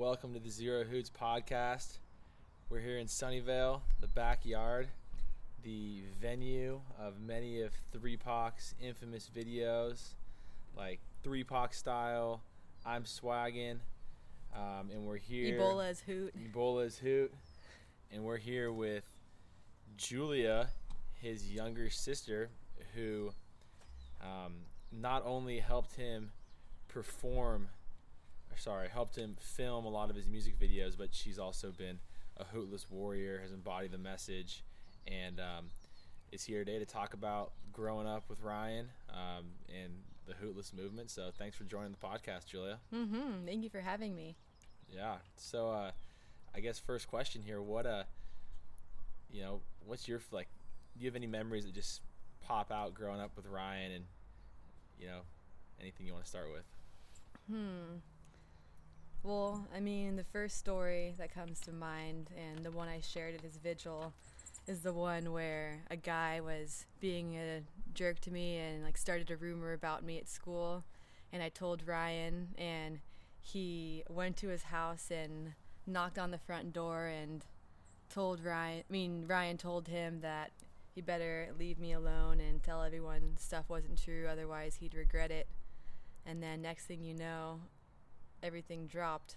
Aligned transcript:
welcome 0.00 0.32
to 0.32 0.40
the 0.40 0.48
Zero 0.48 0.82
Hoots 0.82 1.10
podcast. 1.10 1.98
We're 2.70 2.80
here 2.80 2.96
in 2.96 3.06
Sunnyvale, 3.06 3.82
the 4.00 4.06
backyard, 4.06 4.88
the 5.62 6.04
venue 6.18 6.80
of 6.98 7.20
many 7.20 7.60
of 7.60 7.72
Three 7.92 8.16
Pac's 8.16 8.74
infamous 8.80 9.30
videos, 9.36 10.14
like 10.74 11.00
Three 11.22 11.44
Pac 11.44 11.74
style, 11.74 12.40
I'm 12.86 13.04
swaggin', 13.04 13.80
um, 14.56 14.88
and 14.90 15.04
we're 15.04 15.18
here. 15.18 15.60
Ebola's 15.60 16.00
hoot. 16.00 16.32
Ebola's 16.34 16.96
hoot, 16.96 17.30
and 18.10 18.24
we're 18.24 18.38
here 18.38 18.72
with 18.72 19.04
Julia, 19.98 20.70
his 21.20 21.52
younger 21.52 21.90
sister, 21.90 22.48
who 22.94 23.32
um, 24.22 24.62
not 24.90 25.24
only 25.26 25.58
helped 25.58 25.96
him 25.96 26.30
perform 26.88 27.68
or 27.68 27.79
sorry, 28.56 28.88
helped 28.88 29.16
him 29.16 29.36
film 29.40 29.84
a 29.84 29.88
lot 29.88 30.10
of 30.10 30.16
his 30.16 30.26
music 30.26 30.58
videos, 30.58 30.96
but 30.96 31.08
she's 31.12 31.38
also 31.38 31.70
been 31.70 31.98
a 32.36 32.44
hootless 32.44 32.90
warrior, 32.90 33.38
has 33.42 33.52
embodied 33.52 33.92
the 33.92 33.98
message, 33.98 34.64
and 35.06 35.40
um, 35.40 35.66
is 36.32 36.44
here 36.44 36.64
today 36.64 36.78
to 36.78 36.86
talk 36.86 37.14
about 37.14 37.52
growing 37.72 38.06
up 38.06 38.24
with 38.28 38.40
Ryan 38.42 38.88
um, 39.10 39.46
and 39.68 39.92
the 40.26 40.34
hootless 40.34 40.72
movement. 40.72 41.10
So 41.10 41.30
thanks 41.36 41.56
for 41.56 41.64
joining 41.64 41.92
the 41.92 41.98
podcast, 42.06 42.46
Julia. 42.46 42.78
Mm-hmm. 42.94 43.46
Thank 43.46 43.62
you 43.62 43.70
for 43.70 43.80
having 43.80 44.14
me. 44.14 44.36
Yeah. 44.92 45.16
So 45.36 45.70
uh, 45.70 45.90
I 46.54 46.60
guess 46.60 46.78
first 46.78 47.08
question 47.08 47.42
here: 47.42 47.60
What 47.60 47.86
uh, 47.86 48.04
you 49.30 49.42
know, 49.42 49.60
what's 49.86 50.08
your 50.08 50.20
like? 50.30 50.48
Do 50.96 51.04
you 51.04 51.08
have 51.08 51.16
any 51.16 51.26
memories 51.26 51.64
that 51.64 51.74
just 51.74 52.00
pop 52.42 52.72
out 52.72 52.94
growing 52.94 53.20
up 53.20 53.32
with 53.36 53.46
Ryan, 53.46 53.92
and 53.92 54.04
you 54.98 55.06
know, 55.06 55.20
anything 55.80 56.06
you 56.06 56.12
want 56.12 56.24
to 56.24 56.30
start 56.30 56.46
with? 56.52 56.64
Hmm. 57.50 57.98
Well, 59.22 59.66
I 59.74 59.80
mean, 59.80 60.16
the 60.16 60.24
first 60.24 60.58
story 60.58 61.14
that 61.18 61.34
comes 61.34 61.60
to 61.60 61.72
mind, 61.72 62.30
and 62.36 62.64
the 62.64 62.70
one 62.70 62.88
I 62.88 63.00
shared 63.00 63.34
at 63.34 63.42
his 63.42 63.58
vigil, 63.58 64.14
is 64.66 64.80
the 64.80 64.94
one 64.94 65.32
where 65.32 65.80
a 65.90 65.96
guy 65.96 66.40
was 66.40 66.86
being 67.00 67.36
a 67.36 67.60
jerk 67.92 68.20
to 68.20 68.30
me 68.30 68.56
and 68.56 68.82
like 68.82 68.96
started 68.96 69.30
a 69.30 69.36
rumor 69.36 69.74
about 69.74 70.04
me 70.04 70.16
at 70.16 70.28
school, 70.28 70.84
and 71.32 71.42
I 71.42 71.50
told 71.50 71.86
Ryan, 71.86 72.48
and 72.56 73.00
he 73.42 74.04
went 74.08 74.38
to 74.38 74.48
his 74.48 74.64
house 74.64 75.10
and 75.10 75.52
knocked 75.86 76.18
on 76.18 76.30
the 76.30 76.38
front 76.38 76.72
door 76.72 77.06
and 77.06 77.44
told 78.08 78.42
Ryan. 78.42 78.84
I 78.88 78.92
mean, 78.92 79.24
Ryan 79.26 79.58
told 79.58 79.88
him 79.88 80.20
that 80.22 80.50
he 80.94 81.02
better 81.02 81.48
leave 81.58 81.78
me 81.78 81.92
alone 81.92 82.40
and 82.40 82.62
tell 82.62 82.82
everyone 82.82 83.36
stuff 83.38 83.66
wasn't 83.68 84.02
true, 84.02 84.26
otherwise 84.30 84.76
he'd 84.76 84.94
regret 84.94 85.30
it. 85.30 85.46
And 86.24 86.42
then 86.42 86.62
next 86.62 86.86
thing 86.86 87.02
you 87.02 87.14
know, 87.14 87.60
everything 88.42 88.86
dropped. 88.86 89.36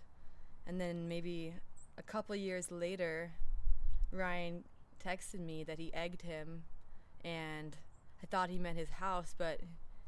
And 0.66 0.80
then 0.80 1.08
maybe 1.08 1.54
a 1.98 2.04
couple 2.04 2.36
years 2.36 2.72
later, 2.72 3.32
Ryan 4.12 4.64
texted 5.06 5.40
me 5.40 5.64
that 5.64 5.80
he 5.80 5.94
egged 5.94 6.22
him, 6.22 6.64
and 7.24 7.76
I 8.22 8.26
thought 8.28 8.50
he 8.50 8.58
meant 8.58 8.78
his 8.78 8.90
house, 8.90 9.36
but 9.38 9.59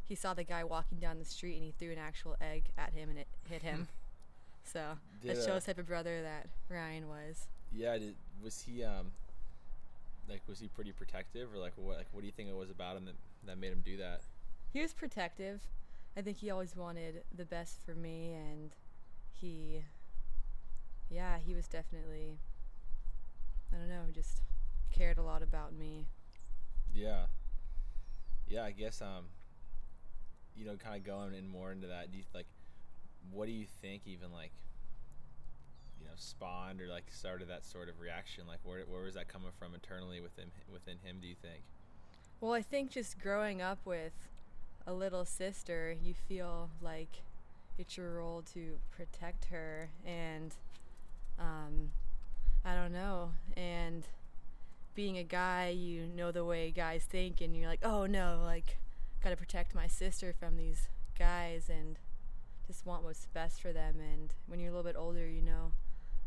he 0.03 0.15
saw 0.15 0.33
the 0.33 0.43
guy 0.43 0.63
walking 0.63 0.99
down 0.99 1.19
the 1.19 1.25
street 1.25 1.55
and 1.55 1.63
he 1.63 1.73
threw 1.77 1.91
an 1.91 1.97
actual 1.97 2.35
egg 2.39 2.65
at 2.77 2.93
him 2.93 3.09
and 3.09 3.17
it 3.17 3.27
hit 3.49 3.61
him. 3.61 3.87
so 4.63 4.97
Did, 5.21 5.31
that 5.31 5.37
uh, 5.41 5.45
shows 5.45 5.65
type 5.65 5.79
of 5.79 5.87
brother 5.87 6.21
that 6.21 6.47
Ryan 6.69 7.09
was. 7.09 7.47
Yeah, 7.73 7.97
did, 7.97 8.15
was 8.41 8.61
he 8.61 8.83
um 8.83 9.11
like 10.29 10.41
was 10.47 10.59
he 10.59 10.67
pretty 10.67 10.91
protective 10.91 11.49
or 11.53 11.57
like 11.57 11.73
what 11.75 11.97
like 11.97 12.07
what 12.11 12.21
do 12.21 12.27
you 12.27 12.33
think 12.33 12.49
it 12.49 12.55
was 12.55 12.69
about 12.69 12.97
him 12.97 13.05
that 13.05 13.15
that 13.47 13.57
made 13.57 13.71
him 13.71 13.81
do 13.83 13.97
that? 13.97 14.21
He 14.71 14.81
was 14.81 14.93
protective. 14.93 15.61
I 16.17 16.21
think 16.21 16.37
he 16.37 16.49
always 16.49 16.75
wanted 16.75 17.23
the 17.35 17.45
best 17.45 17.79
for 17.85 17.93
me, 17.93 18.33
and 18.33 18.71
he, 19.39 19.83
yeah, 21.09 21.37
he 21.45 21.53
was 21.53 21.67
definitely, 21.67 22.39
I 23.73 23.77
don't 23.77 23.89
know, 23.89 24.03
just 24.13 24.41
cared 24.91 25.17
a 25.17 25.23
lot 25.23 25.41
about 25.41 25.73
me. 25.73 26.07
Yeah. 26.93 27.25
Yeah, 28.47 28.63
I 28.63 28.71
guess 28.71 29.01
um 29.01 29.25
you 30.55 30.65
know 30.65 30.75
kind 30.75 30.95
of 30.95 31.03
going 31.03 31.33
in 31.33 31.47
more 31.47 31.71
into 31.71 31.87
that 31.87 32.11
do 32.11 32.17
you 32.17 32.23
like 32.33 32.45
what 33.31 33.45
do 33.45 33.51
you 33.51 33.65
think 33.81 34.03
even 34.05 34.31
like 34.31 34.51
you 35.99 36.05
know 36.05 36.13
spawned 36.15 36.79
or 36.79 36.87
like 36.87 37.03
started 37.11 37.49
that 37.49 37.65
sort 37.65 37.89
of 37.89 37.99
reaction 37.99 38.45
like 38.47 38.59
where 38.63 38.81
where 38.87 39.01
was 39.01 39.15
that 39.15 39.27
coming 39.27 39.49
from 39.59 39.73
internally 39.73 40.21
within 40.21 40.51
within 40.71 40.97
him 41.03 41.17
do 41.21 41.27
you 41.27 41.35
think? 41.41 41.61
Well, 42.41 42.53
I 42.53 42.61
think 42.61 42.91
just 42.91 43.19
growing 43.19 43.61
up 43.61 43.79
with 43.85 44.11
a 44.85 44.93
little 44.93 45.25
sister, 45.25 45.95
you 46.03 46.13
feel 46.13 46.69
like 46.81 47.21
it's 47.77 47.97
your 47.97 48.15
role 48.15 48.43
to 48.53 48.77
protect 48.91 49.45
her, 49.45 49.89
and 50.05 50.53
um, 51.39 51.91
I 52.63 52.73
don't 52.75 52.91
know, 52.91 53.31
and 53.55 54.07
being 54.93 55.17
a 55.17 55.23
guy, 55.23 55.69
you 55.69 56.07
know 56.07 56.31
the 56.31 56.45
way 56.45 56.71
guys 56.71 57.03
think, 57.03 57.41
and 57.41 57.55
you're 57.55 57.67
like, 57.67 57.83
oh 57.83 58.05
no, 58.05 58.41
like, 58.43 58.77
gotta 59.23 59.35
protect 59.35 59.75
my 59.75 59.87
sister 59.87 60.33
from 60.37 60.57
these 60.57 60.89
guys, 61.17 61.69
and 61.69 61.97
just 62.67 62.85
want 62.85 63.03
what's 63.03 63.25
best 63.27 63.61
for 63.61 63.71
them. 63.71 63.95
And 63.99 64.33
when 64.47 64.59
you're 64.59 64.69
a 64.69 64.75
little 64.75 64.89
bit 64.89 64.97
older, 64.97 65.27
you 65.27 65.41
know 65.41 65.71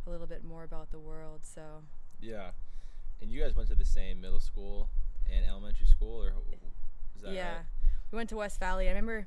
a 0.07 0.11
little 0.11 0.27
bit 0.27 0.43
more 0.43 0.65
about 0.65 0.91
the 0.91 0.99
world, 0.99 1.41
so. 1.43 1.83
Yeah. 2.21 2.51
And 3.21 3.31
you 3.31 3.41
guys 3.43 3.55
went 3.55 3.69
to 3.69 3.75
the 3.75 3.85
same 3.85 4.21
middle 4.21 4.41
school 4.41 4.89
and 5.35 5.45
elementary 5.45 5.87
school 5.87 6.23
or 6.23 6.33
is 7.17 7.23
that 7.23 7.33
yeah 7.33 7.49
right? 7.49 7.63
we 8.11 8.17
went 8.17 8.29
to 8.29 8.37
west 8.37 8.59
valley 8.59 8.87
i 8.87 8.89
remember 8.89 9.27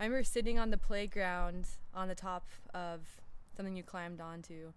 i 0.00 0.04
remember 0.04 0.22
sitting 0.24 0.58
on 0.58 0.70
the 0.70 0.76
playground 0.78 1.66
on 1.94 2.08
the 2.08 2.14
top 2.14 2.46
of 2.74 3.00
something 3.56 3.76
you 3.76 3.82
climbed 3.82 4.20
onto 4.20 4.72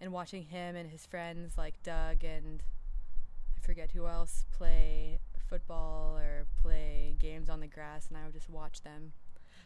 and 0.00 0.12
watching 0.12 0.42
him 0.44 0.76
and 0.76 0.90
his 0.90 1.06
friends 1.06 1.56
like 1.56 1.82
doug 1.82 2.24
and 2.24 2.62
i 3.56 3.60
forget 3.64 3.90
who 3.92 4.06
else 4.06 4.44
play 4.52 5.18
football 5.48 6.16
or 6.18 6.46
play 6.60 7.14
games 7.18 7.48
on 7.48 7.60
the 7.60 7.66
grass 7.66 8.08
and 8.08 8.16
i 8.16 8.24
would 8.24 8.32
just 8.34 8.50
watch 8.50 8.82
them 8.82 9.12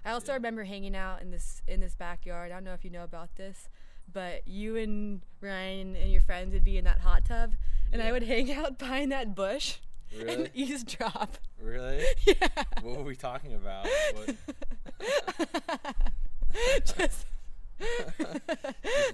i 0.05 0.11
also 0.11 0.33
Yeah. 0.33 0.35
remember 0.35 0.65
hanging 0.65 0.95
out 0.97 1.23
in 1.23 1.31
this 1.31 1.63
in 1.67 1.81
this 1.81 1.95
backyard 1.95 2.51
i 2.51 2.55
don't 2.55 2.65
know 2.65 2.75
if 2.75 2.85
you 2.85 2.91
know 2.91 3.05
about 3.05 3.37
this 3.37 3.69
but 4.13 4.47
you 4.47 4.77
and 4.77 5.23
ryan 5.41 5.95
and 5.97 6.11
your 6.13 6.21
friends 6.21 6.53
would 6.53 6.65
be 6.65 6.77
in 6.79 6.85
that 6.85 7.01
hot 7.01 7.25
tub 7.25 7.55
and 7.93 8.03
i 8.03 8.13
would 8.13 8.25
hang 8.25 8.53
out 8.53 8.79
behind 8.79 9.11
that 9.13 9.35
bush 9.35 9.77
Really? 10.17 10.35
and 10.35 10.51
eavesdrop 10.55 11.39
Really? 11.61 12.03
yeah. 12.27 12.49
what 12.83 12.97
were 12.97 13.03
we 13.03 13.17
talking 13.17 13.53
about? 13.55 13.87
Just, 16.85 16.99
Just 16.99 17.27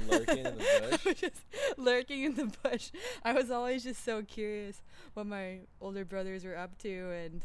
lurking 0.09 0.39
in 0.39 0.57
the 0.57 0.65
bush? 0.81 1.15
just 1.21 1.45
lurking 1.77 2.25
in 2.25 2.35
the 2.35 2.53
bush. 2.63 2.91
I 3.25 3.33
was 3.33 3.51
always 3.51 3.83
just 3.83 4.05
so 4.05 4.23
curious 4.23 4.83
what 5.15 5.27
my 5.27 5.61
older 5.81 6.05
brothers 6.05 6.45
were 6.45 6.57
up 6.57 6.79
to, 6.79 7.11
and 7.11 7.45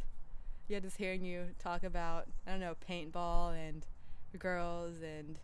yeah, 0.67 0.79
just 0.79 0.97
hearing 0.97 1.23
you 1.23 1.47
talk 1.59 1.83
about 1.83 2.27
I 2.47 2.51
don't 2.51 2.59
know 2.59 2.75
paintball 2.87 3.53
and 3.53 3.85
girls 4.37 5.01
and 5.01 5.39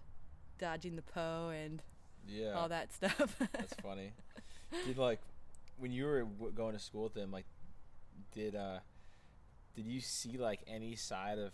dodging 0.60 0.96
the 0.96 1.02
Poe 1.02 1.50
and 1.50 1.82
yeah. 2.28 2.52
all 2.52 2.70
that 2.70 2.94
stuff. 2.94 3.36
That's 3.52 3.74
funny. 3.84 4.14
Did 4.86 4.98
like 4.98 5.20
when 5.78 5.92
you 5.92 6.06
were 6.06 6.26
going 6.52 6.74
to 6.74 6.80
school 6.80 7.04
with 7.04 7.14
them, 7.14 7.32
like, 7.32 7.46
did 8.34 8.56
uh, 8.56 8.80
did 9.76 9.86
you 9.86 10.00
see 10.00 10.38
like 10.38 10.62
any 10.68 10.96
side 10.96 11.40
of? 11.40 11.52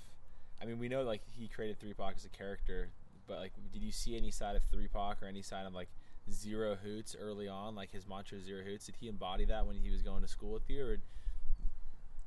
I 0.61 0.65
mean, 0.65 0.79
we 0.79 0.89
know 0.89 1.03
like 1.03 1.21
he 1.37 1.47
created 1.47 1.79
Three 1.79 1.93
Pac 1.93 2.15
as 2.17 2.25
a 2.25 2.29
character, 2.29 2.89
but 3.27 3.39
like, 3.39 3.53
did 3.71 3.81
you 3.81 3.91
see 3.91 4.15
any 4.15 4.31
side 4.31 4.55
of 4.55 4.63
Three 4.71 4.87
Pac 4.87 5.21
or 5.21 5.25
any 5.27 5.41
side 5.41 5.65
of 5.65 5.73
like 5.73 5.89
Zero 6.31 6.75
Hoots 6.75 7.15
early 7.19 7.47
on, 7.47 7.75
like 7.75 7.91
his 7.91 8.07
mantra 8.07 8.39
Zero 8.39 8.63
Hoots? 8.63 8.85
Did 8.85 8.95
he 8.99 9.07
embody 9.07 9.45
that 9.45 9.65
when 9.65 9.75
he 9.75 9.89
was 9.89 10.01
going 10.01 10.21
to 10.21 10.27
school 10.27 10.53
with 10.53 10.69
you, 10.69 10.85
or 10.85 10.97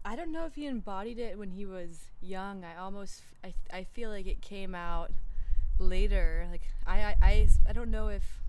I 0.05 0.17
don't 0.17 0.33
know 0.33 0.45
if 0.45 0.55
he 0.55 0.67
embodied 0.67 1.19
it 1.19 1.39
when 1.39 1.51
he 1.51 1.65
was 1.65 2.11
young. 2.21 2.65
I 2.65 2.77
almost 2.77 3.23
I, 3.43 3.55
I 3.73 3.85
feel 3.85 4.11
like 4.11 4.27
it 4.27 4.43
came 4.43 4.75
out 4.75 5.11
later. 5.79 6.47
Like 6.51 6.63
I, 6.87 7.03
I, 7.03 7.17
I, 7.23 7.49
I 7.69 7.73
don't 7.73 7.91
know 7.91 8.09
if 8.09 8.41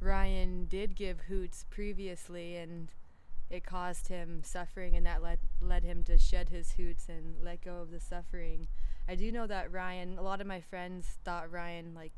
Ryan 0.00 0.66
did 0.66 0.94
give 0.94 1.20
hoots 1.20 1.64
previously 1.70 2.56
and 2.56 2.88
it 3.48 3.64
caused 3.64 4.08
him 4.08 4.42
suffering 4.44 4.94
and 4.94 5.06
that 5.06 5.22
led 5.22 5.38
led 5.60 5.84
him 5.84 6.04
to 6.04 6.18
shed 6.18 6.50
his 6.50 6.72
hoots 6.72 7.08
and 7.08 7.36
let 7.42 7.64
go 7.64 7.76
of 7.80 7.90
the 7.90 8.00
suffering. 8.00 8.68
I 9.10 9.16
do 9.16 9.32
know 9.32 9.46
that 9.48 9.72
Ryan 9.72 10.18
a 10.18 10.22
lot 10.22 10.40
of 10.40 10.46
my 10.46 10.60
friends 10.60 11.18
thought 11.24 11.50
Ryan 11.50 11.94
like 11.94 12.12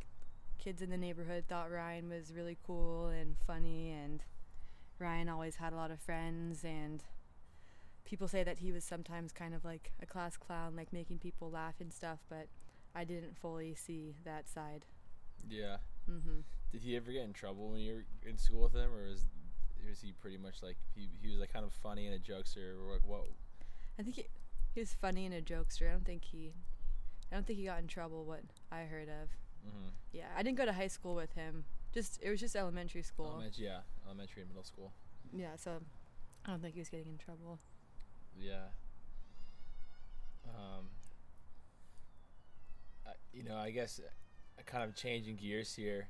kids 0.59 0.83
in 0.83 0.91
the 0.91 0.99
neighborhood 0.99 1.45
thought 1.49 1.71
Ryan 1.71 2.11
was 2.11 2.35
really 2.37 2.59
cool 2.67 3.09
and 3.09 3.37
funny 3.47 3.91
and 3.91 4.23
Ryan 4.99 5.31
always 5.31 5.57
had 5.57 5.73
a 5.73 5.77
lot 5.77 5.91
of 5.91 6.01
friends 6.01 6.65
and 6.65 7.03
people 8.05 8.29
say 8.29 8.45
that 8.45 8.59
he 8.59 8.73
was 8.73 8.85
sometimes 8.85 9.33
kind 9.33 9.55
of 9.55 9.65
like 9.65 9.93
a 10.03 10.07
class 10.07 10.37
clown, 10.37 10.77
like 10.77 10.93
making 10.93 11.19
people 11.19 11.51
laugh 11.51 11.77
and 11.81 11.91
stuff, 11.91 12.19
but 12.29 12.47
I 12.95 13.05
didn't 13.05 13.39
fully 13.39 13.75
see 13.75 14.15
that 14.25 14.51
side. 14.51 14.85
yeah? 15.49 15.79
Mm-hmm. 16.11 16.41
Did 16.73 16.83
he 16.83 16.95
ever 16.95 17.11
get 17.11 17.25
in 17.25 17.33
trouble 17.33 17.71
when 17.71 17.81
you 17.81 17.95
were 17.95 18.29
in 18.29 18.37
school 18.37 18.65
with 18.65 18.75
him, 18.75 18.91
or 18.93 19.09
was 19.09 19.25
was 19.89 20.01
he 20.01 20.13
pretty 20.13 20.37
much 20.37 20.63
like 20.63 20.77
he, 20.95 21.09
he 21.21 21.29
was 21.29 21.39
like 21.39 21.53
kind 21.53 21.65
of 21.65 21.73
funny 21.73 22.07
and 22.07 22.15
a 22.15 22.19
jokester, 22.19 22.77
or 22.79 22.93
like 22.93 23.07
what? 23.07 23.23
I 23.99 24.03
think 24.03 24.17
he, 24.17 24.27
he 24.75 24.81
was 24.81 24.93
funny 24.93 25.27
and 25.27 25.35
a 25.35 25.41
jokester. 25.43 25.89
I 25.89 25.93
don't 25.93 26.05
think 26.05 26.25
he, 26.25 26.53
I 27.33 27.35
don't 27.35 27.47
think 27.47 27.59
he 27.59 27.65
got 27.65 27.81
in 27.81 27.87
trouble. 27.87 28.25
What 28.27 28.43
I 28.71 28.83
heard 28.83 29.09
of. 29.09 29.29
hmm 29.65 29.89
Yeah, 30.13 30.27
I 30.37 30.43
didn't 30.43 30.59
go 30.59 30.67
to 30.67 30.73
high 30.73 30.89
school 30.89 31.15
with 31.15 31.33
him, 31.33 31.65
Just 31.93 32.21
it 32.23 32.31
was 32.31 32.39
just 32.41 32.55
elementary 32.55 33.03
school. 33.03 33.27
Elementary, 33.27 33.65
yeah, 33.65 33.79
elementary 34.07 34.43
and 34.43 34.51
middle 34.51 34.65
school. 34.65 34.93
Yeah, 35.33 35.57
so 35.57 35.81
I 36.45 36.51
don't 36.51 36.61
think 36.61 36.75
he 36.75 36.81
was 36.81 36.91
getting 36.91 37.07
in 37.13 37.19
trouble. 37.19 37.59
Yeah. 38.39 38.67
Um. 40.47 40.87
I, 43.07 43.11
you 43.33 43.43
know, 43.45 43.57
I 43.57 43.71
guess 43.71 44.01
uh, 44.59 44.63
kind 44.67 44.85
of 44.85 44.95
changing 44.95 45.37
gears 45.37 45.75
here. 45.75 46.09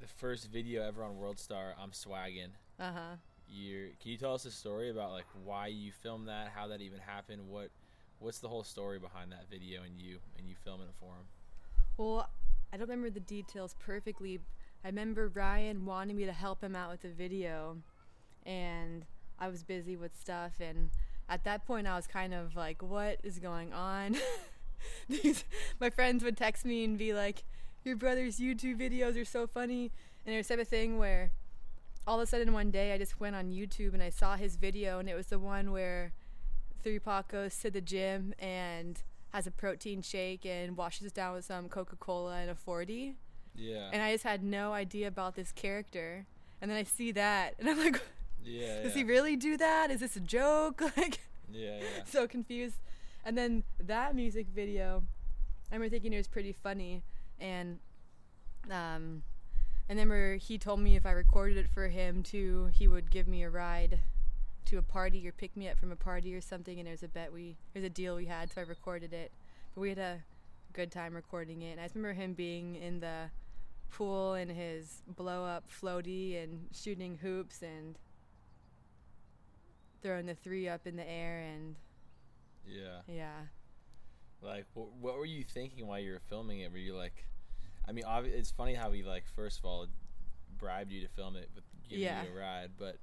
The 0.00 0.06
first 0.08 0.50
video 0.50 0.82
ever 0.82 1.04
on 1.04 1.16
World 1.16 1.38
Star, 1.38 1.74
I'm 1.80 1.92
swagging. 1.92 2.52
Uh 2.80 2.92
huh. 2.92 3.16
You 3.48 3.90
can 4.00 4.10
you 4.10 4.16
tell 4.16 4.34
us 4.34 4.44
a 4.46 4.50
story 4.50 4.90
about 4.90 5.12
like 5.12 5.26
why 5.44 5.66
you 5.66 5.92
filmed 5.92 6.28
that, 6.28 6.52
how 6.54 6.68
that 6.68 6.80
even 6.80 6.98
happened, 6.98 7.48
what 7.48 7.68
what's 8.22 8.38
the 8.38 8.48
whole 8.48 8.62
story 8.62 8.98
behind 8.98 9.32
that 9.32 9.50
video 9.50 9.82
and 9.82 10.00
you 10.00 10.18
and 10.38 10.48
you 10.48 10.54
filming 10.64 10.86
it 10.86 10.94
for 10.98 11.06
him? 11.06 11.26
Well, 11.96 12.28
I 12.72 12.76
don't 12.76 12.88
remember 12.88 13.10
the 13.10 13.20
details 13.20 13.74
perfectly. 13.78 14.40
I 14.84 14.88
remember 14.88 15.28
Ryan 15.28 15.84
wanting 15.84 16.16
me 16.16 16.24
to 16.24 16.32
help 16.32 16.62
him 16.62 16.74
out 16.74 16.90
with 16.90 17.02
the 17.02 17.10
video, 17.10 17.78
and 18.46 19.04
I 19.38 19.48
was 19.48 19.62
busy 19.62 19.96
with 19.96 20.18
stuff. 20.18 20.52
And 20.60 20.90
at 21.28 21.44
that 21.44 21.66
point, 21.66 21.86
I 21.86 21.96
was 21.96 22.06
kind 22.06 22.32
of 22.32 22.56
like, 22.56 22.82
"What 22.82 23.18
is 23.22 23.38
going 23.38 23.72
on?" 23.72 24.16
These 25.08 25.44
my 25.80 25.90
friends 25.90 26.24
would 26.24 26.36
text 26.36 26.64
me 26.64 26.84
and 26.84 26.96
be 26.96 27.12
like, 27.12 27.44
"Your 27.84 27.96
brother's 27.96 28.38
YouTube 28.38 28.80
videos 28.80 29.20
are 29.20 29.24
so 29.24 29.46
funny," 29.46 29.90
and 30.24 30.34
there's 30.34 30.48
type 30.48 30.60
of 30.60 30.68
thing 30.68 30.98
where 30.98 31.32
all 32.06 32.18
of 32.18 32.24
a 32.24 32.26
sudden 32.26 32.52
one 32.52 32.70
day 32.70 32.92
I 32.92 32.98
just 32.98 33.20
went 33.20 33.36
on 33.36 33.50
YouTube 33.50 33.94
and 33.94 34.02
I 34.02 34.10
saw 34.10 34.36
his 34.36 34.56
video, 34.56 34.98
and 34.98 35.08
it 35.08 35.14
was 35.14 35.26
the 35.26 35.38
one 35.38 35.72
where 35.72 36.12
Three 36.82 36.98
Pac 36.98 37.28
goes 37.28 37.56
to 37.58 37.70
the 37.70 37.80
gym 37.80 38.34
and 38.38 39.00
has 39.32 39.46
a 39.46 39.50
protein 39.50 40.02
shake 40.02 40.44
and 40.44 40.76
washes 40.76 41.06
it 41.06 41.14
down 41.14 41.34
with 41.34 41.44
some 41.44 41.68
Coca 41.68 41.96
Cola 41.96 42.36
and 42.36 42.50
a 42.50 42.54
40. 42.54 43.16
Yeah. 43.54 43.90
And 43.92 44.02
I 44.02 44.12
just 44.12 44.24
had 44.24 44.42
no 44.42 44.72
idea 44.72 45.08
about 45.08 45.34
this 45.34 45.52
character. 45.52 46.26
And 46.60 46.70
then 46.70 46.78
I 46.78 46.82
see 46.82 47.12
that 47.12 47.54
and 47.58 47.68
I'm 47.68 47.78
like, 47.78 48.00
yeah. 48.44 48.82
does 48.82 48.92
yeah. 48.92 48.98
he 48.98 49.04
really 49.04 49.36
do 49.36 49.56
that? 49.56 49.90
Is 49.90 50.00
this 50.00 50.16
a 50.16 50.20
joke? 50.20 50.82
Like, 50.96 51.20
Yeah, 51.50 51.78
yeah. 51.78 52.04
so 52.04 52.26
confused. 52.26 52.76
And 53.24 53.38
then 53.38 53.62
that 53.78 54.14
music 54.14 54.48
video, 54.54 55.02
I 55.70 55.76
remember 55.76 55.90
thinking 55.90 56.12
it 56.12 56.18
was 56.18 56.28
pretty 56.28 56.52
funny. 56.52 57.02
And, 57.40 57.78
um, 58.70 59.22
and 59.88 59.98
then 59.98 60.08
where 60.08 60.36
he 60.36 60.58
told 60.58 60.80
me 60.80 60.96
if 60.96 61.06
I 61.06 61.12
recorded 61.12 61.56
it 61.58 61.68
for 61.72 61.88
him 61.88 62.22
too, 62.22 62.70
he 62.72 62.88
would 62.88 63.10
give 63.10 63.28
me 63.28 63.42
a 63.42 63.50
ride 63.50 64.00
to 64.66 64.78
a 64.78 64.82
party 64.82 65.26
or 65.26 65.32
pick 65.32 65.56
me 65.56 65.68
up 65.68 65.78
from 65.78 65.92
a 65.92 65.96
party 65.96 66.34
or 66.34 66.40
something. 66.40 66.78
And 66.78 66.86
there's 66.86 67.02
a 67.02 67.08
bet 67.08 67.32
we, 67.32 67.56
there's 67.72 67.84
a 67.84 67.90
deal 67.90 68.16
we 68.16 68.26
had, 68.26 68.52
so 68.52 68.60
I 68.60 68.64
recorded 68.64 69.12
it. 69.12 69.30
But 69.74 69.80
we 69.80 69.88
had 69.90 69.98
a 69.98 70.18
good 70.72 70.90
time 70.90 71.14
recording 71.14 71.62
it. 71.62 71.72
And 71.72 71.80
I 71.80 71.84
just 71.84 71.94
remember 71.94 72.20
him 72.20 72.32
being 72.34 72.76
in 72.76 73.00
the 73.00 73.30
pool 73.90 74.34
in 74.34 74.48
his 74.48 75.02
blow 75.16 75.44
up 75.44 75.64
floaty 75.70 76.42
and 76.42 76.66
shooting 76.74 77.18
hoops 77.20 77.62
and 77.62 77.94
throwing 80.02 80.26
the 80.26 80.34
three 80.34 80.68
up 80.68 80.86
in 80.86 80.96
the 80.96 81.08
air 81.08 81.40
and 81.54 81.76
Yeah. 82.66 83.00
yeah. 83.06 83.40
Like, 84.40 84.66
what, 84.74 84.88
what 85.00 85.16
were 85.16 85.26
you 85.26 85.44
thinking 85.44 85.86
while 85.86 86.00
you 86.00 86.12
were 86.12 86.22
filming 86.28 86.60
it? 86.60 86.72
Were 86.72 86.78
you 86.78 86.96
like, 86.96 87.26
I 87.88 87.92
mean, 87.92 88.04
obvi- 88.04 88.32
it's 88.32 88.50
funny 88.50 88.74
how 88.74 88.90
he 88.92 89.02
like 89.02 89.24
first 89.36 89.58
of 89.58 89.64
all 89.64 89.86
bribed 90.58 90.90
you 90.90 91.00
to 91.02 91.08
film 91.08 91.36
it 91.36 91.48
with 91.54 91.64
giving 91.88 92.04
Yeah. 92.04 92.22
you 92.24 92.30
a 92.36 92.40
ride, 92.40 92.70
but 92.78 92.96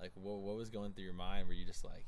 like, 0.00 0.12
what 0.14 0.38
what 0.40 0.56
was 0.56 0.70
going 0.70 0.92
through 0.92 1.04
your 1.04 1.12
mind? 1.14 1.48
Were 1.48 1.54
you 1.54 1.64
just 1.64 1.84
like, 1.84 2.04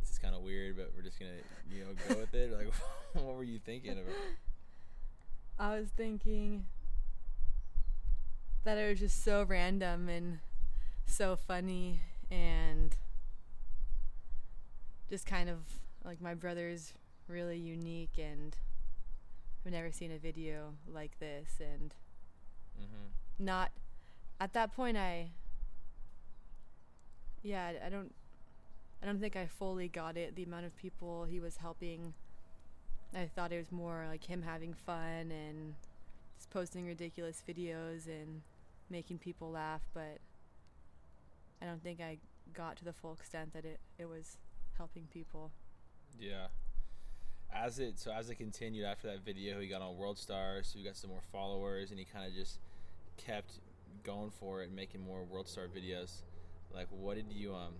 this 0.00 0.10
is 0.10 0.18
kind 0.18 0.34
of 0.34 0.42
weird, 0.42 0.76
but 0.76 0.92
we're 0.96 1.02
just 1.02 1.18
gonna 1.18 1.32
you 1.70 1.80
know 1.84 1.90
go 2.08 2.20
with 2.20 2.34
it? 2.34 2.52
Like, 2.52 2.72
what 3.24 3.34
were 3.36 3.44
you 3.44 3.58
thinking 3.58 3.92
about? 3.92 4.04
I 5.58 5.78
was 5.78 5.88
thinking 5.90 6.66
that 8.64 8.78
it 8.78 8.88
was 8.88 8.98
just 9.00 9.22
so 9.24 9.44
random 9.44 10.08
and 10.08 10.38
so 11.06 11.36
funny 11.36 12.00
and 12.30 12.96
just 15.08 15.26
kind 15.26 15.48
of 15.50 15.58
like 16.04 16.20
my 16.20 16.34
brother's 16.34 16.94
really 17.28 17.58
unique 17.58 18.18
and 18.18 18.56
I've 19.64 19.72
never 19.72 19.90
seen 19.92 20.12
a 20.12 20.18
video 20.18 20.74
like 20.92 21.18
this 21.18 21.60
and 21.60 21.94
Mm-hmm. 22.80 23.44
not 23.44 23.72
at 24.40 24.52
that 24.54 24.74
point 24.74 24.96
I 24.96 25.30
yeah, 27.42 27.72
I- 27.84 27.88
don't 27.88 28.12
I 29.02 29.06
don't 29.06 29.18
think 29.18 29.34
I 29.34 29.46
fully 29.46 29.88
got 29.88 30.18
it 30.18 30.36
the 30.36 30.42
amount 30.42 30.66
of 30.66 30.76
people 30.76 31.24
he 31.24 31.40
was 31.40 31.56
helping. 31.56 32.12
I 33.14 33.30
thought 33.34 33.50
it 33.50 33.56
was 33.56 33.72
more 33.72 34.04
like 34.06 34.24
him 34.24 34.42
having 34.42 34.74
fun 34.74 35.32
and 35.32 35.74
just 36.36 36.50
posting 36.50 36.86
ridiculous 36.86 37.42
videos 37.48 38.06
and 38.06 38.42
making 38.90 39.18
people 39.18 39.50
laugh, 39.50 39.80
but 39.94 40.18
I 41.62 41.66
don't 41.66 41.82
think 41.82 42.00
I 42.00 42.18
got 42.52 42.76
to 42.76 42.84
the 42.84 42.92
full 42.92 43.12
extent 43.14 43.54
that 43.54 43.64
it, 43.64 43.80
it 43.98 44.06
was 44.06 44.36
helping 44.76 45.06
people. 45.12 45.50
Yeah. 46.18 46.48
As 47.52 47.78
it 47.78 47.98
so 47.98 48.12
as 48.12 48.28
it 48.30 48.36
continued 48.36 48.84
after 48.84 49.08
that 49.08 49.24
video, 49.24 49.60
he 49.60 49.66
got 49.66 49.80
on 49.82 49.96
World 49.96 50.18
Stars, 50.18 50.68
so 50.68 50.78
he 50.78 50.84
got 50.84 50.96
some 50.96 51.10
more 51.10 51.22
followers, 51.32 51.90
and 51.90 51.98
he 51.98 52.04
kind 52.04 52.26
of 52.26 52.34
just 52.34 52.60
kept 53.16 53.60
going 54.04 54.30
for 54.30 54.62
it, 54.62 54.66
and 54.66 54.76
making 54.76 55.00
more 55.00 55.24
World 55.24 55.48
Star 55.48 55.64
videos. 55.66 56.22
Like, 56.72 56.86
what 56.90 57.16
did 57.16 57.32
you 57.32 57.54
um, 57.54 57.74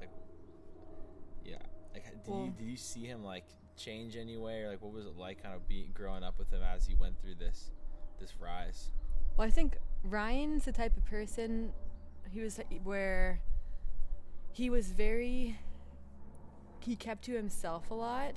like, 0.00 0.10
yeah, 1.44 1.56
like, 1.92 2.04
did 2.24 2.34
you 2.34 2.54
did 2.58 2.64
you 2.64 2.76
see 2.76 3.04
him 3.04 3.24
like 3.24 3.44
change 3.76 4.16
anyway, 4.16 4.62
or 4.62 4.70
like 4.70 4.82
what 4.82 4.92
was 4.92 5.06
it 5.06 5.16
like, 5.16 5.42
kind 5.42 5.54
of 5.54 5.66
being 5.68 5.90
growing 5.92 6.22
up 6.22 6.38
with 6.38 6.50
him 6.50 6.62
as 6.62 6.86
he 6.86 6.94
went 6.94 7.20
through 7.20 7.36
this 7.36 7.70
this 8.18 8.34
rise? 8.40 8.90
Well, 9.36 9.46
I 9.46 9.50
think 9.50 9.76
Ryan's 10.02 10.64
the 10.64 10.72
type 10.72 10.96
of 10.96 11.04
person 11.04 11.72
he 12.32 12.40
was 12.40 12.60
where 12.84 13.40
he 14.52 14.70
was 14.70 14.88
very 14.92 15.58
he 16.80 16.96
kept 16.96 17.24
to 17.24 17.32
himself 17.32 17.90
a 17.90 17.94
lot. 17.94 18.34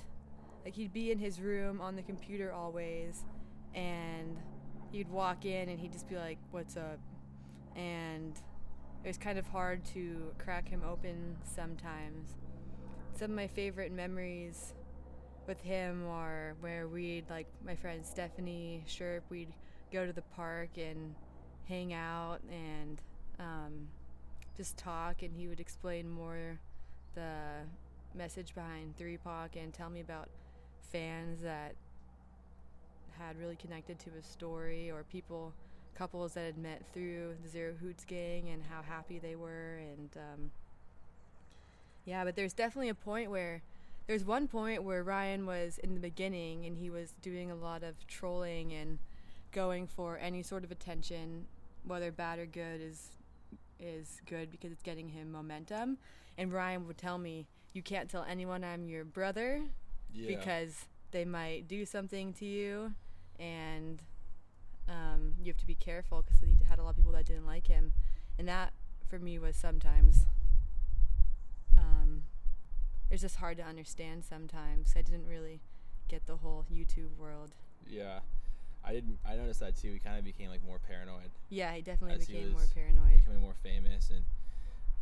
Like 0.65 0.75
he'd 0.75 0.94
be 0.94 1.11
in 1.11 1.19
his 1.19 1.39
room 1.41 1.81
on 1.81 1.95
the 1.95 2.01
computer 2.01 2.51
always 2.51 3.23
and 3.73 4.38
he'd 4.91 5.09
walk 5.09 5.45
in 5.45 5.69
and 5.69 5.79
he'd 5.79 5.91
just 5.91 6.07
be 6.07 6.15
like, 6.15 6.38
"What's 6.51 6.77
up?" 6.77 6.99
And 7.75 8.39
it 9.03 9.07
was 9.07 9.17
kind 9.17 9.38
of 9.38 9.45
hard 9.47 9.83
to 9.94 10.31
crack 10.38 10.69
him 10.69 10.81
open 10.89 11.35
sometimes. 11.44 12.35
Some 13.15 13.31
of 13.31 13.35
my 13.35 13.47
favorite 13.47 13.91
memories 13.91 14.73
with 15.45 15.61
him 15.61 16.07
are 16.07 16.55
where 16.61 16.88
we'd 16.88 17.29
like 17.29 17.47
my 17.65 17.75
friend 17.75 18.05
Stephanie 18.05 18.83
Sherp, 18.88 19.21
we'd 19.29 19.51
go 19.91 20.05
to 20.05 20.13
the 20.13 20.21
park 20.21 20.69
and 20.77 21.13
hang 21.67 21.94
out 21.94 22.39
and 22.49 23.01
um, 23.39 23.87
just 24.56 24.78
talk, 24.78 25.21
and 25.21 25.35
he 25.35 25.47
would 25.47 25.59
explain 25.59 26.09
more 26.09 26.57
the 27.13 27.66
message 28.16 28.56
behind 28.56 28.95
Three 28.97 29.18
Pac 29.18 29.56
and 29.56 29.73
tell 29.73 29.89
me 29.89 29.99
about 29.99 30.30
fans 30.92 31.42
that 31.42 31.75
had 33.19 33.37
really 33.37 33.56
connected 33.56 33.99
to 33.99 34.09
his 34.11 34.25
story 34.25 34.89
or 34.89 35.04
people 35.04 35.54
couples 35.95 36.33
that 36.33 36.45
had 36.45 36.57
met 36.57 36.81
through 36.94 37.35
the 37.44 37.50
Zero 37.50 37.73
Hoots 37.80 38.04
gang 38.06 38.50
and 38.50 38.64
how 38.64 38.81
happy 38.81 39.19
they 39.19 39.35
were 39.35 39.78
and 39.78 40.09
um, 40.18 40.52
yeah 42.06 42.23
but 42.23 42.35
there's 42.35 42.54
definitely 42.54 42.90
a 42.90 42.95
point 42.95 43.30
where 43.30 43.62
there's 44.07 44.26
one 44.26 44.47
point 44.47 44.83
where 44.83 45.04
Ryan 45.04 45.45
was 45.45 45.78
in 45.78 45.94
the 45.94 46.00
beginning 46.00 46.66
and 46.66 46.78
he 46.78 46.90
was 46.90 47.14
doing 47.21 47.50
a 47.52 47.56
lot 47.56 47.83
of 47.83 48.06
trolling 48.07 48.73
and 48.73 49.00
going 49.52 49.88
for 49.88 50.18
any 50.18 50.44
sort 50.44 50.64
of 50.64 50.71
attention 50.71 51.45
whether 51.85 52.12
bad 52.12 52.40
or 52.40 52.45
good 52.45 52.81
is 52.81 53.12
is 53.80 54.21
good 54.26 54.50
because 54.52 54.71
it's 54.71 54.81
getting 54.83 55.09
him 55.09 55.31
momentum 55.31 55.97
and 56.38 56.52
Ryan 56.52 56.88
would 56.88 56.97
tell 56.97 57.18
me 57.18 57.45
you 57.73 57.81
can't 57.81 58.09
tell 58.09 58.26
anyone 58.28 58.64
I'm 58.64 58.88
your 58.88 59.04
brother 59.06 59.62
Yeah. 60.14 60.28
because 60.28 60.85
they 61.12 61.26
might 61.26 61.68
do 61.68 61.85
something 61.85 62.33
to 62.33 62.45
you 62.45 62.94
and 63.40 64.00
um, 64.90 65.33
you 65.42 65.47
have 65.52 65.57
to 65.57 65.68
be 65.68 65.75
careful 65.75 66.21
because 66.21 66.40
he 66.42 66.57
had 66.68 66.80
a 66.80 66.83
lot 66.83 66.92
of 66.92 66.95
people 66.95 67.11
that 67.11 67.25
didn't 67.25 67.45
like 67.45 67.68
him 67.68 67.94
and 68.37 68.47
that 68.47 68.73
for 69.07 69.19
me 69.19 69.40
was 69.40 69.56
sometimes 69.56 70.25
um, 71.78 72.23
it's 73.09 73.21
just 73.21 73.37
hard 73.37 73.57
to 73.57 73.63
understand 73.63 74.23
sometimes 74.23 74.94
i 74.97 75.02
didn't 75.02 75.28
really 75.28 75.61
get 76.07 76.25
the 76.25 76.37
whole 76.37 76.66
youtube 76.71 77.16
world 77.18 77.52
yeah. 77.90 78.19
I 78.85 78.92
didn't. 78.92 79.18
I 79.25 79.35
noticed 79.35 79.61
that 79.61 79.78
too. 79.78 79.94
He 79.94 79.99
kind 79.99 80.18
of 80.18 80.25
became 80.25 80.49
like 80.49 80.63
more 80.66 80.80
paranoid. 80.80 81.31
yeah 81.49 81.73
he 81.73 81.81
definitely 81.81 82.18
As 82.18 82.28
he 82.28 82.33
became 82.33 82.52
more 82.52 82.66
paranoid 82.73 83.19
becoming 83.19 83.42
more 83.42 83.56
famous 83.63 84.09
and 84.09 84.25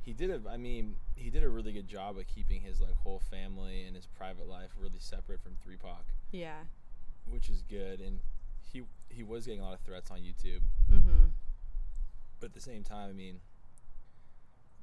he 0.03 0.13
did 0.13 0.29
a 0.29 0.41
i 0.50 0.57
mean 0.57 0.95
he 1.15 1.29
did 1.29 1.43
a 1.43 1.50
really 1.50 1.71
good 1.71 1.88
job 1.88 2.17
of 2.17 2.27
keeping 2.27 2.61
his 2.61 2.81
like 2.81 2.95
whole 2.95 3.19
family 3.19 3.83
and 3.85 3.95
his 3.95 4.05
private 4.07 4.47
life 4.47 4.69
really 4.79 5.00
separate 5.00 5.41
from 5.41 5.53
3 5.63 5.75
pac 5.77 6.03
yeah 6.31 6.61
which 7.29 7.50
is 7.50 7.61
good 7.69 8.00
and 8.00 8.19
he 9.13 9.23
was 9.23 9.45
getting 9.45 9.61
a 9.61 9.63
lot 9.63 9.73
of 9.73 9.79
threats 9.81 10.09
on 10.11 10.19
youtube 10.19 10.61
mm-hmm 10.91 11.25
but 12.39 12.47
at 12.47 12.53
the 12.53 12.61
same 12.61 12.83
time 12.83 13.09
i 13.09 13.13
mean 13.13 13.39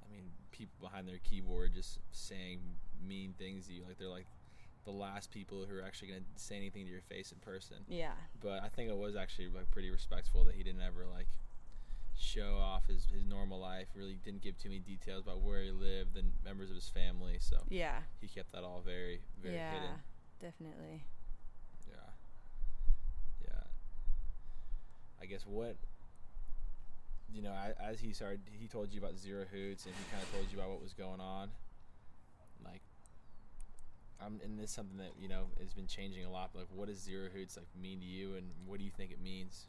i 0.06 0.12
mean 0.12 0.30
people 0.52 0.74
behind 0.80 1.08
their 1.08 1.18
keyboard 1.24 1.72
just 1.74 1.98
saying 2.12 2.60
mean 3.06 3.34
things 3.38 3.66
to 3.66 3.72
you 3.72 3.82
like 3.86 3.98
they're 3.98 4.08
like 4.08 4.26
the 4.84 4.90
last 4.92 5.30
people 5.30 5.66
who 5.68 5.76
are 5.76 5.82
actually 5.82 6.08
going 6.08 6.20
to 6.22 6.42
say 6.42 6.56
anything 6.56 6.84
to 6.86 6.90
your 6.90 7.02
face 7.02 7.30
in 7.30 7.38
person. 7.40 7.76
Yeah. 7.88 8.12
But 8.40 8.62
I 8.62 8.68
think 8.68 8.88
it 8.88 8.96
was 8.96 9.16
actually 9.16 9.48
like 9.48 9.70
pretty 9.70 9.90
respectful 9.90 10.44
that 10.44 10.54
he 10.54 10.62
didn't 10.62 10.80
ever 10.80 11.04
like 11.12 11.26
show 12.18 12.56
off 12.56 12.86
his, 12.86 13.04
his 13.12 13.26
normal 13.26 13.60
life. 13.60 13.88
Really 13.94 14.18
didn't 14.24 14.40
give 14.40 14.56
too 14.56 14.70
many 14.70 14.80
details 14.80 15.24
about 15.24 15.42
where 15.42 15.62
he 15.62 15.72
lived 15.72 16.16
and 16.16 16.32
members 16.42 16.70
of 16.70 16.76
his 16.76 16.88
family. 16.88 17.36
So 17.38 17.58
Yeah. 17.68 17.98
he 18.18 18.28
kept 18.28 18.52
that 18.52 18.64
all 18.64 18.80
very 18.82 19.20
very 19.42 19.56
yeah. 19.56 19.72
hidden. 19.74 19.90
Definitely. 20.40 21.04
Yeah. 21.86 22.10
Yeah. 23.44 23.64
I 25.20 25.26
guess 25.26 25.44
what 25.46 25.76
you 27.32 27.42
know, 27.42 27.52
as 27.80 28.00
he 28.00 28.12
started, 28.12 28.40
he 28.50 28.66
told 28.66 28.92
you 28.92 29.00
about 29.00 29.18
zero 29.18 29.44
hoots, 29.50 29.84
and 29.86 29.94
he 29.94 30.10
kind 30.10 30.22
of 30.22 30.32
told 30.32 30.46
you 30.50 30.58
about 30.58 30.70
what 30.70 30.82
was 30.82 30.94
going 30.94 31.20
on. 31.20 31.50
Like, 32.64 32.80
I'm, 34.24 34.40
and 34.42 34.58
this 34.58 34.70
is 34.70 34.76
something 34.76 34.98
that 34.98 35.12
you 35.20 35.28
know 35.28 35.46
has 35.60 35.72
been 35.72 35.86
changing 35.86 36.24
a 36.24 36.30
lot. 36.30 36.50
Like, 36.54 36.66
what 36.74 36.88
does 36.88 36.98
zero 36.98 37.28
hoots 37.32 37.56
like 37.56 37.66
mean 37.80 38.00
to 38.00 38.06
you, 38.06 38.34
and 38.36 38.46
what 38.66 38.78
do 38.78 38.84
you 38.84 38.90
think 38.90 39.10
it 39.10 39.22
means? 39.22 39.66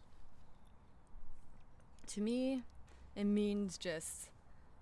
To 2.08 2.22
me, 2.22 2.63
it 3.15 3.25
means 3.25 3.77
just 3.77 4.29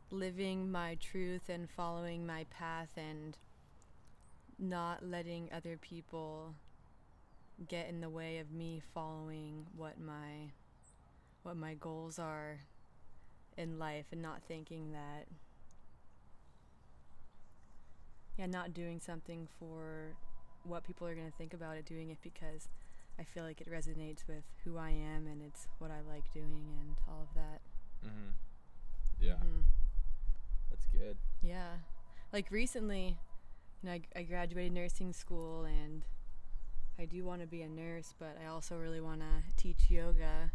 living 0.09 0.71
my 0.71 0.95
truth 1.01 1.49
and 1.49 1.69
following 1.69 2.25
my 2.25 2.45
path 2.49 2.89
and 2.95 3.37
not 4.57 5.05
letting 5.05 5.49
other 5.53 5.77
people 5.77 6.53
get 7.67 7.89
in 7.89 7.99
the 7.99 8.09
way 8.09 8.37
of 8.37 8.51
me 8.51 8.81
following 8.93 9.65
what 9.75 9.99
my 9.99 10.51
what 11.47 11.55
my 11.55 11.75
goals 11.75 12.19
are 12.19 12.59
in 13.57 13.79
life 13.79 14.07
and 14.11 14.21
not 14.21 14.41
thinking 14.49 14.91
that 14.91 15.27
yeah, 18.37 18.47
not 18.47 18.73
doing 18.73 18.99
something 18.99 19.47
for 19.57 20.13
what 20.63 20.83
people 20.83 21.07
are 21.07 21.15
going 21.15 21.25
to 21.31 21.37
think 21.37 21.53
about 21.53 21.77
it, 21.77 21.85
doing 21.85 22.09
it 22.09 22.17
because 22.21 22.67
I 23.17 23.23
feel 23.23 23.43
like 23.43 23.61
it 23.61 23.71
resonates 23.71 24.27
with 24.27 24.43
who 24.65 24.77
I 24.77 24.89
am 24.89 25.25
and 25.25 25.41
it's 25.41 25.67
what 25.79 25.89
I 25.89 26.01
like 26.13 26.31
doing 26.33 26.65
and 26.81 26.97
all 27.07 27.21
of 27.21 27.33
that. 27.33 27.61
Mm-hmm. 28.05 28.29
Yeah, 29.19 29.35
Mhm. 29.35 29.63
that's 30.69 30.85
good. 30.87 31.17
Yeah. 31.41 31.77
Like 32.33 32.51
recently, 32.51 33.17
you 33.81 33.89
know, 33.89 33.93
I, 33.93 34.01
I 34.17 34.23
graduated 34.23 34.73
nursing 34.73 35.13
school 35.13 35.63
and 35.63 36.03
I 36.99 37.05
do 37.05 37.23
want 37.23 37.39
to 37.41 37.47
be 37.47 37.61
a 37.61 37.69
nurse, 37.69 38.13
but 38.19 38.37
I 38.43 38.47
also 38.47 38.75
really 38.75 39.01
want 39.01 39.21
to 39.21 39.55
teach 39.55 39.89
yoga. 39.89 40.51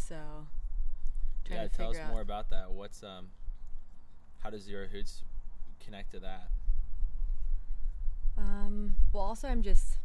So, 0.00 0.16
yeah, 1.48 1.64
to 1.64 1.68
tell 1.68 1.90
us 1.90 1.98
out. 1.98 2.10
more 2.10 2.20
about 2.20 2.50
that. 2.50 2.70
What's 2.72 3.02
um, 3.02 3.28
how 4.40 4.50
does 4.50 4.62
zero 4.62 4.86
hoots 4.90 5.22
connect 5.84 6.12
to 6.12 6.20
that? 6.20 6.48
Um, 8.36 8.94
well, 9.12 9.22
also 9.22 9.48
I'm 9.48 9.62
just 9.62 9.98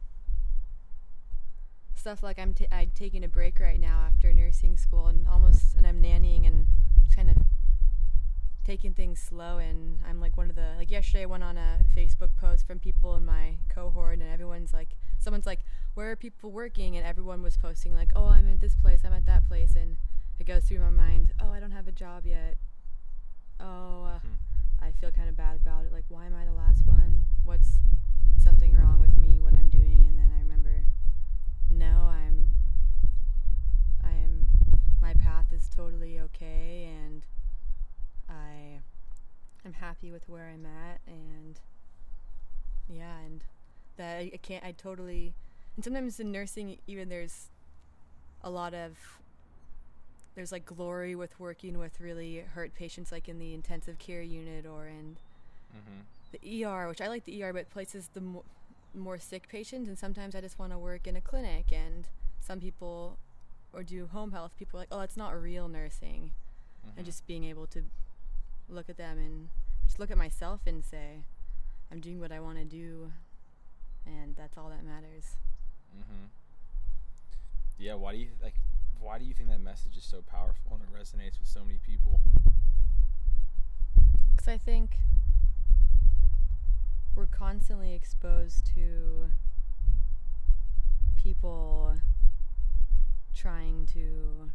stuff 1.95 2.21
like 2.21 2.37
I'm 2.37 2.53
ta- 2.53 2.65
I'm 2.71 2.91
taking 2.93 3.23
a 3.23 3.27
break 3.27 3.59
right 3.59 3.79
now 3.79 4.03
after 4.05 4.31
nursing 4.33 4.77
school 4.77 5.07
and 5.07 5.27
almost 5.27 5.73
and 5.75 5.87
I'm 5.87 6.03
nannying 6.03 6.45
and 6.45 6.67
kind 7.15 7.29
of 7.29 7.37
taking 8.65 8.93
things 8.93 9.19
slow 9.19 9.57
and 9.57 9.99
I'm 10.07 10.19
like 10.19 10.37
one 10.37 10.49
of 10.49 10.55
the 10.55 10.73
like 10.77 10.91
yesterday 10.91 11.23
I 11.23 11.25
went 11.27 11.43
on 11.43 11.57
a 11.57 11.79
Facebook 11.95 12.35
post 12.35 12.67
from 12.67 12.79
people 12.79 13.15
in 13.15 13.25
my 13.25 13.55
cohort 13.69 14.19
and 14.19 14.31
everyone's 14.31 14.73
like 14.73 14.89
someone's 15.19 15.45
like 15.45 15.61
where 15.95 16.11
are 16.11 16.15
people 16.15 16.51
working 16.51 16.95
and 16.95 17.05
everyone 17.05 17.41
was 17.41 17.57
posting 17.57 17.93
like 17.93 18.11
oh 18.15 18.27
I'm 18.27 18.49
at 18.51 18.61
this 18.61 18.75
place 18.75 19.01
I'm 19.03 19.13
at 19.13 19.25
that 19.25 19.47
place 19.47 19.75
and 19.75 19.97
it 20.39 20.45
goes 20.45 20.65
through 20.65 20.79
my 20.79 20.89
mind 20.89 21.33
oh 21.41 21.51
I 21.51 21.59
don't 21.59 21.71
have 21.71 21.87
a 21.87 21.91
job 21.91 22.25
yet 22.25 22.55
oh 23.59 24.05
uh, 24.05 24.19
Hmm. 24.19 24.33
I 24.85 24.91
feel 24.91 25.11
kind 25.11 25.29
of 25.29 25.35
bad 25.35 25.55
about 25.55 25.85
it. 25.85 25.91
Like, 25.91 26.05
why 26.09 26.25
am 26.25 26.35
I 26.35 26.45
the 26.45 26.53
last 26.53 26.85
one? 26.85 27.25
What's 27.43 27.79
something 28.37 28.73
wrong 28.75 28.99
with 28.99 29.17
me? 29.17 29.39
What 29.39 29.53
I'm 29.53 29.69
doing? 29.69 30.03
And 30.07 30.17
then 30.17 30.31
I 30.35 30.39
remember, 30.39 30.85
no, 31.71 32.07
I'm, 32.07 32.49
I 34.03 34.11
am, 34.11 34.47
my 35.01 35.13
path 35.13 35.47
is 35.51 35.69
totally 35.75 36.19
okay, 36.19 36.89
and 37.03 37.25
I, 38.29 38.79
I'm 39.65 39.73
happy 39.73 40.11
with 40.11 40.27
where 40.29 40.51
I'm 40.53 40.65
at, 40.65 41.01
and 41.07 41.59
yeah, 42.87 43.17
and 43.25 43.43
that 43.97 44.17
I, 44.17 44.31
I 44.33 44.37
can't, 44.37 44.63
I 44.63 44.71
totally, 44.71 45.33
and 45.75 45.83
sometimes 45.83 46.19
in 46.19 46.31
nursing, 46.31 46.77
even 46.87 47.09
there's 47.09 47.47
a 48.43 48.49
lot 48.49 48.73
of 48.73 48.91
there's 50.35 50.51
like 50.51 50.65
glory 50.65 51.15
with 51.15 51.39
working 51.39 51.77
with 51.79 51.99
really 52.01 52.43
hurt 52.53 52.75
patients 52.75 53.11
like 53.11 53.29
in 53.29 53.39
the 53.39 53.53
intensive 53.53 53.97
care 53.99 54.21
unit 54.21 54.65
or 54.65 54.87
in 54.87 55.17
Mm-hmm. 55.75 56.01
the 56.31 56.63
ER, 56.63 56.87
which 56.87 57.01
I 57.01 57.07
like 57.09 57.25
the 57.25 57.43
ER, 57.43 57.51
but 57.51 57.69
places 57.69 58.09
the 58.13 58.21
mo- 58.21 58.45
more 58.93 59.17
sick 59.19 59.49
patients. 59.49 59.89
And 59.89 59.99
sometimes 59.99 60.35
I 60.35 60.39
just 60.39 60.57
want 60.57 60.71
to 60.71 60.77
work 60.77 61.05
in 61.05 61.17
a 61.17 61.21
clinic. 61.21 61.73
And 61.73 62.07
some 62.39 62.61
people, 62.61 63.17
or 63.73 63.83
do 63.83 64.07
home 64.07 64.31
health, 64.31 64.55
people 64.57 64.77
are 64.79 64.83
like, 64.83 64.87
oh, 64.93 64.99
that's 65.01 65.17
not 65.17 65.31
real 65.41 65.67
nursing. 65.67 66.31
Mm-hmm. 66.87 66.97
And 66.97 67.05
just 67.05 67.27
being 67.27 67.43
able 67.43 67.67
to 67.67 67.81
look 68.69 68.89
at 68.89 68.95
them 68.95 69.17
and 69.17 69.49
just 69.85 69.99
look 69.99 70.11
at 70.11 70.17
myself 70.17 70.61
and 70.65 70.81
say, 70.85 71.23
I'm 71.91 71.99
doing 71.99 72.21
what 72.21 72.31
I 72.31 72.39
want 72.39 72.57
to 72.59 72.63
do. 72.63 73.11
And 74.05 74.37
that's 74.37 74.57
all 74.57 74.69
that 74.69 74.85
matters. 74.85 75.35
Mm-hmm. 75.97 76.25
Yeah. 77.79 77.95
Why 77.95 78.13
do 78.13 78.17
you 78.19 78.27
like? 78.41 78.55
Why 78.99 79.19
do 79.19 79.25
you 79.25 79.33
think 79.33 79.49
that 79.49 79.61
message 79.61 79.97
is 79.97 80.03
so 80.03 80.21
powerful 80.21 80.73
and 80.73 80.81
it 80.81 80.89
resonates 80.91 81.39
with 81.39 81.47
so 81.47 81.63
many 81.63 81.77
people? 81.77 82.21
Because 84.35 84.47
I 84.47 84.57
think 84.57 84.97
we're 87.15 87.27
constantly 87.27 87.93
exposed 87.93 88.65
to 88.75 89.31
people 91.15 91.95
trying 93.33 93.87
to 93.93 94.51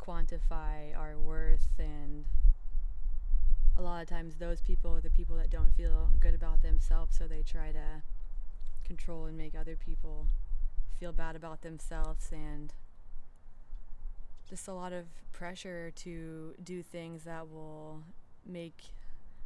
quantify 0.00 0.96
our 0.96 1.18
worth 1.18 1.68
and 1.78 2.24
a 3.76 3.82
lot 3.82 4.02
of 4.02 4.08
times 4.08 4.36
those 4.36 4.60
people 4.60 4.94
are 4.96 5.00
the 5.00 5.10
people 5.10 5.36
that 5.36 5.50
don't 5.50 5.74
feel 5.74 6.10
good 6.20 6.34
about 6.34 6.62
themselves 6.62 7.16
so 7.16 7.26
they 7.26 7.42
try 7.42 7.72
to 7.72 8.02
control 8.84 9.26
and 9.26 9.36
make 9.36 9.54
other 9.54 9.76
people 9.76 10.28
feel 10.98 11.12
bad 11.12 11.36
about 11.36 11.62
themselves 11.62 12.30
and 12.32 12.72
just 14.48 14.68
a 14.68 14.72
lot 14.72 14.92
of 14.92 15.06
pressure 15.32 15.90
to 15.96 16.54
do 16.62 16.82
things 16.82 17.24
that 17.24 17.48
will 17.48 18.02
make 18.46 18.92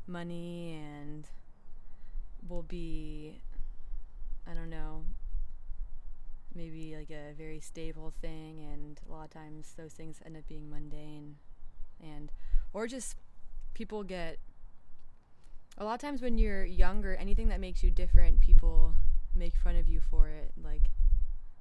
money 0.07 0.75
and 0.75 1.29
will 2.49 2.63
be 2.63 3.41
I 4.51 4.55
don't 4.55 4.71
know 4.71 5.05
maybe 6.55 6.97
like 6.97 7.11
a 7.11 7.33
very 7.35 7.61
stable 7.61 8.13
thing 8.21 8.61
and 8.61 9.01
a 9.09 9.13
lot 9.13 9.25
of 9.25 9.31
times 9.31 9.75
those 9.77 9.93
things 9.93 10.21
end 10.25 10.37
up 10.37 10.47
being 10.49 10.69
mundane. 10.69 11.37
And 12.03 12.33
or 12.73 12.87
just 12.87 13.17
people 13.75 14.03
get 14.03 14.39
a 15.77 15.85
lot 15.85 15.95
of 15.95 16.01
times 16.01 16.21
when 16.21 16.39
you're 16.39 16.65
younger 16.65 17.15
anything 17.15 17.49
that 17.49 17.61
makes 17.61 17.83
you 17.83 17.91
different 17.91 18.41
people 18.41 18.95
make 19.39 19.57
fun 19.57 19.77
of 19.77 19.89
you 19.89 20.01
for 20.01 20.29
it 20.29 20.53
like 20.63 20.91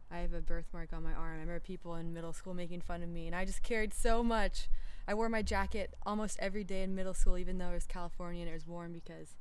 I 0.10 0.20
have 0.20 0.34
a 0.34 0.42
birthmark 0.42 0.94
on 0.94 1.04
my 1.04 1.14
arm. 1.14 1.36
I 1.38 1.40
remember 1.42 1.60
people 1.60 1.96
in 1.96 2.14
middle 2.14 2.32
school 2.34 2.54
making 2.54 2.82
fun 2.82 3.04
of 3.04 3.10
me, 3.10 3.28
and 3.28 3.36
I 3.36 3.44
just 3.46 3.62
cared 3.62 3.94
so 3.94 4.24
much. 4.24 4.70
I 5.08 5.14
wore 5.14 5.30
my 5.30 5.42
jacket 5.42 5.94
almost 6.06 6.38
every 6.40 6.64
day 6.64 6.82
in 6.84 6.96
middle 6.96 7.14
school, 7.14 7.38
even 7.38 7.58
though 7.58 7.72
it 7.72 7.76
was 7.76 7.86
California 7.88 8.42
and 8.42 8.50
it 8.50 8.54
was 8.54 8.66
warm, 8.68 8.94
because 8.94 9.36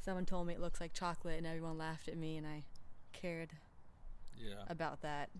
someone 0.00 0.24
told 0.24 0.46
me 0.46 0.54
it 0.54 0.60
looks 0.60 0.80
like 0.80 0.92
chocolate, 0.94 1.36
and 1.38 1.46
everyone 1.46 1.76
laughed 1.76 2.08
at 2.08 2.16
me, 2.16 2.36
and 2.36 2.46
I 2.46 2.64
cared 3.12 3.50
Yeah. 4.36 4.64
about 4.68 5.02
that. 5.02 5.30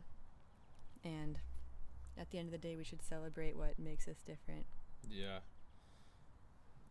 And 1.03 1.39
at 2.19 2.31
the 2.31 2.39
end 2.39 2.49
of 2.49 2.53
the 2.53 2.59
day, 2.59 2.77
we 2.77 2.85
should 2.85 3.03
celebrate 3.03 3.57
what 3.57 3.79
makes 3.79 4.07
us 4.09 4.17
different. 4.27 4.67
Yeah. 5.09 5.41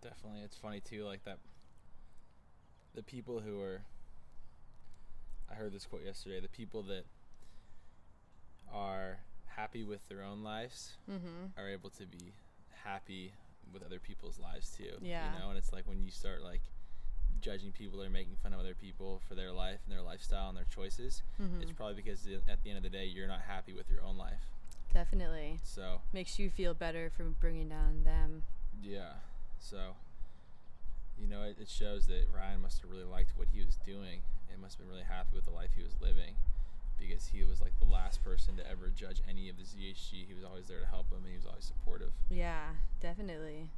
Definitely. 0.01 0.41
It's 0.41 0.57
funny 0.57 0.79
too, 0.79 1.03
like 1.03 1.23
that 1.25 1.39
the 2.93 3.03
people 3.03 3.41
who 3.41 3.59
are 3.61 3.81
I 5.51 5.55
heard 5.55 5.71
this 5.73 5.85
quote 5.85 6.03
yesterday, 6.03 6.39
the 6.39 6.47
people 6.49 6.81
that 6.83 7.05
are 8.73 9.19
happy 9.47 9.83
with 9.83 10.07
their 10.09 10.23
own 10.23 10.43
lives 10.43 10.93
Mm-hmm. 11.09 11.59
are 11.59 11.69
able 11.69 11.89
to 11.91 12.05
be 12.05 12.33
happy 12.83 13.33
with 13.73 13.83
other 13.83 13.99
people's 13.99 14.39
lives 14.39 14.69
too. 14.77 14.91
Yeah. 15.01 15.31
You 15.33 15.39
know, 15.39 15.49
and 15.49 15.57
it's 15.57 15.71
like 15.73 15.87
when 15.87 16.03
you 16.03 16.11
start 16.11 16.41
like 16.43 16.61
judging 17.41 17.71
people 17.71 18.01
or 18.01 18.09
making 18.09 18.35
fun 18.41 18.53
of 18.53 18.59
other 18.59 18.73
people 18.73 19.21
for 19.27 19.35
their 19.35 19.51
life 19.51 19.79
and 19.85 19.95
their 19.95 20.03
lifestyle 20.03 20.49
and 20.49 20.57
their 20.57 20.65
choices, 20.73 21.21
Mm-hmm. 21.41 21.61
it's 21.61 21.71
probably 21.71 21.95
because 21.95 22.27
at 22.49 22.63
the 22.63 22.69
end 22.69 22.77
of 22.77 22.83
the 22.83 22.89
day 22.89 23.05
you're 23.05 23.27
not 23.27 23.41
happy 23.47 23.73
with 23.73 23.89
your 23.89 24.01
own 24.01 24.17
life. 24.17 24.41
Definitely 24.93 25.59
So, 25.63 26.01
makes 26.13 26.39
you 26.39 26.49
feel 26.49 26.73
better 26.73 27.11
for 27.15 27.23
bringing 27.25 27.67
down 27.69 28.03
them. 28.05 28.43
Yeah. 28.81 29.13
So, 29.59 29.95
you 31.19 31.27
know, 31.27 31.43
it, 31.43 31.57
it 31.59 31.69
shows 31.69 32.07
that 32.07 32.27
Ryan 32.33 32.61
must 32.61 32.81
have 32.81 32.91
really 32.91 33.03
liked 33.03 33.31
what 33.35 33.47
he 33.53 33.63
was 33.63 33.77
doing 33.85 34.21
and 34.51 34.61
must 34.61 34.77
have 34.77 34.85
been 34.85 34.93
really 34.93 35.07
happy 35.07 35.35
with 35.35 35.45
the 35.45 35.51
life 35.51 35.71
he 35.75 35.83
was 35.83 35.93
living 36.01 36.35
because 36.99 37.27
he 37.27 37.43
was 37.43 37.61
like 37.61 37.77
the 37.79 37.91
last 37.91 38.23
person 38.23 38.55
to 38.57 38.69
ever 38.69 38.89
judge 38.95 39.21
any 39.29 39.49
of 39.49 39.57
the 39.57 39.63
ZHG. 39.63 40.27
He 40.27 40.33
was 40.33 40.43
always 40.43 40.67
there 40.67 40.79
to 40.79 40.85
help 40.85 41.11
him 41.11 41.19
and 41.23 41.29
he 41.29 41.35
was 41.35 41.45
always 41.45 41.65
supportive. 41.65 42.11
Yeah, 42.29 42.75
definitely. 43.01 43.69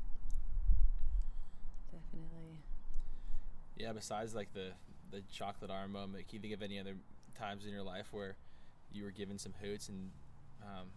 Definitely. 1.92 2.58
Yeah, 3.78 3.94
besides 3.94 4.36
like 4.36 4.54
the 4.54 4.72
the 5.12 5.22
chocolate 5.32 5.72
arm 5.72 5.94
moment. 5.94 6.28
Can 6.28 6.36
you 6.36 6.42
think 6.42 6.54
of 6.54 6.62
any 6.62 6.80
other 6.80 6.96
times 7.38 7.66
in 7.66 7.72
your 7.72 7.84
life 7.84 8.08
where 8.12 8.36
you 8.92 9.04
were 9.04 9.12
given 9.12 9.38
some 9.38 9.54
hoots 9.62 9.90
and 9.90 10.12
um, 10.62 10.88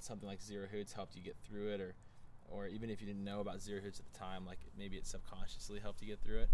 something 0.00 0.28
like 0.28 0.40
zero 0.40 0.66
hoots 0.70 0.92
helped 0.92 1.16
you 1.16 1.22
get 1.22 1.36
through 1.46 1.68
it, 1.68 1.80
or 1.80 1.94
or 2.50 2.66
even 2.66 2.90
if 2.90 3.00
you 3.00 3.06
didn't 3.06 3.24
know 3.24 3.40
about 3.40 3.60
zero 3.60 3.80
hoots 3.80 3.98
at 4.00 4.10
the 4.12 4.18
time, 4.18 4.46
like 4.46 4.58
maybe 4.76 4.96
it 4.96 5.06
subconsciously 5.06 5.80
helped 5.80 6.00
you 6.02 6.08
get 6.08 6.20
through 6.20 6.40
it? 6.40 6.48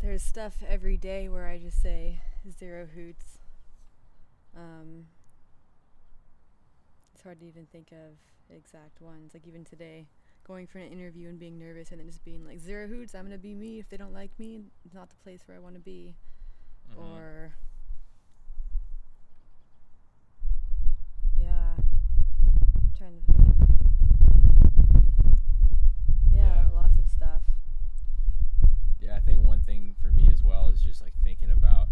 There's 0.00 0.22
stuff 0.22 0.62
every 0.66 0.96
day 0.96 1.28
where 1.28 1.46
I 1.46 1.58
just 1.58 1.80
say 1.82 2.20
zero 2.58 2.86
hoots. 2.94 3.38
Um, 4.56 5.06
it's 7.14 7.22
hard 7.22 7.40
to 7.40 7.46
even 7.46 7.66
think 7.72 7.88
of 7.92 8.54
exact 8.54 9.00
ones. 9.00 9.32
Like 9.32 9.46
even 9.46 9.64
today, 9.64 10.06
going 10.46 10.66
for 10.66 10.78
an 10.78 10.92
interview 10.92 11.28
and 11.28 11.38
being 11.38 11.58
nervous 11.58 11.90
and 11.90 11.98
then 12.00 12.06
just 12.06 12.22
being 12.24 12.44
like 12.46 12.58
zero 12.60 12.86
hoots. 12.86 13.14
I'm 13.14 13.24
gonna 13.24 13.38
be 13.38 13.54
me. 13.54 13.78
If 13.78 13.88
they 13.88 13.96
don't 13.96 14.12
like 14.12 14.30
me, 14.38 14.64
it's 14.84 14.94
not 14.94 15.08
the 15.08 15.16
place 15.24 15.40
where 15.46 15.56
I 15.56 15.60
want 15.60 15.74
to 15.76 15.80
be. 15.80 16.14
Mhm. 16.92 16.98
Or 16.98 17.54
yeah, 21.40 21.76
trying 22.98 23.14
to 23.26 23.32
think. 23.32 23.40
Yeah, 26.32 26.54
Yeah. 26.54 26.68
lots 26.74 26.98
of 26.98 27.08
stuff. 27.08 27.42
Yeah, 29.00 29.16
I 29.16 29.20
think 29.20 29.44
one 29.44 29.62
thing 29.62 29.94
for 30.00 30.10
me 30.10 30.28
as 30.32 30.42
well 30.42 30.68
is 30.68 30.80
just 30.82 31.00
like 31.02 31.12
thinking 31.22 31.50
about 31.50 31.88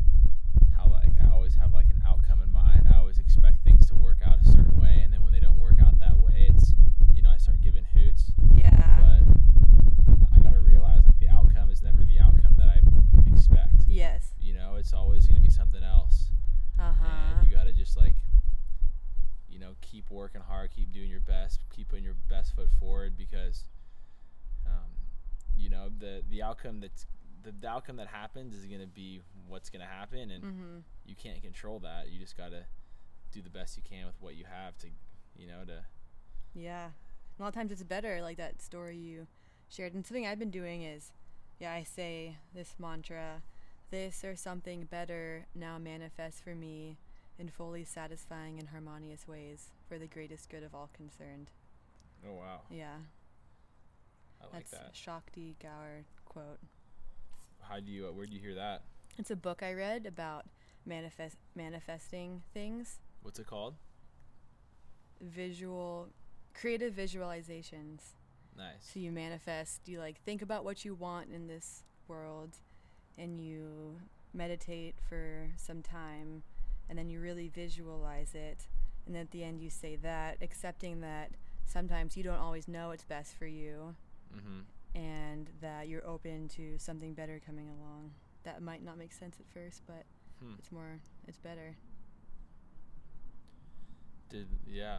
how 0.77 0.89
like 0.89 1.11
I 1.23 1.31
always 1.33 1.55
have 1.57 1.73
like 1.73 1.89
an 1.91 2.03
outcome 2.07 2.41
in 2.41 2.51
mind. 2.51 2.87
I 2.93 2.99
always 2.99 3.19
expect 3.19 3.63
things 3.65 3.87
to 3.89 3.95
work 3.95 4.19
out 4.25 4.41
a 4.41 4.45
certain 4.45 4.81
way, 4.81 5.01
and 5.03 5.13
then 5.13 5.23
when 5.23 5.33
they 5.33 5.41
don't 5.41 5.59
work 5.59 5.81
out 5.81 5.99
that 6.01 6.19
way, 6.19 6.49
it's 6.55 6.73
you 7.15 7.23
know 7.23 7.31
I 7.31 7.37
start 7.39 7.61
giving 7.61 7.85
hoots. 7.85 8.33
Yeah. 8.53 8.71
But 9.01 10.27
I 10.35 10.39
gotta 10.43 10.61
realize 10.61 11.03
like 11.05 11.19
the 11.19 11.29
outcome 11.29 11.71
is 11.71 11.83
never 11.83 12.05
the 12.05 12.21
outcome 12.21 12.55
that 12.59 12.69
I 12.69 12.81
expect. 13.33 13.87
Yes. 13.87 14.33
You 14.41 14.55
know, 14.55 14.77
it's 14.77 14.93
always 14.95 15.27
gonna 15.27 15.41
be 15.41 15.51
something 15.51 15.83
else, 15.83 16.31
Uh 16.79 16.93
huh. 16.95 17.39
and 17.41 17.47
you 17.49 17.55
gotta 17.55 17.73
just 17.73 17.97
like 17.97 18.15
you 19.51 19.59
know 19.59 19.75
keep 19.83 20.11
working 20.11 20.41
hard, 20.41 20.71
keep 20.71 20.91
doing 20.93 21.11
your 21.11 21.21
best, 21.21 21.61
keep 21.71 21.89
putting 21.89 22.05
your 22.05 22.17
best 22.29 22.55
foot 22.57 22.71
forward 22.81 23.17
because 23.19 23.65
um, 24.67 24.91
you 25.57 25.69
know 25.69 25.89
the 25.99 26.23
the 26.31 26.41
outcome 26.63 26.81
that's 26.81 27.07
the, 27.43 27.53
the 27.61 27.69
outcome 27.69 27.97
that 27.97 28.07
happens 28.09 28.55
is 28.55 28.67
gonna 28.67 28.87
be 28.87 29.21
what's 29.49 29.69
gonna 29.71 29.85
happen, 29.87 30.31
and 30.31 30.45
Mm-hmm. 30.45 30.79
you 31.07 31.15
can't 31.17 31.43
control 31.43 31.79
that. 31.81 32.09
You 32.11 32.19
just 32.19 32.37
gotta 32.37 32.65
do 33.33 33.43
the 33.43 33.51
best 33.51 33.77
you 33.77 33.83
can 33.89 34.07
with 34.07 34.15
what 34.21 34.35
you 34.37 34.45
have 34.45 34.77
to, 34.79 34.89
you 35.37 35.47
know, 35.47 35.65
to 35.67 35.83
Yeah. 36.55 36.91
A 37.39 37.43
lot 37.43 37.49
of 37.49 37.55
times 37.55 37.73
it's 37.73 37.83
better, 37.83 38.21
like 38.23 38.37
that 38.37 38.61
story 38.63 38.97
you 38.97 39.27
shared. 39.69 39.95
And 39.95 40.07
something 40.07 40.27
I've 40.27 40.39
been 40.39 40.51
doing 40.51 40.83
is, 40.83 41.11
yeah, 41.59 41.73
I 41.73 41.83
say 41.83 42.37
this 42.55 42.75
mantra 42.79 43.43
this 43.91 44.25
or 44.25 44.37
something 44.37 44.85
better 44.85 45.45
now 45.55 45.77
manifests 45.79 46.41
for 46.41 46.55
me 46.55 46.97
in 47.39 47.49
fully 47.49 47.85
satisfying 47.85 48.59
and 48.59 48.69
harmonious 48.69 49.27
ways 49.29 49.69
for 49.89 49.99
the 49.99 50.07
greatest 50.07 50.49
good 50.49 50.63
of 50.63 50.75
all 50.75 50.89
concerned. 50.95 51.51
oh 52.27 52.35
wow, 52.35 52.61
Yeah. 52.71 52.97
I 54.41 54.45
like 54.45 54.53
that's 54.71 54.71
that. 54.73 54.91
Shakti 54.93 55.57
Gawain 55.61 56.05
quote. 56.33 56.59
How 57.61 57.81
do 57.81 57.91
you? 57.91 58.07
Uh, 58.09 58.13
where 58.13 58.27
do 58.27 58.33
you 58.35 58.41
hear 58.41 58.55
that? 58.55 58.83
It's 59.19 59.31
a 59.31 59.37
book 59.37 59.63
I 59.63 59.73
read 59.75 60.07
about 60.07 60.47
manifest 60.87 61.37
manifesting 61.55 62.43
things, 62.55 62.99
What's 63.23 63.39
it 63.39 63.47
called? 63.47 63.75
visual 65.21 66.09
creative 66.55 66.95
visualizations. 66.95 68.15
Nice. 68.57 68.91
So 68.93 69.01
you 69.01 69.13
manifest, 69.13 69.89
you 69.89 69.99
like 69.99 70.21
think 70.25 70.43
about 70.43 70.65
what 70.65 70.85
you 70.85 70.95
want 70.95 71.31
in 71.33 71.47
this 71.47 71.85
world 72.09 72.57
and 73.17 73.41
you 73.41 73.99
meditate 74.35 74.97
for 75.09 75.51
some 75.57 75.83
time 75.83 76.43
and 76.89 76.99
then 76.99 77.09
you 77.09 77.21
really 77.21 77.49
visualize 77.49 78.35
it 78.35 78.67
and 79.07 79.17
at 79.17 79.31
the 79.31 79.45
end 79.45 79.61
you 79.61 79.71
say 79.71 79.95
that 79.97 80.39
accepting 80.43 81.01
that 81.01 81.31
sometimes 81.67 82.17
you 82.17 82.23
don't 82.23 82.39
always 82.39 82.67
know 82.67 82.89
what's 82.89 83.05
best 83.05 83.35
for 83.39 83.47
you 83.47 83.95
Mm-hmm. 84.35 84.61
And 84.95 85.49
that 85.61 85.89
you're 85.89 86.07
open 86.07 86.49
to 86.57 86.79
something 86.79 87.15
better 87.15 87.41
coming 87.45 87.69
along. 87.69 88.13
That 88.45 88.63
might 88.63 88.83
not 88.85 88.99
make 88.99 89.13
sense 89.13 89.37
at 89.41 89.47
first, 89.53 89.83
but 89.87 90.05
Hmm. 90.43 90.55
it's 90.59 90.73
more 90.73 91.01
it's 91.29 91.39
better. 91.39 91.77
Did 94.29 94.49
yeah? 94.67 94.99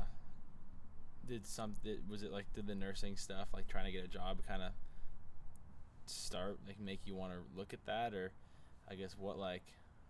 Did 1.27 1.45
some? 1.45 1.75
Did, 1.83 2.07
was 2.09 2.23
it 2.23 2.31
like 2.31 2.45
did 2.53 2.67
the 2.67 2.75
nursing 2.75 3.15
stuff 3.17 3.47
like 3.53 3.67
trying 3.67 3.85
to 3.85 3.91
get 3.91 4.03
a 4.03 4.07
job 4.07 4.39
kind 4.47 4.61
of 4.61 4.71
start 6.05 6.59
like 6.67 6.79
make 6.79 6.99
you 7.05 7.15
want 7.15 7.31
to 7.33 7.39
look 7.57 7.73
at 7.73 7.85
that 7.85 8.13
or 8.13 8.31
I 8.89 8.95
guess 8.95 9.15
what 9.17 9.37
like 9.39 9.63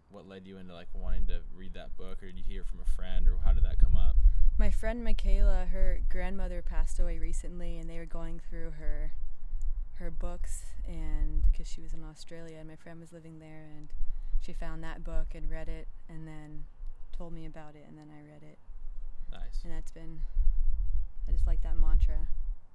what 0.09 0.27
led 0.27 0.45
you 0.47 0.57
into 0.57 0.73
like 0.73 0.87
wanting 0.93 1.27
to 1.27 1.41
read 1.55 1.73
that 1.75 1.95
book 1.97 2.21
or 2.23 2.27
did 2.27 2.37
you 2.37 2.43
hear 2.43 2.63
from 2.63 2.79
a 2.79 2.95
friend 2.95 3.27
or 3.27 3.37
how 3.43 3.53
did 3.53 3.63
that 3.63 3.79
come 3.79 3.95
up? 3.95 4.15
My 4.57 4.69
friend 4.71 5.03
Michaela, 5.03 5.65
her 5.71 6.01
grandmother 6.09 6.61
passed 6.61 6.99
away 6.99 7.17
recently, 7.17 7.77
and 7.79 7.89
they 7.89 7.97
were 7.97 8.05
going 8.05 8.39
through 8.39 8.71
her 8.71 9.13
her 10.03 10.11
books, 10.11 10.63
and 10.85 11.43
because 11.49 11.67
she 11.67 11.81
was 11.81 11.93
in 11.93 12.03
Australia, 12.03 12.57
and 12.59 12.67
my 12.67 12.75
friend 12.75 12.99
was 12.99 13.11
living 13.13 13.39
there, 13.39 13.67
and 13.75 13.87
she 14.41 14.51
found 14.53 14.83
that 14.83 15.03
book 15.03 15.27
and 15.33 15.49
read 15.49 15.69
it, 15.69 15.87
and 16.09 16.27
then 16.27 16.65
told 17.17 17.33
me 17.33 17.45
about 17.45 17.75
it, 17.75 17.85
and 17.87 17.97
then 17.97 18.09
I 18.11 18.21
read 18.21 18.43
it, 18.43 18.57
Nice. 19.31 19.61
and 19.63 19.71
that's 19.73 19.91
been. 19.91 20.21
I 21.27 21.31
just 21.31 21.47
like 21.47 21.63
that 21.63 21.77
mantra. 21.77 22.27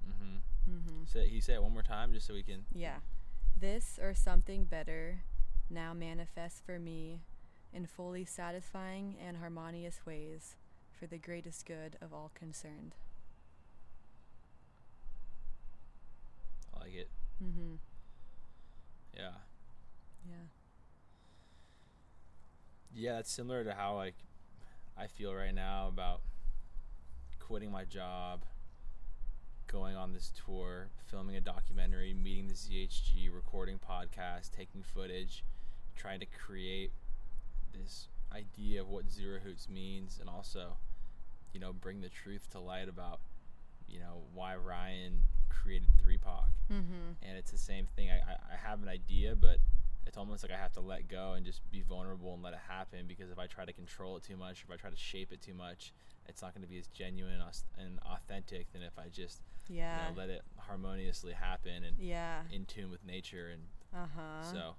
Mm-hmm. 0.09 0.71
Mm-hmm. 0.73 1.03
Say 1.05 1.27
he 1.29 1.39
say 1.39 1.53
it 1.53 1.61
one 1.63 1.71
more 1.73 1.83
time 1.83 2.11
just 2.13 2.25
so 2.25 2.33
we 2.33 2.41
can. 2.43 2.65
Yeah, 2.73 2.97
this 3.59 3.99
or 4.01 4.13
something 4.15 4.63
better 4.63 5.19
now 5.69 5.93
manifests 5.93 6.59
for 6.65 6.79
me 6.79 7.21
in 7.71 7.85
fully 7.85 8.25
satisfying 8.25 9.15
and 9.23 9.37
harmonious 9.37 9.99
ways 10.05 10.55
for 10.91 11.05
the 11.05 11.19
greatest 11.19 11.65
good 11.67 11.95
of 12.01 12.11
all 12.11 12.31
concerned. 12.33 12.95
I 16.75 16.79
like 16.79 16.93
it. 16.95 17.09
Mm-hmm. 17.43 17.75
Yeah. 19.15 19.31
Yeah. 20.27 20.45
Yeah, 22.93 23.13
that's 23.15 23.31
similar 23.31 23.63
to 23.63 23.73
how 23.73 23.95
like 23.95 24.15
I 24.97 25.07
feel 25.07 25.33
right 25.33 25.53
now 25.53 25.87
about 25.87 26.21
quitting 27.39 27.71
my 27.71 27.83
job, 27.85 28.43
going 29.67 29.95
on 29.95 30.13
this 30.13 30.31
tour, 30.45 30.89
filming 31.09 31.35
a 31.35 31.41
documentary, 31.41 32.13
meeting 32.13 32.47
the 32.47 32.53
ZHG, 32.55 33.33
recording 33.33 33.79
podcasts, 33.79 34.51
taking 34.51 34.83
footage, 34.83 35.43
trying 35.95 36.19
to 36.19 36.25
create 36.25 36.91
this 37.73 38.07
idea 38.33 38.81
of 38.81 38.89
what 38.89 39.11
Zero 39.11 39.39
Hoots 39.43 39.69
means 39.69 40.17
and 40.19 40.29
also, 40.29 40.77
you 41.53 41.59
know, 41.59 41.73
bring 41.73 42.01
the 42.01 42.09
truth 42.09 42.49
to 42.51 42.59
light 42.59 42.89
about, 42.89 43.19
you 43.89 43.99
know, 43.99 44.23
why 44.33 44.55
Ryan 44.55 45.23
created 45.49 45.89
3POC 46.05 46.43
Mm-hmm. 46.71 47.11
and 47.23 47.37
it's 47.37 47.51
the 47.51 47.57
same 47.57 47.87
thing. 47.95 48.09
I, 48.11 48.17
I, 48.17 48.35
I 48.53 48.55
have 48.69 48.83
an 48.83 48.89
idea, 48.89 49.35
but 49.35 49.57
it's 50.05 50.17
almost 50.17 50.43
like 50.43 50.51
I 50.51 50.57
have 50.57 50.71
to 50.73 50.81
let 50.81 51.07
go 51.07 51.33
and 51.33 51.45
just 51.45 51.61
be 51.71 51.81
vulnerable 51.81 52.33
and 52.33 52.41
let 52.43 52.53
it 52.53 52.59
happen 52.67 53.05
because 53.07 53.29
if 53.31 53.39
I 53.39 53.47
try 53.47 53.65
to 53.65 53.73
control 53.73 54.17
it 54.17 54.23
too 54.23 54.37
much, 54.37 54.63
if 54.63 54.71
I 54.71 54.75
try 54.75 54.89
to 54.91 54.95
shape 54.95 55.31
it 55.31 55.41
too 55.41 55.53
much, 55.53 55.93
it's 56.27 56.41
not 56.41 56.53
going 56.53 56.61
to 56.63 56.69
be 56.69 56.77
as 56.77 56.87
genuine 56.87 57.41
and 57.79 57.99
authentic 58.05 58.71
than 58.71 58.81
if 58.83 58.97
I 58.99 59.09
just 59.11 59.41
Yeah. 59.67 60.09
you 60.09 60.15
know, 60.15 60.19
let 60.21 60.29
it 60.29 60.43
harmoniously 60.57 61.33
happen 61.33 61.83
and 61.83 61.97
yeah. 61.99 62.41
in 62.51 62.65
tune 62.65 62.89
with 62.91 63.03
nature. 63.03 63.49
And 63.51 63.63
Uh 63.93 64.07
huh. 64.15 64.43
so 64.53 64.75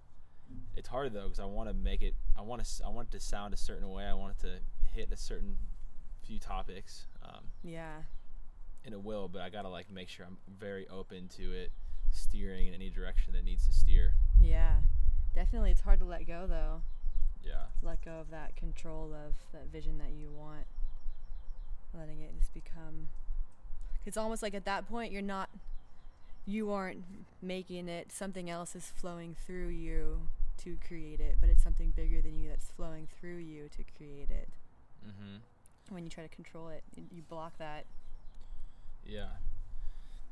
it's 0.77 0.89
hard 0.89 1.13
though 1.13 1.25
because 1.25 1.41
I 1.41 1.45
want 1.45 1.69
to 1.69 1.75
make 1.75 2.03
it. 2.03 2.15
I 2.39 2.43
want 2.43 2.65
to. 2.65 2.85
I 2.85 2.89
want 2.89 3.09
it 3.09 3.19
to 3.19 3.21
sound 3.21 3.53
a 3.55 3.57
certain 3.57 3.89
way. 3.91 4.05
I 4.05 4.15
want 4.15 4.37
it 4.37 4.41
to 4.47 4.59
hit 4.95 5.13
a 5.13 5.17
certain 5.17 5.57
few 6.23 6.39
topics. 6.39 7.07
Um, 7.23 7.45
Yeah. 7.63 8.03
And 8.85 8.95
it 8.95 9.03
will, 9.03 9.29
but 9.29 9.43
I 9.43 9.51
gotta 9.51 9.69
like 9.69 9.91
make 9.91 10.09
sure 10.09 10.27
I'm 10.27 10.39
very 10.59 10.89
open 10.89 11.29
to 11.37 11.53
it 11.53 11.71
steering 12.13 12.67
in 12.67 12.75
any 12.75 12.91
direction 12.91 13.33
that 13.35 13.45
needs 13.45 13.67
to 13.67 13.73
steer. 13.73 14.15
Yeah. 14.41 14.77
Definitely, 15.35 15.71
it's 15.71 15.83
hard 15.83 16.01
to 16.01 16.05
let 16.05 16.27
go 16.27 16.47
though. 16.49 16.83
Yeah. 17.45 17.65
Let 17.83 18.05
go 18.05 18.13
of 18.21 18.31
that 18.31 18.57
control 18.57 19.15
of 19.15 19.35
that 19.53 19.71
vision 19.73 19.99
that 19.99 20.11
you 20.11 20.31
want. 20.31 20.67
Letting 21.97 22.21
it 22.21 22.33
just 22.39 22.53
become. 22.53 23.09
It's 24.07 24.17
almost 24.17 24.43
like 24.43 24.55
at 24.55 24.65
that 24.65 24.89
point 24.89 25.13
you're 25.13 25.23
not. 25.23 25.51
You 26.47 26.73
aren't 26.73 27.05
making 27.43 27.89
it. 27.89 28.13
Something 28.13 28.51
else 28.51 28.75
is 28.75 28.93
flowing 28.97 29.37
through 29.47 29.69
you 29.69 30.23
to 30.65 30.77
create 30.87 31.21
it, 31.21 31.37
but 31.41 31.49
it's 31.49 31.63
something 31.63 31.93
bigger 31.95 32.21
than 32.21 32.39
you 32.39 32.49
that's 32.49 32.67
flowing 32.67 33.09
through 33.21 33.37
you 33.37 33.69
to 33.77 33.85
create 33.97 34.31
it. 34.31 34.49
Mm-hmm. 35.07 35.95
When 35.95 36.05
you 36.05 36.11
try 36.11 36.25
to 36.25 36.35
control 36.35 36.69
it, 36.69 36.83
you, 36.97 37.05
you 37.11 37.23
block 37.23 37.59
that. 37.59 37.85
Yeah. 39.11 39.27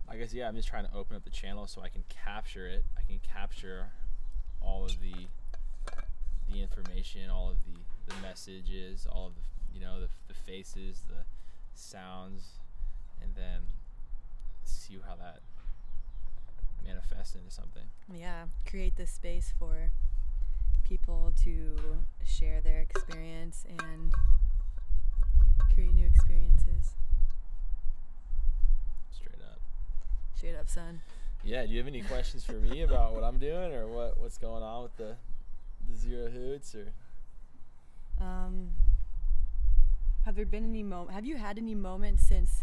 I 0.09 0.17
guess 0.17 0.33
yeah. 0.33 0.49
I'm 0.49 0.57
just 0.57 0.69
trying 0.69 0.87
to 0.87 0.95
open 0.95 1.17
up 1.17 1.25
the 1.25 1.31
channel 1.31 1.67
so 1.67 1.83
I 1.83 1.89
can 1.89 2.05
capture 2.09 2.67
it. 2.67 2.85
I 2.97 3.03
can 3.03 3.19
capture 3.19 3.89
all 4.61 4.85
of 4.85 4.93
the 5.01 5.27
the 6.51 6.63
information, 6.63 7.29
all 7.31 7.51
of 7.51 7.57
the 7.65 7.79
the 8.07 8.21
messages, 8.23 9.07
all 9.11 9.27
of 9.27 9.35
the 9.35 9.41
you 9.75 9.81
know 9.85 10.01
the 10.01 10.09
the 10.29 10.35
faces, 10.35 11.03
the 11.09 11.25
sounds, 11.75 12.53
and 13.23 13.35
then 13.35 13.63
see 14.65 14.99
how 15.07 15.17
that 15.17 15.41
manifests 16.87 17.35
into 17.35 17.51
something. 17.51 17.85
Yeah. 18.13 18.45
Create 18.67 18.97
the 18.97 19.07
space 19.07 19.53
for 19.59 19.91
people 20.85 21.33
to 21.45 21.77
share 22.25 22.61
their 22.61 22.81
experience 22.81 23.65
and 23.69 24.13
create 25.75 25.93
new 25.95 26.07
experiences. 26.07 26.95
Straight 29.11 29.43
up. 29.43 29.61
Straight 30.39 30.55
up, 30.55 30.69
son. 30.69 31.01
Yeah. 31.43 31.67
Do 31.67 31.73
you 31.73 31.79
have 31.79 31.89
any 31.89 32.03
questions 32.03 32.45
for 32.45 32.53
me 32.53 32.83
about 32.83 33.13
what 33.13 33.25
I'm 33.25 33.39
doing 33.39 33.75
or 33.75 33.89
what 33.89 34.21
what's 34.21 34.39
going 34.39 34.63
on 34.63 34.85
with 34.85 34.97
the 34.97 35.17
the 35.89 35.97
zero 35.97 36.31
hoots 36.31 36.77
or? 36.77 36.93
Um, 38.25 38.69
have 40.25 40.37
there 40.37 40.47
been 40.47 40.63
any 40.63 40.85
moment? 40.85 41.11
Have 41.11 41.25
you 41.25 41.39
had 41.39 41.59
any 41.59 41.75
moments 41.75 42.25
since 42.29 42.63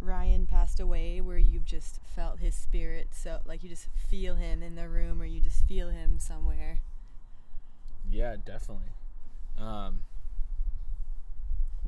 Ryan 0.00 0.46
passed 0.46 0.80
away 0.80 1.20
where 1.20 1.38
you've 1.38 1.64
just 1.64 2.00
felt 2.16 2.40
his 2.40 2.56
spirit? 2.56 3.10
So 3.12 3.38
like 3.46 3.62
you 3.62 3.68
just 3.68 3.86
feel 4.10 4.34
him 4.34 4.60
in 4.60 4.74
the 4.74 4.88
room, 4.88 5.22
or 5.22 5.26
you 5.26 5.40
just 5.40 5.64
feel 5.66 5.90
him 5.90 6.18
somewhere. 6.18 6.80
Yeah, 8.10 8.34
definitely. 8.44 8.90
Um, 9.58 10.00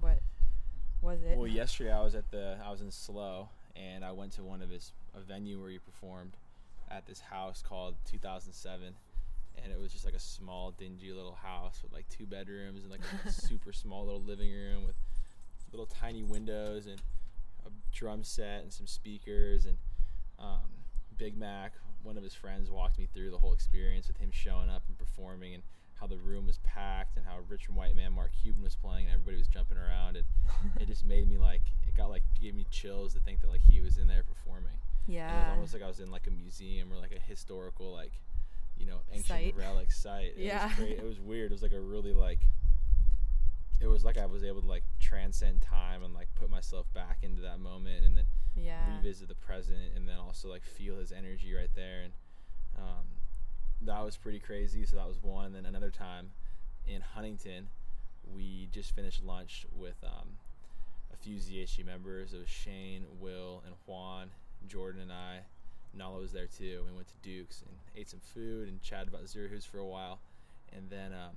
What 0.00 0.20
was 1.02 1.22
it? 1.22 1.36
well, 1.36 1.48
yesterday 1.48 1.92
I 1.92 2.02
was 2.02 2.14
at 2.14 2.30
the 2.30 2.56
I 2.64 2.70
was 2.70 2.80
in 2.80 2.92
SLO 2.92 3.48
and 3.76 4.04
I 4.04 4.12
went 4.12 4.32
to 4.32 4.42
one 4.42 4.62
of 4.62 4.70
his 4.70 4.92
a 5.18 5.24
venue 5.24 5.60
where 5.60 5.70
you 5.70 5.80
performed 5.80 6.32
at 6.90 7.06
this 7.06 7.20
house 7.20 7.62
called 7.66 7.94
2007 8.10 8.94
and 9.62 9.72
it 9.72 9.80
was 9.80 9.92
just 9.92 10.04
like 10.04 10.14
a 10.14 10.20
small 10.20 10.72
dingy 10.78 11.12
little 11.12 11.36
house 11.42 11.80
with 11.82 11.92
like 11.92 12.08
two 12.08 12.26
bedrooms 12.26 12.82
and 12.82 12.90
like 12.90 13.00
a 13.26 13.30
super 13.30 13.72
small 13.72 14.04
little 14.04 14.22
living 14.22 14.52
room 14.52 14.84
with 14.84 14.94
little 15.72 15.86
tiny 15.86 16.22
windows 16.22 16.86
and 16.86 17.00
a 17.66 17.70
drum 17.92 18.22
set 18.22 18.62
and 18.62 18.72
some 18.72 18.86
speakers 18.86 19.66
and 19.66 19.76
um, 20.38 20.70
Big 21.16 21.36
Mac. 21.36 21.72
One 22.02 22.16
of 22.16 22.22
his 22.22 22.34
friends 22.34 22.70
walked 22.70 22.98
me 22.98 23.08
through 23.12 23.30
the 23.30 23.38
whole 23.38 23.52
experience 23.52 24.06
with 24.06 24.16
him 24.18 24.30
showing 24.32 24.70
up 24.70 24.82
and 24.88 24.96
performing 24.96 25.54
and 25.54 25.62
how 26.00 26.06
the 26.06 26.16
room 26.16 26.46
was 26.46 26.58
packed 26.58 27.16
and 27.16 27.26
how 27.26 27.38
Richard 27.48 27.74
White 27.74 27.96
Man 27.96 28.12
Mark 28.12 28.30
Cuban 28.40 28.62
was 28.62 28.76
playing 28.76 29.06
and 29.06 29.14
everybody 29.14 29.36
was 29.36 29.48
jumping 29.48 29.76
around. 29.76 30.16
And 30.16 30.24
it 30.80 30.86
just 30.86 31.04
made 31.04 31.28
me 31.28 31.38
like 31.38 31.62
it 31.86 31.96
got 31.96 32.08
like 32.08 32.22
gave 32.40 32.54
me 32.54 32.66
chills 32.70 33.14
to 33.14 33.20
think 33.20 33.40
that 33.40 33.50
like 33.50 33.62
he 33.68 33.80
was 33.80 33.98
in 33.98 34.06
there 34.06 34.22
performing 34.22 34.78
and 35.08 35.16
it 35.16 35.40
was 35.48 35.54
almost 35.54 35.74
like 35.74 35.82
I 35.82 35.86
was 35.88 36.00
in 36.00 36.10
like 36.10 36.26
a 36.26 36.30
museum 36.30 36.92
or 36.92 36.96
like 36.98 37.12
a 37.12 37.18
historical 37.20 37.92
like 37.92 38.12
you 38.76 38.86
know 38.86 38.98
ancient 39.10 39.26
Site. 39.26 39.54
relic 39.56 39.90
site. 39.90 40.34
It 40.36 40.44
Yeah. 40.46 40.66
was 40.68 40.76
great. 40.76 40.98
It 40.98 41.04
was 41.04 41.18
weird. 41.20 41.50
It 41.50 41.54
was 41.54 41.62
like 41.62 41.72
a 41.72 41.80
really 41.80 42.12
like 42.12 42.40
it 43.80 43.86
was 43.86 44.04
like 44.04 44.18
I 44.18 44.26
was 44.26 44.42
able 44.44 44.60
to 44.60 44.66
like 44.66 44.82
transcend 45.00 45.62
time 45.62 46.02
and 46.02 46.12
like 46.12 46.28
put 46.34 46.50
myself 46.50 46.92
back 46.94 47.18
into 47.22 47.42
that 47.42 47.60
moment 47.60 48.04
and 48.04 48.16
then 48.16 48.24
yeah. 48.56 48.96
revisit 48.96 49.28
the 49.28 49.34
present 49.36 49.92
and 49.94 50.08
then 50.08 50.16
also 50.18 50.48
like 50.48 50.64
feel 50.64 50.96
his 50.98 51.12
energy 51.12 51.54
right 51.54 51.70
there 51.76 52.00
and 52.04 52.12
um, 52.76 53.04
that 53.82 54.04
was 54.04 54.16
pretty 54.16 54.38
crazy. 54.40 54.84
So 54.84 54.96
that 54.96 55.06
was 55.06 55.22
one. 55.22 55.46
And 55.46 55.54
then 55.54 55.66
another 55.66 55.90
time 55.90 56.30
in 56.86 57.00
Huntington, 57.00 57.68
we 58.34 58.68
just 58.72 58.94
finished 58.94 59.22
lunch 59.24 59.64
with 59.72 59.96
um, 60.04 60.28
a 61.12 61.16
few 61.16 61.36
ZHG 61.36 61.84
members. 61.86 62.32
It 62.32 62.38
was 62.38 62.48
Shane, 62.48 63.04
Will, 63.20 63.62
and 63.66 63.74
Juan, 63.86 64.30
Jordan, 64.66 65.02
and 65.02 65.12
I. 65.12 65.40
Nala 65.94 66.20
was 66.20 66.32
there 66.32 66.46
too. 66.46 66.84
We 66.86 66.94
went 66.94 67.08
to 67.08 67.14
Duke's 67.22 67.62
and 67.62 67.74
ate 67.96 68.08
some 68.08 68.20
food 68.20 68.68
and 68.68 68.82
chatted 68.82 69.08
about 69.08 69.26
Zero 69.28 69.48
Hoots 69.48 69.64
for 69.64 69.78
a 69.78 69.86
while. 69.86 70.18
And 70.72 70.90
then 70.90 71.12
um, 71.12 71.34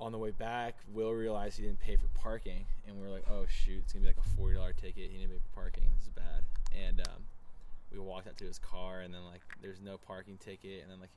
on 0.00 0.12
the 0.12 0.18
way 0.18 0.30
back, 0.32 0.74
Will 0.92 1.12
realized 1.12 1.56
he 1.56 1.64
didn't 1.64 1.80
pay 1.80 1.96
for 1.96 2.08
parking, 2.20 2.64
and 2.86 2.96
we 2.96 3.02
were 3.02 3.12
like, 3.12 3.24
"Oh 3.30 3.46
shoot, 3.48 3.82
it's 3.84 3.92
gonna 3.92 4.02
be 4.02 4.08
like 4.08 4.18
a 4.18 4.36
forty 4.36 4.56
dollar 4.56 4.72
ticket. 4.72 5.10
He 5.10 5.18
didn't 5.18 5.30
pay 5.30 5.38
for 5.38 5.60
parking. 5.60 5.84
This 5.96 6.06
is 6.08 6.12
bad." 6.14 6.42
And 6.86 7.00
um, 7.00 7.22
we 7.92 7.98
walked 7.98 8.28
out 8.28 8.36
to 8.38 8.44
his 8.44 8.58
car, 8.58 9.00
and 9.00 9.14
then 9.14 9.24
like, 9.24 9.40
there's 9.62 9.80
no 9.80 9.98
parking 9.98 10.36
ticket, 10.38 10.82
and 10.82 10.90
then 10.90 11.00
like, 11.00 11.10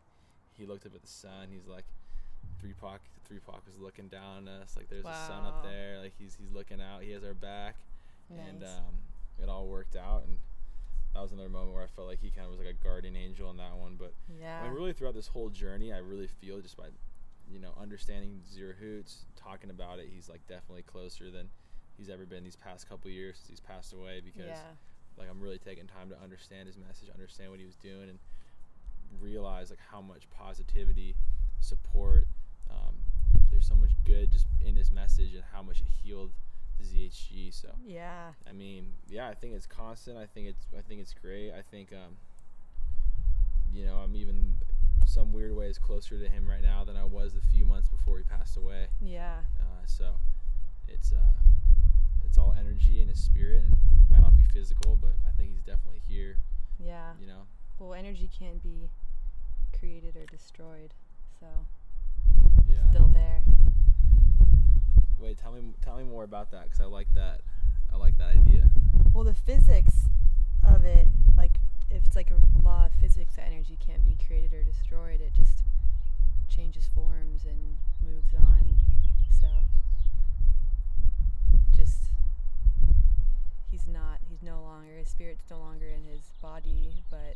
he 0.58 0.66
looked 0.66 0.86
up 0.86 0.96
at 0.96 1.02
the 1.02 1.08
sun. 1.08 1.50
He's 1.52 1.68
like, 1.68 1.86
three 2.60 2.74
Pac, 2.80 3.02
three 3.28 3.40
Pac 3.40 3.66
was 3.68 3.78
looking 3.80 4.08
down 4.08 4.48
at 4.48 4.62
us. 4.62 4.76
Like, 4.78 4.90
there's 4.90 5.06
a 5.06 5.28
sun 5.28 5.44
up 5.46 5.64
there. 5.64 6.00
Like 6.00 6.14
he's 6.18 6.38
he's 6.40 6.52
looking 6.54 6.82
out. 6.82 7.02
He 7.02 7.12
has 7.12 7.24
our 7.24 7.34
back, 7.34 7.76
and 8.48 8.64
um, 8.64 8.94
it 9.42 9.50
all 9.50 9.68
worked 9.68 9.96
out. 9.96 10.24
And 10.28 10.38
that 11.14 11.22
was 11.22 11.32
another 11.32 11.50
moment 11.50 11.74
where 11.74 11.84
I 11.84 11.88
felt 11.88 12.08
like 12.08 12.20
he 12.20 12.30
kind 12.30 12.46
of 12.46 12.52
was 12.52 12.60
like 12.60 12.70
a 12.70 12.84
guardian 12.84 13.16
angel 13.16 13.50
in 13.52 13.58
that 13.58 13.76
one. 13.76 13.96
But 13.98 14.14
yeah. 14.40 14.62
I 14.62 14.64
mean, 14.66 14.74
really 14.74 14.94
throughout 14.94 15.14
this 15.14 15.28
whole 15.28 15.50
journey, 15.50 15.92
I 15.92 15.98
really 15.98 16.28
feel 16.28 16.62
just 16.62 16.78
by, 16.78 16.88
you 17.50 17.60
know, 17.60 17.74
understanding 17.80 18.42
Zero 18.50 18.74
Hoots, 18.80 19.26
talking 19.36 19.70
about 19.70 20.00
it, 20.00 20.08
he's 20.14 20.30
like 20.30 20.46
definitely 20.48 20.84
closer 20.84 21.30
than 21.30 21.50
he's 21.98 22.10
ever 22.10 22.26
been 22.26 22.44
these 22.44 22.56
past 22.56 22.88
couple 22.88 23.12
years 23.12 23.38
since 23.38 23.50
he's 23.50 23.60
passed 23.60 23.94
away 23.94 24.22
because 24.24 24.48
yeah. 24.48 24.74
like 25.18 25.30
I'm 25.30 25.42
really 25.42 25.58
taking 25.58 25.86
time 25.86 26.10
to 26.10 26.16
understand 26.24 26.68
his 26.68 26.78
message, 26.78 27.10
understand 27.14 27.52
what 27.52 27.60
he 27.60 27.66
was 27.66 27.76
doing, 27.76 28.10
and 28.10 28.20
realize 29.20 29.70
like 29.70 29.80
how 29.92 30.02
much 30.02 30.30
positivity, 30.30 31.16
support. 31.60 32.28
Um, 32.70 32.96
there's 33.52 33.68
so 33.68 33.76
much 33.76 33.92
good 34.06 34.32
just 34.32 34.48
in 34.66 34.76
his 34.76 34.92
message 34.92 35.34
and 35.34 35.44
how 35.52 35.62
much 35.62 35.82
it 35.82 35.88
healed 36.02 36.32
ZHG. 36.84 37.54
So 37.54 37.70
Yeah. 37.86 38.32
I 38.48 38.52
mean, 38.54 38.94
yeah, 39.10 39.28
I 39.30 39.34
think 39.36 39.54
it's 39.56 39.66
constant. 39.68 40.18
I 40.18 40.26
think 40.26 40.48
it's 40.48 40.66
I 40.78 40.82
think 40.82 41.02
it's 41.02 41.14
great. 41.14 41.52
I 41.52 41.62
think 41.62 41.92
um, 41.94 42.18
you 43.74 43.86
know, 43.86 43.96
I'm 43.98 44.16
even 44.16 44.56
some 45.06 45.34
weird 45.34 45.56
ways 45.56 45.78
closer 45.78 46.18
to 46.18 46.28
him 46.30 46.48
right 46.48 46.62
now 46.62 46.84
than 46.84 46.96
I 46.96 47.04
was 47.04 47.34
the 47.34 47.42
few 47.42 47.66
months 47.66 47.90
before 47.90 48.18
he 48.18 48.24
passed 48.24 48.56
away. 48.58 48.88
Yeah. 49.02 49.40
Uh, 49.60 49.86
so 49.86 50.14
it's 50.88 51.12
uh, 51.12 51.40
it's 52.26 52.38
all 52.38 52.56
energy 52.58 53.02
and 53.02 53.10
his 53.10 53.20
spirit, 53.20 53.64
and 53.64 53.76
might 54.10 54.22
not 54.22 54.36
be 54.38 54.44
physical, 54.44 54.98
but 55.00 55.16
I 55.28 55.32
think 55.32 55.50
he's 55.50 55.62
definitely 55.64 56.02
here. 56.08 56.38
Yeah. 56.80 57.12
You 57.20 57.28
know, 57.28 57.42
Well, 57.80 57.94
energy 57.94 58.30
can't 58.38 58.62
be 58.62 58.90
created 59.78 60.16
or 60.16 60.26
destroyed, 60.26 60.94
so 61.40 61.48
yeah. 62.70 62.90
still 62.92 63.08
there. 63.14 63.44
Wait, 65.32 65.38
tell 65.38 65.54
me 65.54 65.62
tell 65.82 65.96
me 65.96 66.04
more 66.04 66.26
about 66.26 66.52
that 66.52 66.64
because 66.66 66.82
I 66.82 66.86
like 66.88 67.08
that. 67.16 67.40
I 67.94 67.96
like 67.96 68.18
that 68.18 68.36
idea. 68.36 68.70
Well, 69.14 69.24
the 69.24 69.34
physics 69.34 70.10
of 70.68 70.84
it, 70.84 71.08
like 71.38 71.54
if 71.90 72.04
it's 72.06 72.18
like 72.18 72.32
a 72.32 72.62
law 72.62 72.88
of 72.88 72.92
physics 73.00 73.38
that 73.38 73.46
energy 73.48 73.78
can't 73.80 74.04
be 74.04 74.18
created 74.28 74.52
or 74.52 74.62
destroyed, 74.66 75.22
it 75.22 75.34
just 75.34 75.64
changes 76.50 76.90
forms 76.94 77.46
and 77.46 77.78
moves 78.06 78.34
on. 78.36 78.76
So 79.40 79.48
just 81.78 82.12
he's 83.72 83.88
not 83.88 84.20
he's 84.30 84.44
no 84.44 84.62
longer 84.62 84.98
his 85.00 85.08
spirit's 85.08 85.50
no 85.50 85.60
longer 85.60 85.88
in 85.88 86.04
his 86.12 86.24
body, 86.42 87.06
but 87.10 87.36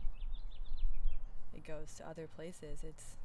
it 1.56 1.66
goes 1.66 1.94
to 2.00 2.10
other 2.10 2.28
places. 2.36 2.80
It's 2.84 3.16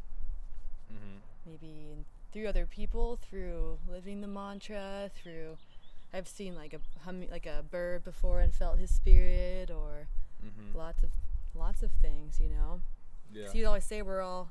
Mm-hmm. 0.92 1.18
maybe 1.46 1.90
in, 1.92 2.04
through 2.32 2.46
other 2.46 2.66
people, 2.66 3.18
through 3.28 3.78
living 3.90 4.20
the 4.20 4.28
mantra, 4.28 5.10
through 5.14 5.56
I've 6.12 6.28
seen 6.28 6.54
like 6.56 6.72
a 6.74 6.80
hum, 7.04 7.24
like 7.30 7.46
a 7.46 7.62
bird 7.70 8.04
before 8.04 8.40
and 8.40 8.52
felt 8.54 8.78
his 8.78 8.90
spirit, 8.90 9.70
or 9.70 10.06
Mm-hmm. 10.44 10.76
lots 10.78 11.02
of 11.02 11.10
lots 11.54 11.82
of 11.82 11.90
things, 12.00 12.40
you 12.40 12.48
know. 12.48 12.80
Yeah. 13.32 13.48
So 13.48 13.58
you 13.58 13.66
always 13.66 13.84
say 13.84 14.00
we're 14.00 14.22
all 14.22 14.48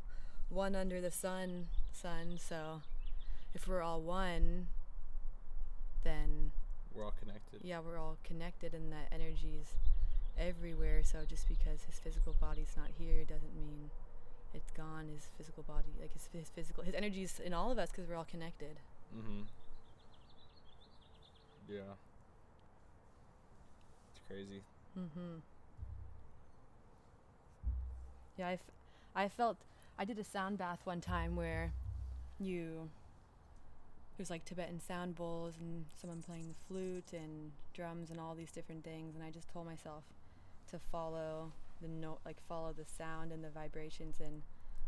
one 0.49 0.75
under 0.75 1.01
the 1.01 1.09
sun, 1.11 1.65
sun. 1.91 2.37
So 2.39 2.81
if 3.55 3.67
we're 3.67 3.81
all 3.81 3.99
one, 3.99 4.67
then 6.03 6.51
We're 6.93 7.05
all 7.05 7.13
connected. 7.19 7.61
yeah, 7.63 7.79
we're 7.79 7.97
all 7.97 8.17
connected, 8.23 8.73
and 8.73 8.91
that 8.91 9.07
energy's 9.11 9.73
everywhere. 10.37 11.01
So 11.03 11.19
just 11.27 11.47
because 11.47 11.83
his 11.89 11.99
physical 11.99 12.35
body's 12.39 12.73
not 12.77 12.87
here 12.97 13.23
doesn't 13.25 13.55
mean 13.55 13.89
it's 14.53 14.71
gone. 14.71 15.07
His 15.13 15.27
physical 15.38 15.63
body, 15.63 15.89
like 15.99 16.13
his, 16.13 16.29
his 16.33 16.49
physical, 16.49 16.83
his 16.83 16.95
energy 16.95 17.23
is 17.23 17.39
in 17.39 17.53
all 17.53 17.71
of 17.71 17.79
us 17.79 17.89
because 17.91 18.07
we're 18.07 18.15
all 18.15 18.27
connected. 18.29 18.79
Mm-hmm. 19.15 19.41
Yeah. 21.67 21.79
It's 24.12 24.21
crazy. 24.27 24.62
Mm-hmm. 24.97 25.38
Yeah, 28.38 28.47
I, 28.47 28.53
f- 28.53 28.59
I 29.15 29.27
felt 29.27 29.57
I 29.97 30.05
did 30.05 30.17
a 30.17 30.23
sound 30.23 30.57
bath 30.57 30.79
one 30.85 31.01
time 31.01 31.35
where 31.35 31.73
you 32.39 32.89
there's 34.17 34.29
like 34.29 34.45
Tibetan 34.45 34.81
sound 34.81 35.15
bowls 35.15 35.55
and 35.59 35.85
someone 35.99 36.21
playing 36.21 36.47
the 36.47 36.55
flute 36.67 37.13
and 37.13 37.51
drums 37.73 38.09
and 38.09 38.19
all 38.19 38.35
these 38.35 38.51
different 38.51 38.83
things, 38.83 39.15
and 39.15 39.23
I 39.23 39.29
just 39.31 39.49
told 39.49 39.65
myself 39.65 40.03
to 40.71 40.79
follow 40.91 41.51
the 41.81 41.87
note, 41.87 42.19
like 42.25 42.37
follow 42.47 42.73
the 42.73 42.85
sound 42.85 43.31
and 43.31 43.43
the 43.43 43.49
vibrations, 43.49 44.19
and 44.19 44.41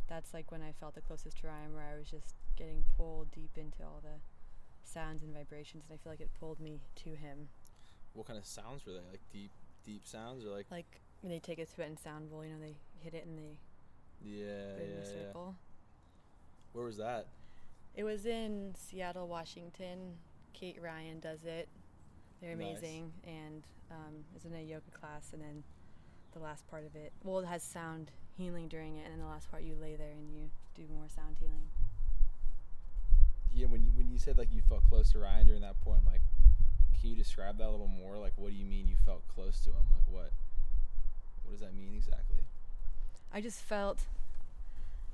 that's 0.08 0.34
like 0.34 0.52
when 0.52 0.62
I 0.62 0.74
felt 0.80 0.96
the 0.96 1.02
closest 1.02 1.40
to 1.42 1.48
Ryan, 1.48 1.74
where 1.74 1.88
I 1.94 1.98
was 1.98 2.10
just 2.10 2.36
getting 2.58 2.84
pulled 2.98 3.32
deep 3.32 3.58
into 3.58 3.84
all 3.84 4.02
the 4.04 4.20
sounds 4.84 5.24
and 5.24 5.34
vibrations, 5.34 5.84
and 5.90 5.98
I 5.98 6.04
feel 6.04 6.12
like 6.12 6.22
it 6.22 6.30
pulled 6.40 6.60
me 6.60 6.80
to 7.04 7.10
him. 7.12 7.48
What 8.14 8.28
kind 8.28 8.38
of 8.38 8.46
sounds 8.46 8.86
were 8.86 8.94
they? 8.94 9.00
Like 9.10 9.22
deep, 9.32 9.52
deep 9.86 10.06
sounds, 10.06 10.46
or 10.46 10.50
like 10.50 10.66
Like 10.70 11.00
when 11.22 11.32
they 11.32 11.40
take 11.40 11.60
a 11.60 11.66
Tibetan 11.66 11.98
sound 11.98 12.30
bowl, 12.30 12.44
you 12.46 12.52
know, 12.52 12.60
they 12.60 12.76
hit 13.04 13.14
it 13.14 13.26
and 13.26 13.38
they 13.38 13.58
yeah, 14.24 14.46
yeah, 14.78 15.32
yeah. 15.34 15.42
Where 16.74 16.86
was 16.86 16.98
that? 16.98 17.28
It 17.96 18.04
was 18.04 18.26
in 18.26 18.74
Seattle, 18.78 19.28
Washington. 19.28 20.16
Kate 20.54 20.78
Ryan 20.82 21.20
does 21.20 21.44
it. 21.44 21.68
They're 22.42 22.56
Nice. 22.56 22.78
amazing, 22.78 23.12
and 23.26 23.64
um, 23.90 24.24
it's 24.36 24.46
in 24.46 24.54
a 24.54 24.62
yoga 24.62 24.90
class. 24.92 25.32
And 25.34 25.42
then 25.42 25.64
the 26.34 26.40
last 26.40 26.68
part 26.70 26.86
of 26.86 26.96
it, 26.96 27.14
well, 27.24 27.40
it 27.40 27.46
has 27.48 27.64
sound 27.64 28.12
healing 28.38 28.68
during 28.68 28.96
it, 28.96 29.04
and 29.06 29.14
then 29.14 29.20
the 29.20 29.28
last 29.28 29.50
part 29.52 29.64
you 29.64 29.76
lay 29.80 29.96
there 29.96 30.12
and 30.12 30.30
you 30.32 30.50
do 30.76 30.84
more 30.94 31.08
sound 31.14 31.38
healing. 31.40 31.70
yeah, 33.54 33.68
when 33.68 33.84
you, 33.84 33.92
when 33.96 34.10
you 34.10 34.18
said 34.18 34.38
like 34.38 34.48
you 34.52 34.62
felt 34.68 34.84
close 34.90 35.12
to 35.12 35.20
Ryan 35.20 35.48
during 35.48 35.62
that 35.62 35.80
point, 35.82 36.06
like, 36.06 36.22
can 37.00 37.10
you 37.10 37.16
describe 37.16 37.58
that 37.58 37.68
a 37.68 37.72
little 37.72 37.88
more? 37.88 38.18
Like, 38.18 38.34
what 38.36 38.52
do 38.52 38.56
you 38.56 38.66
mean 38.66 38.88
you 38.88 38.96
felt 39.06 39.28
close 39.28 39.60
to 39.62 39.70
him? 39.70 39.86
Like, 39.92 40.04
what 40.08 40.32
what 41.44 41.52
does 41.52 41.62
that 41.62 41.76
mean 41.76 41.94
exactly? 41.96 42.38
I 43.34 43.42
just 43.42 43.62
felt 43.62 44.02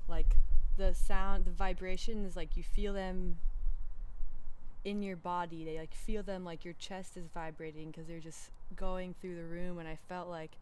like 0.08 0.36
the 0.76 0.94
sound, 0.94 1.44
the 1.44 1.50
vibrations, 1.50 2.36
like 2.36 2.56
you 2.56 2.62
feel 2.62 2.92
them 2.92 3.38
in 4.84 5.02
your 5.02 5.16
body. 5.16 5.64
They 5.64 5.78
like 5.78 5.94
feel 5.94 6.22
them 6.22 6.44
like 6.44 6.64
your 6.64 6.74
chest 6.74 7.16
is 7.16 7.26
vibrating 7.32 7.90
because 7.90 8.06
they're 8.06 8.20
just 8.20 8.50
going 8.76 9.14
through 9.20 9.36
the 9.36 9.44
room. 9.44 9.78
And 9.78 9.88
I 9.88 9.98
felt 10.08 10.28
like 10.28 10.52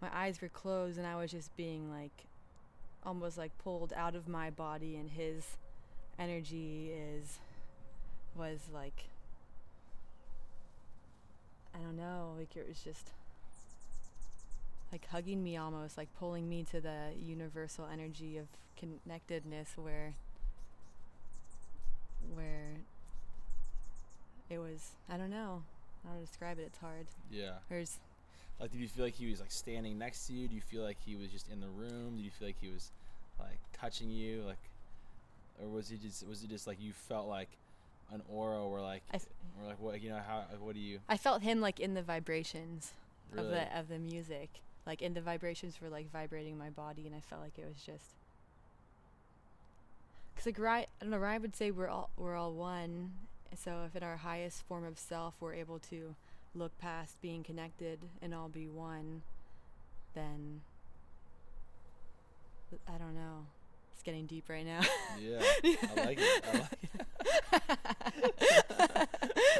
my 0.00 0.08
eyes 0.12 0.40
were 0.40 0.48
closed 0.48 0.98
and 0.98 1.06
I 1.06 1.16
was 1.16 1.30
just 1.30 1.56
being 1.56 1.90
like 1.90 2.26
almost 3.04 3.38
like 3.38 3.56
pulled 3.58 3.92
out 3.94 4.14
of 4.14 4.28
my 4.28 4.50
body. 4.50 4.96
And 4.96 5.10
his 5.10 5.56
energy 6.18 6.90
is 6.92 7.38
was 8.36 8.60
like 8.72 9.04
I 11.74 11.78
don't 11.78 11.96
know, 11.96 12.34
like 12.38 12.56
it 12.56 12.66
was 12.68 12.80
just 12.80 13.10
like 14.90 15.06
hugging 15.08 15.42
me 15.42 15.56
almost, 15.56 15.98
like 15.98 16.08
pulling 16.18 16.48
me 16.48 16.64
to 16.70 16.80
the 16.80 17.12
universal 17.20 17.86
energy 17.92 18.38
of 18.38 18.46
connectedness 18.76 19.70
where 19.76 20.14
where 22.34 22.78
it 24.48 24.58
was 24.58 24.92
I 25.08 25.16
don't 25.16 25.30
know 25.30 25.62
I 26.04 26.08
how 26.08 26.14
to 26.14 26.20
describe 26.20 26.58
it, 26.58 26.62
it's 26.62 26.78
hard. 26.78 27.06
Yeah. 27.30 27.54
There's 27.68 27.98
Like, 28.60 28.72
did 28.72 28.80
you 28.80 28.88
feel 28.88 29.04
like 29.04 29.14
he 29.14 29.30
was 29.30 29.40
like 29.40 29.52
standing 29.52 29.98
next 29.98 30.26
to 30.26 30.32
you? 30.32 30.48
Do 30.48 30.54
you 30.54 30.60
feel 30.60 30.82
like 30.82 30.96
he 31.04 31.14
was 31.14 31.28
just 31.28 31.48
in 31.50 31.60
the 31.60 31.68
room? 31.68 32.16
Did 32.16 32.24
you 32.24 32.30
feel 32.30 32.48
like 32.48 32.60
he 32.60 32.68
was 32.68 32.90
like 33.38 33.58
touching 33.72 34.10
you? 34.10 34.42
Like, 34.46 34.58
or 35.62 35.68
was 35.68 35.88
he 35.88 35.96
just 35.96 36.26
was 36.26 36.42
it 36.42 36.50
just 36.50 36.66
like 36.66 36.80
you 36.80 36.92
felt 36.92 37.28
like 37.28 37.48
an 38.12 38.22
aura 38.32 38.62
or 38.62 38.80
like 38.80 39.02
I 39.12 39.20
or 39.60 39.68
like 39.68 39.80
what 39.80 40.00
you 40.00 40.10
know 40.10 40.20
how 40.26 40.44
what 40.60 40.74
do 40.74 40.80
you 40.80 40.98
I 41.08 41.16
felt 41.16 41.42
him 41.42 41.60
like 41.60 41.78
in 41.78 41.94
the 41.94 42.02
vibrations 42.02 42.92
of 43.36 43.48
the 43.48 43.78
of 43.78 43.88
the 43.88 43.98
music. 43.98 44.48
Like 44.86 45.02
in 45.02 45.14
the 45.14 45.20
vibrations 45.20 45.80
were 45.82 45.90
like 45.90 46.10
vibrating 46.10 46.56
my 46.56 46.70
body 46.70 47.06
and 47.06 47.14
I 47.14 47.20
felt 47.20 47.42
like 47.42 47.58
it 47.58 47.66
was 47.66 47.82
just 47.84 48.04
Cause 50.36 50.46
like 50.46 50.58
Ryan, 50.58 50.86
I 51.00 51.04
don't 51.04 51.10
know. 51.10 51.18
Ryan 51.18 51.42
would 51.42 51.56
say 51.56 51.70
we're 51.70 51.88
all 51.88 52.10
we're 52.16 52.36
all 52.36 52.52
one. 52.52 53.12
So 53.56 53.82
if 53.86 53.96
in 53.96 54.02
our 54.02 54.18
highest 54.18 54.62
form 54.62 54.84
of 54.84 54.98
self 54.98 55.34
we're 55.40 55.54
able 55.54 55.78
to 55.90 56.14
look 56.54 56.76
past 56.78 57.20
being 57.20 57.42
connected 57.44 57.98
and 58.22 58.34
all 58.34 58.48
be 58.48 58.66
one, 58.68 59.22
then 60.14 60.60
I 62.88 62.98
don't 62.98 63.14
know. 63.14 63.46
It's 63.94 64.02
getting 64.02 64.26
deep 64.26 64.48
right 64.48 64.64
now. 64.66 64.80
yeah, 65.20 65.40
I 65.64 66.04
like 66.04 66.18
it. 66.20 66.44
I 66.48 66.52
like 66.58 66.78
it. 66.82 66.88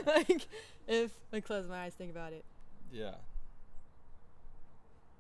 like 0.29 0.47
if 0.87 1.11
I 1.33 1.41
close 1.41 1.69
my 1.69 1.85
eyes, 1.85 1.95
think 1.95 2.11
about 2.11 2.33
it. 2.33 2.45
Yeah. 2.93 3.15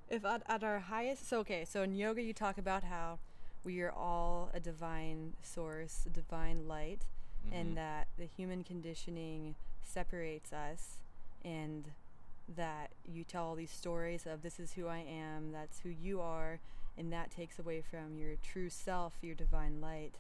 If 0.09 0.25
at, 0.25 0.43
at 0.49 0.65
our 0.65 0.79
highest, 0.79 1.29
so 1.29 1.39
okay, 1.41 1.65
so 1.69 1.83
in 1.83 1.95
yoga 1.95 2.23
you 2.23 2.33
talk 2.33 2.57
about 2.59 2.85
how 2.85 3.19
we 3.65 3.81
are 3.83 3.91
all 3.93 4.51
a 4.55 4.61
divine 4.61 5.35
source, 5.43 6.05
a 6.07 6.11
divine 6.11 6.67
light, 6.69 7.03
Mhm. 7.49 7.61
and 7.61 7.77
that 7.77 8.09
the 8.19 8.25
human 8.25 8.65
conditioning 8.65 9.55
separates 9.83 10.53
us, 10.53 10.97
and 11.45 11.91
that 12.57 12.91
you 13.05 13.25
tell 13.25 13.45
all 13.45 13.55
these 13.55 13.71
stories 13.71 14.27
of 14.27 14.43
this 14.43 14.59
is 14.59 14.73
who 14.73 14.87
I 14.87 14.99
am, 14.99 15.53
that's 15.53 15.81
who 15.81 15.91
you 15.91 16.21
are, 16.21 16.61
and 16.97 17.13
that 17.13 17.31
takes 17.31 17.59
away 17.59 17.83
from 17.83 18.17
your 18.17 18.37
true 18.43 18.71
self, 18.71 19.15
your 19.23 19.35
divine 19.35 19.81
light. 19.81 20.15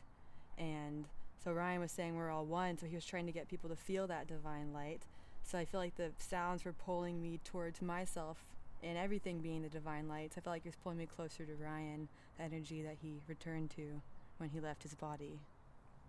And 0.58 1.06
so 1.42 1.52
Ryan 1.52 1.80
was 1.80 1.92
saying 1.92 2.16
we're 2.16 2.30
all 2.30 2.44
one, 2.44 2.78
so 2.78 2.86
he 2.86 2.94
was 2.94 3.06
trying 3.06 3.26
to 3.26 3.32
get 3.32 3.48
people 3.48 3.70
to 3.70 3.76
feel 3.76 4.06
that 4.08 4.26
divine 4.26 4.72
light. 4.72 5.02
So 5.42 5.58
I 5.58 5.64
feel 5.64 5.80
like 5.80 5.96
the 5.96 6.10
sounds 6.18 6.64
were 6.64 6.72
pulling 6.72 7.22
me 7.22 7.40
towards 7.44 7.80
myself 7.80 8.44
and 8.82 8.98
everything 8.98 9.38
being 9.38 9.62
the 9.62 9.68
divine 9.68 10.08
light. 10.08 10.34
So 10.34 10.38
I 10.38 10.40
felt 10.42 10.54
like 10.54 10.66
it 10.66 10.68
was 10.68 10.76
pulling 10.82 10.98
me 10.98 11.06
closer 11.06 11.44
to 11.44 11.52
Ryan, 11.54 12.08
the 12.36 12.44
energy 12.44 12.82
that 12.82 12.96
he 13.02 13.20
returned 13.26 13.70
to 13.70 14.02
when 14.36 14.50
he 14.50 14.60
left 14.60 14.82
his 14.82 14.94
body. 14.94 15.38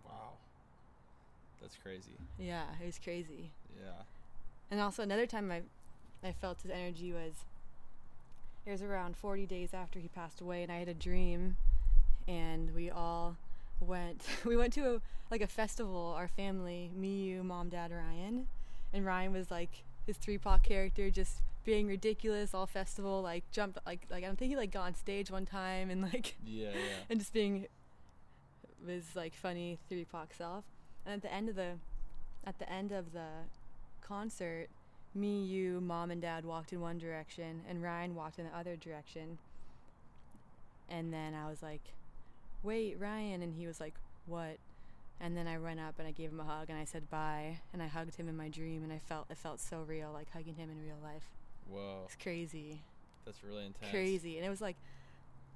Wow. 0.06 0.34
That's 1.62 1.78
crazy. 1.78 2.18
Yeah, 2.38 2.64
it 2.82 2.86
was 2.86 3.00
crazy. 3.00 3.52
Yeah. 3.82 4.04
And 4.72 4.80
also 4.80 5.02
another 5.04 5.26
time 5.26 5.52
I, 5.52 5.62
I 6.28 6.32
felt 6.32 6.62
his 6.62 6.72
energy 6.72 7.12
was, 7.12 7.34
it 8.66 8.72
was 8.72 8.82
around 8.82 9.16
40 9.18 9.46
days 9.46 9.74
after 9.74 10.00
he 10.00 10.08
passed 10.08 10.42
away, 10.42 10.64
and 10.64 10.72
I 10.72 10.78
had 10.78 10.88
a 10.88 10.94
dream, 10.94 11.58
and 12.28 12.74
we 12.76 12.90
all 12.90 13.38
went. 13.80 14.24
We 14.46 14.56
went 14.56 14.74
to 14.74 14.96
a, 14.96 15.02
like 15.32 15.42
a 15.42 15.48
festival. 15.48 16.14
Our 16.16 16.28
family, 16.28 16.92
me, 16.96 17.24
you, 17.24 17.44
mom, 17.44 17.70
dad, 17.70 17.92
Ryan, 17.92 18.48
and 18.94 19.06
Ryan 19.06 19.34
was 19.34 19.50
like 19.50 19.84
his 20.06 20.18
three 20.18 20.38
paw 20.38 20.58
character, 20.58 21.10
just 21.10 21.42
being 21.66 21.88
ridiculous 21.88 22.54
all 22.54 22.66
festival. 22.68 23.22
Like 23.22 23.44
jumped 23.52 23.80
like 23.86 24.02
like 24.10 24.24
I 24.24 24.28
think 24.34 24.50
he 24.52 24.56
like 24.56 24.72
got 24.72 24.82
on 24.84 24.96
stage 24.96 25.30
one 25.32 25.46
time 25.46 25.90
and 25.90 26.02
like 26.14 26.36
Yeah. 26.46 26.70
Yeah. 26.70 27.06
and 27.10 27.20
just 27.20 27.34
being 27.34 27.68
was 28.86 29.16
like 29.16 29.34
funny 29.34 29.78
Three 29.88 30.06
Pac 30.06 30.34
self. 30.34 30.64
And 31.06 31.16
at 31.16 31.22
the 31.22 31.34
end 31.34 31.50
of 31.50 31.56
the 31.56 31.74
at 32.46 32.60
the 32.60 32.72
end 32.72 32.92
of 32.92 33.14
the 33.14 33.28
concert, 34.10 34.68
me, 35.16 35.44
you, 35.44 35.80
mom 35.80 36.12
and 36.12 36.22
dad 36.22 36.44
walked 36.44 36.74
in 36.74 36.82
one 36.82 36.98
direction 36.98 37.62
and 37.70 37.82
Ryan 37.82 38.16
walked 38.16 38.40
in 38.40 38.46
the 38.46 38.58
other 38.58 38.76
direction. 38.76 39.38
And 40.90 41.14
then 41.14 41.34
I 41.36 41.48
was 41.48 41.62
like, 41.62 41.82
"Wait, 42.64 43.00
Ryan." 43.00 43.44
And 43.44 43.54
he 43.54 43.68
was 43.68 43.80
like, 43.80 43.94
"What?" 44.26 44.58
And 45.22 45.38
then 45.38 45.48
I 45.48 45.58
went 45.60 45.80
up 45.80 45.96
and 46.00 46.08
I 46.08 46.12
gave 46.12 46.32
him 46.32 46.40
a 46.40 46.44
hug 46.44 46.70
and 46.70 46.80
I 46.80 46.86
said 46.86 47.10
bye 47.10 47.60
and 47.74 47.84
I 47.84 47.88
hugged 47.88 48.16
him 48.16 48.28
in 48.30 48.38
my 48.38 48.48
dream 48.48 48.84
and 48.84 48.92
I 48.92 48.98
felt 49.00 49.28
it 49.30 49.38
felt 49.38 49.60
so 49.60 49.82
real 49.82 50.12
like 50.14 50.32
hugging 50.32 50.56
him 50.56 50.70
in 50.72 50.82
real 50.82 50.98
life. 51.04 51.30
Whoa. 51.70 52.04
It's 52.06 52.16
crazy 52.16 52.80
That's 53.26 53.44
really 53.44 53.66
intense. 53.66 53.92
crazy 53.92 54.38
and 54.38 54.46
it 54.46 54.50
was 54.50 54.62
like 54.62 54.78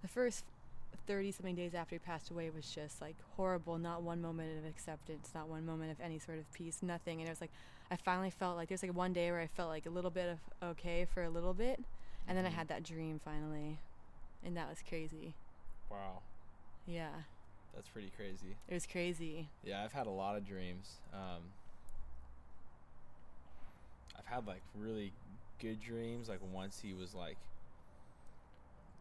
the 0.01 0.07
first 0.09 0.43
30 1.07 1.31
something 1.31 1.55
days 1.55 1.73
after 1.73 1.95
he 1.95 1.99
passed 1.99 2.29
away 2.29 2.49
was 2.49 2.69
just 2.69 3.01
like 3.01 3.15
horrible 3.37 3.77
not 3.77 4.03
one 4.03 4.21
moment 4.21 4.57
of 4.59 4.69
acceptance 4.69 5.29
not 5.33 5.47
one 5.47 5.65
moment 5.65 5.91
of 5.91 5.99
any 6.01 6.19
sort 6.19 6.37
of 6.39 6.51
peace 6.53 6.79
nothing 6.83 7.19
and 7.19 7.27
it 7.27 7.31
was 7.31 7.41
like 7.41 7.51
i 7.91 7.95
finally 7.95 8.29
felt 8.29 8.55
like 8.57 8.67
there's 8.69 8.83
like 8.83 8.93
one 8.93 9.13
day 9.13 9.29
where 9.31 9.39
i 9.41 9.47
felt 9.47 9.69
like 9.69 9.85
a 9.85 9.89
little 9.89 10.11
bit 10.11 10.29
of 10.61 10.69
okay 10.69 11.05
for 11.05 11.23
a 11.23 11.29
little 11.29 11.53
bit 11.53 11.79
and 12.27 12.37
then 12.37 12.45
i 12.45 12.49
Mhm. 12.49 12.53
had 12.53 12.67
that 12.69 12.83
dream 12.83 13.19
finally 13.23 13.77
and 14.43 14.55
that 14.57 14.69
was 14.69 14.81
crazy 14.87 15.33
Wow. 15.89 16.21
yeah 16.87 17.11
That's 17.75 17.87
pretty 17.89 18.09
crazy. 18.15 18.55
it 18.67 18.73
was 18.73 18.85
crazy 18.87 19.49
Yeah, 19.63 19.83
I've 19.83 19.93
had 19.93 20.07
a 20.07 20.11
lot 20.11 20.35
of 20.37 20.45
dreams. 20.47 20.99
Um, 21.13 21.41
I've 24.17 24.25
had 24.25 24.45
like 24.47 24.61
really 24.75 25.11
good 25.59 25.79
dreams. 25.81 26.29
Like 26.29 26.39
once 26.53 26.79
he 26.81 26.93
was 26.93 27.13
like, 27.15 27.37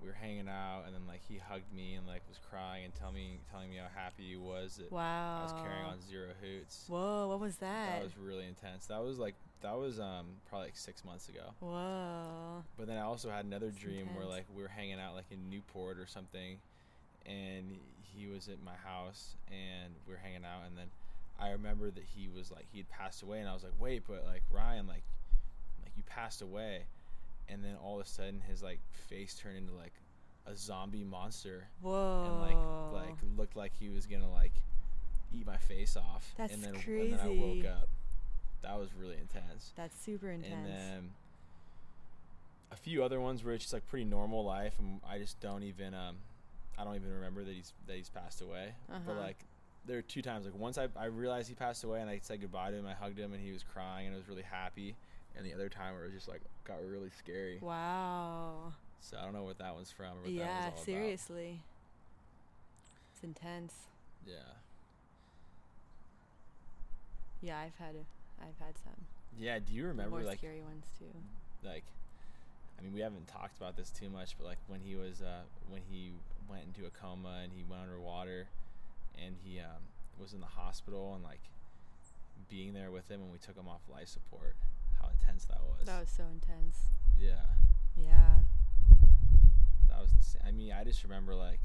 we 0.02 0.08
were 0.08 0.14
hanging 0.14 0.48
out, 0.48 0.82
and 0.86 0.94
then 0.94 1.06
like 1.06 1.20
he 1.28 1.38
hugged 1.38 1.72
me 1.74 1.94
and 1.94 2.06
like 2.06 2.22
was 2.28 2.38
crying 2.50 2.84
and 2.84 2.94
telling 2.94 3.14
me 3.14 3.38
telling 3.50 3.70
me 3.70 3.76
how 3.76 3.88
happy 3.94 4.24
he 4.30 4.36
was 4.36 4.76
that 4.76 4.90
wow 4.90 5.38
I 5.40 5.42
was 5.44 5.52
carrying 5.62 5.84
on 5.84 6.00
zero 6.08 6.28
hoots. 6.40 6.84
whoa 6.88 7.28
what 7.28 7.40
was 7.40 7.56
that, 7.56 7.98
That 8.00 8.04
was 8.04 8.16
really 8.18 8.46
intense. 8.46 8.86
That 8.86 9.02
was 9.04 9.18
like 9.18 9.34
that 9.62 9.76
was 9.78 10.00
um 10.00 10.26
probably 10.48 10.68
like 10.68 10.76
six 10.76 11.04
months 11.04 11.28
ago. 11.28 11.54
whoa 11.60 12.64
But 12.76 12.86
then 12.88 12.96
I 12.96 13.02
also 13.02 13.30
had 13.30 13.44
another 13.44 13.66
That's 13.66 13.78
dream 13.78 14.14
where 14.16 14.26
like 14.26 14.46
we 14.54 14.62
were 14.62 14.68
hanging 14.68 14.98
out 14.98 15.14
like 15.14 15.30
in 15.30 15.48
Newport 15.50 15.98
or 15.98 16.06
something, 16.06 16.58
and 17.26 17.78
he 18.00 18.26
was 18.26 18.48
at 18.48 18.62
my 18.62 18.74
house 18.84 19.36
and 19.48 19.94
we 20.06 20.12
were 20.14 20.20
hanging 20.22 20.44
out, 20.44 20.66
and 20.66 20.76
then 20.76 20.86
I 21.40 21.50
remember 21.52 21.90
that 21.90 22.04
he 22.14 22.28
was 22.28 22.50
like 22.50 22.66
he 22.72 22.78
had 22.78 22.88
passed 22.88 23.22
away, 23.22 23.40
and 23.40 23.48
I 23.48 23.54
was 23.54 23.62
like, 23.62 23.72
wait, 23.80 24.02
but 24.06 24.24
like 24.26 24.42
Ryan, 24.50 24.86
like 24.86 25.02
like 25.82 25.92
you 25.96 26.02
passed 26.04 26.42
away, 26.42 26.82
and 27.52 27.62
then 27.64 27.76
all 27.82 28.00
of 28.00 28.06
a 28.06 28.08
sudden 28.08 28.40
his 28.48 28.62
like 28.62 28.80
face 29.08 29.34
turned 29.34 29.56
into 29.56 29.72
like 29.74 29.92
a 30.46 30.56
zombie 30.56 31.04
monster, 31.04 31.68
whoa 31.80 32.24
and 32.26 32.40
like 32.40 33.02
like 33.04 33.16
looked 33.36 33.56
like 33.56 33.72
he 33.78 33.88
was 33.90 34.06
gonna 34.06 34.30
like 34.30 34.52
eat 35.32 35.46
my 35.46 35.56
face 35.56 35.96
off, 35.96 36.34
That's 36.36 36.52
and 36.54 36.62
then 36.62 36.74
and 36.74 37.12
then 37.12 37.20
I 37.20 37.28
woke 37.28 37.64
up. 37.66 37.88
That 38.62 38.78
was 38.78 38.88
really 38.94 39.16
intense. 39.20 39.72
That's 39.76 39.98
super 40.00 40.30
intense. 40.30 40.54
and 40.54 40.66
then 40.66 41.10
a 42.70 42.76
few 42.76 43.04
other 43.04 43.20
ones 43.20 43.44
where 43.44 43.54
it's 43.54 43.64
just 43.64 43.74
like 43.74 43.86
pretty 43.86 44.04
normal 44.04 44.44
life 44.44 44.74
and 44.78 44.98
i 45.06 45.18
just 45.18 45.38
don't 45.40 45.62
even 45.62 45.92
um 45.94 46.16
i 46.78 46.84
don't 46.84 46.94
even 46.96 47.12
remember 47.12 47.44
that 47.44 47.52
he's 47.54 47.72
that 47.86 47.96
he's 47.96 48.08
passed 48.08 48.40
away. 48.40 48.72
But 48.88 49.12
Uh-huh. 49.12 49.20
like 49.20 49.36
there 49.86 49.98
are 49.98 50.02
two 50.02 50.22
times 50.22 50.44
like 50.46 50.54
once 50.56 50.78
I, 50.78 50.88
I 50.96 51.06
realized 51.06 51.48
he 51.48 51.54
passed 51.54 51.82
away 51.84 52.00
and 52.00 52.08
i 52.08 52.18
said 52.22 52.40
goodbye 52.40 52.70
to 52.70 52.76
him 52.76 52.86
i 52.86 52.94
hugged 52.94 53.18
him 53.18 53.32
and 53.32 53.42
he 53.42 53.52
was 53.52 53.62
crying 53.62 54.06
and 54.06 54.14
i 54.14 54.18
was 54.18 54.28
really 54.28 54.42
happy 54.42 54.94
and 55.36 55.46
the 55.46 55.54
other 55.54 55.68
time 55.68 55.94
where 55.94 56.04
it 56.04 56.06
was 56.06 56.14
just 56.14 56.28
like 56.28 56.40
got 56.64 56.76
really 56.86 57.10
scary. 57.18 57.58
Wow. 57.60 58.72
So 59.00 59.16
i 59.20 59.24
don't 59.24 59.32
know 59.32 59.42
what 59.42 59.58
that 59.58 59.74
one's 59.74 59.90
from 59.90 60.06
or 60.06 60.14
what 60.16 60.24
that 60.24 60.32
yeah 60.32 60.64
was 60.66 60.74
all 60.78 60.84
seriously. 60.84 61.60
It's 63.14 63.24
intense. 63.24 63.74
Yeah. 64.26 64.34
Yeah, 67.40 67.58
I've 67.58 67.74
had 67.84 67.96
I've 68.40 68.64
had 68.64 68.76
some. 68.78 69.06
Yeah 69.38 69.58
do 69.58 69.72
you 69.72 69.86
remember 69.86 70.18
more 70.18 70.22
like 70.22 70.38
scary 70.38 70.60
ones 70.62 70.86
too. 70.98 71.06
like 71.68 71.84
I 72.78 72.82
mean 72.82 72.92
we 72.92 73.00
haven't 73.00 73.26
talked 73.28 73.56
about 73.56 73.76
this 73.76 73.90
too 73.90 74.08
much 74.10 74.36
but 74.38 74.46
like 74.46 74.58
when 74.68 74.80
he 74.80 74.94
was 74.94 75.22
uh 75.22 75.42
when 75.68 75.80
he 75.90 76.12
went 76.48 76.64
into 76.64 76.86
a 76.86 76.90
coma 76.90 77.40
and 77.42 77.52
he 77.56 77.64
went 77.68 77.82
underwater 77.82 78.48
and 79.24 79.36
he 79.42 79.58
um 79.58 79.88
was 80.20 80.32
in 80.32 80.40
the 80.40 80.46
hospital 80.46 81.14
and 81.14 81.24
like 81.24 81.40
being 82.50 82.74
there 82.74 82.90
with 82.90 83.10
him 83.10 83.20
when 83.20 83.32
we 83.32 83.38
took 83.38 83.56
him 83.56 83.66
off 83.68 83.80
life 83.90 84.08
support. 84.08 84.54
Intense 85.22 85.44
that 85.46 85.60
was. 85.62 85.86
That 85.86 86.00
was 86.00 86.10
so 86.10 86.24
intense. 86.24 86.90
yeah, 87.18 87.46
Yeah. 87.96 88.40
that 89.88 90.00
was 90.00 90.12
insane. 90.12 90.42
I 90.46 90.50
mean, 90.50 90.72
I 90.72 90.84
just 90.84 91.02
remember 91.04 91.34
like 91.34 91.60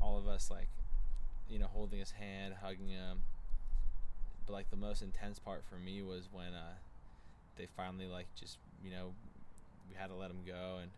all 0.00 0.18
of 0.18 0.26
us 0.26 0.50
like 0.50 0.68
you 1.48 1.58
know 1.58 1.66
holding 1.66 1.98
his 1.98 2.10
hand, 2.12 2.54
hugging 2.62 2.88
him. 2.88 3.22
But 4.46 4.52
like 4.54 4.70
the 4.70 4.76
most 4.76 5.02
intense 5.02 5.38
part 5.38 5.62
for 5.68 5.76
me 5.76 6.02
was 6.02 6.28
when 6.32 6.54
uh 6.54 6.74
they 7.56 7.66
finally 7.76 8.06
like 8.06 8.26
just 8.38 8.58
you 8.82 8.90
know 8.90 9.12
we 9.88 9.94
had 9.96 10.08
to 10.08 10.14
let 10.14 10.30
him 10.30 10.40
go 10.46 10.78
and 10.82 10.90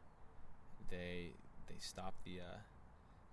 they 0.90 1.30
they 1.68 1.76
stopped 1.78 2.24
the 2.24 2.40
uh 2.40 2.59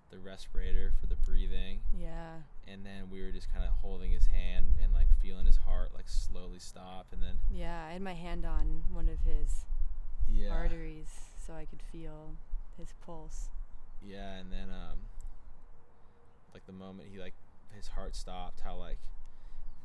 the 0.09 0.17
respirator 0.17 0.91
for 0.99 1.07
the 1.07 1.15
breathing 1.15 1.79
Yeah. 1.97 2.37
And 2.71 2.85
then 2.85 3.09
we 3.11 3.21
were 3.23 3.31
just 3.31 3.51
kind 3.53 3.63
of 3.65 3.71
holding 3.81 4.11
his 4.11 4.25
hand 4.27 4.75
and 4.83 4.93
like 4.93 5.07
feeling 5.21 5.45
his 5.45 5.57
heart 5.57 5.89
like 5.95 6.07
slowly 6.07 6.59
stop 6.59 7.07
and 7.11 7.21
then 7.21 7.39
Yeah. 7.49 7.85
I 7.89 7.93
had 7.93 8.01
my 8.01 8.13
hand 8.13 8.45
on 8.45 8.83
one 8.91 9.07
of 9.09 9.19
his 9.21 9.65
yeah 10.29 10.49
arteries 10.51 11.07
so 11.45 11.53
I 11.53 11.65
could 11.65 11.81
feel 11.91 12.35
his 12.77 12.93
pulse. 13.05 13.49
yeah 14.05 14.35
and 14.35 14.51
then 14.51 14.69
um 14.69 14.97
like 16.53 16.65
the 16.65 16.73
moment 16.73 17.09
he 17.11 17.19
like 17.19 17.33
his 17.75 17.87
heart 17.89 18.15
stopped 18.15 18.59
how 18.61 18.75
like 18.75 18.97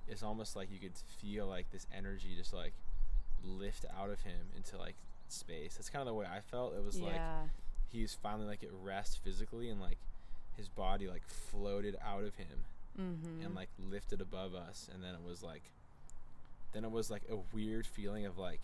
it's 0.08 0.22
almost 0.22 0.56
like 0.56 0.68
you 0.72 0.78
could 0.80 0.92
feel 1.20 1.46
like 1.46 1.70
this 1.70 1.86
energy 1.96 2.34
just 2.36 2.52
like 2.52 2.72
lift 3.44 3.84
out 3.98 4.10
of 4.10 4.20
him 4.22 4.48
into 4.56 4.76
like 4.76 4.94
space 5.28 5.74
that's 5.76 5.88
kind 5.88 6.00
of 6.00 6.06
the 6.06 6.14
way 6.14 6.26
i 6.26 6.40
felt 6.40 6.74
it 6.74 6.84
was 6.84 6.98
like 7.00 7.14
yeah. 7.14 7.42
he 7.90 8.02
was 8.02 8.14
finally 8.14 8.46
like 8.46 8.62
at 8.62 8.70
rest 8.82 9.20
physically 9.24 9.68
and 9.68 9.80
like 9.80 9.98
his 10.56 10.68
body 10.68 11.08
like 11.08 11.22
floated 11.26 11.96
out 12.04 12.24
of 12.24 12.34
him 12.36 12.64
mm-hmm. 13.00 13.44
and 13.44 13.54
like 13.54 13.68
lifted 13.90 14.20
above 14.20 14.54
us 14.54 14.88
and 14.92 15.02
then 15.02 15.14
it 15.14 15.20
was 15.26 15.42
like 15.42 15.62
then 16.72 16.84
it 16.84 16.90
was 16.90 17.10
like 17.10 17.22
a 17.30 17.36
weird 17.54 17.86
feeling 17.86 18.24
of 18.26 18.38
like 18.38 18.60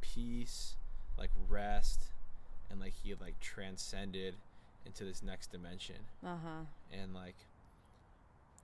peace 0.00 0.74
like 1.18 1.30
rest 1.48 2.04
and 2.70 2.80
like 2.80 2.92
he 3.02 3.10
had 3.10 3.20
like 3.20 3.38
transcended 3.40 4.34
into 4.84 5.04
this 5.04 5.22
next 5.22 5.52
dimension 5.52 5.96
Uh 6.24 6.36
huh. 6.44 6.64
and 6.92 7.14
like 7.14 7.36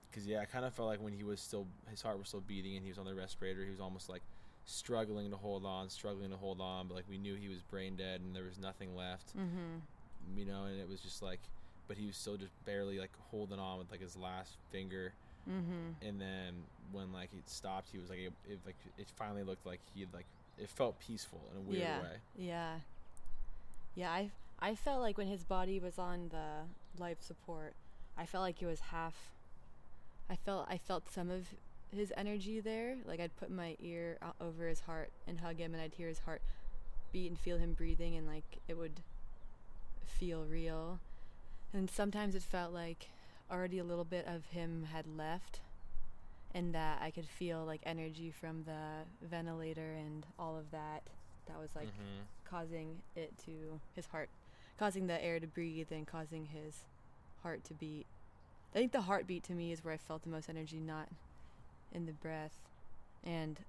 because 0.09 0.25
yeah 0.27 0.39
i 0.41 0.45
kind 0.45 0.65
of 0.65 0.73
felt 0.73 0.87
like 0.89 1.01
when 1.01 1.13
he 1.13 1.23
was 1.23 1.39
still 1.39 1.65
his 1.89 2.01
heart 2.01 2.17
was 2.17 2.27
still 2.27 2.43
beating 2.45 2.75
and 2.75 2.83
he 2.83 2.89
was 2.89 2.97
on 2.97 3.05
the 3.05 3.13
respirator 3.15 3.63
he 3.63 3.71
was 3.71 3.79
almost 3.79 4.09
like 4.09 4.21
struggling 4.65 5.29
to 5.31 5.37
hold 5.37 5.65
on 5.65 5.89
struggling 5.89 6.29
to 6.29 6.35
hold 6.37 6.59
on 6.61 6.87
but 6.87 6.95
like 6.95 7.05
we 7.09 7.17
knew 7.17 7.35
he 7.35 7.47
was 7.47 7.61
brain 7.71 7.95
dead 7.95 8.21
and 8.21 8.35
there 8.35 8.43
was 8.43 8.57
nothing 8.59 8.95
left 8.95 9.35
Mm-hmm. 9.37 10.37
you 10.37 10.45
know 10.45 10.65
and 10.65 10.79
it 10.79 10.87
was 10.89 10.99
just 11.01 11.21
like 11.23 11.39
but 11.89 11.97
he 11.97 12.05
was 12.07 12.15
still 12.15 12.37
just 12.37 12.53
barely 12.63 12.99
like 12.99 13.11
holding 13.31 13.59
on 13.59 13.77
with 13.79 13.91
like 13.91 14.01
his 14.01 14.15
last 14.15 14.55
finger 14.71 15.11
Mm-hmm. 15.49 16.05
and 16.07 16.21
then 16.21 16.53
when 16.91 17.11
like 17.11 17.29
it 17.33 17.49
stopped 17.49 17.87
he 17.91 17.97
was 17.97 18.09
like 18.09 18.19
it, 18.19 18.33
it 18.47 18.59
like 18.65 18.75
it 18.99 19.07
finally 19.15 19.41
looked 19.41 19.65
like 19.65 19.79
he 19.95 20.01
had 20.01 20.13
like 20.13 20.25
it 20.59 20.69
felt 20.69 20.99
peaceful 20.99 21.39
in 21.51 21.57
a 21.59 21.61
weird 21.61 21.81
yeah. 21.81 22.01
way 22.01 22.15
Yeah. 22.37 22.73
Yeah, 23.95 24.11
I 24.11 24.29
I 24.59 24.75
felt 24.75 25.01
like 25.01 25.17
when 25.17 25.27
his 25.27 25.43
body 25.43 25.79
was 25.79 25.97
on 25.97 26.29
the 26.29 27.01
life 27.01 27.17
support, 27.21 27.73
I 28.17 28.25
felt 28.25 28.43
like 28.43 28.61
it 28.61 28.65
was 28.67 28.79
half 28.79 29.15
I 30.29 30.35
felt 30.35 30.67
I 30.69 30.77
felt 30.77 31.11
some 31.11 31.31
of 31.31 31.47
his 31.95 32.13
energy 32.15 32.59
there. 32.59 32.97
Like 33.05 33.19
I'd 33.19 33.35
put 33.37 33.49
my 33.49 33.75
ear 33.81 34.17
over 34.39 34.67
his 34.67 34.81
heart 34.81 35.09
and 35.27 35.39
hug 35.39 35.57
him 35.57 35.73
and 35.73 35.81
I'd 35.81 35.95
hear 35.95 36.07
his 36.07 36.19
heart 36.19 36.41
beat 37.11 37.27
and 37.29 37.39
feel 37.39 37.57
him 37.57 37.73
breathing 37.73 38.15
and 38.15 38.27
like 38.27 38.59
it 38.67 38.77
would 38.77 39.01
feel 40.05 40.43
real. 40.43 40.99
And 41.73 41.89
sometimes 41.89 42.35
it 42.35 42.41
felt 42.41 42.73
like 42.73 43.09
already 43.51 43.79
a 43.79 43.83
little 43.83 44.03
bit 44.05 44.25
of 44.27 44.45
him 44.47 44.85
had 44.91 45.05
left 45.07 45.61
and 46.53 46.73
that 46.73 46.99
I 47.01 47.11
could 47.11 47.25
feel 47.27 47.63
like 47.63 47.81
energy 47.85 48.31
from 48.31 48.63
the 48.63 49.05
ventilator 49.21 49.93
and 49.93 50.25
all 50.39 50.57
of 50.57 50.71
that. 50.71 51.03
That 51.47 51.59
was 51.59 51.75
like 51.75 51.87
Mhm. 51.87 52.25
causing 52.45 53.01
it 53.15 53.37
to 53.45 53.79
his 53.95 54.07
heart 54.07 54.29
causing 54.77 55.07
the 55.07 55.21
air 55.23 55.39
to 55.41 55.45
breathe 55.47 55.91
and 55.91 56.07
causing 56.07 56.45
his 56.45 56.85
heart 57.43 57.63
to 57.65 57.73
beat. 57.73 58.07
I 58.73 58.77
think 58.77 58.93
the 58.93 59.01
heartbeat 59.01 59.43
to 59.43 59.53
me 59.53 59.73
is 59.73 59.83
where 59.83 59.93
i 59.93 59.97
felt 59.97 60.21
the 60.23 60.29
most 60.29 60.47
energy 60.49 60.79
not 60.79 61.09
in 61.91 62.05
the 62.05 62.13
breath. 62.13 62.57
And 63.23 63.59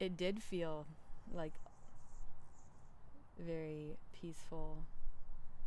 it 0.00 0.16
did 0.16 0.42
feel 0.42 0.86
like 1.32 1.52
very 3.38 3.96
peaceful. 4.12 4.78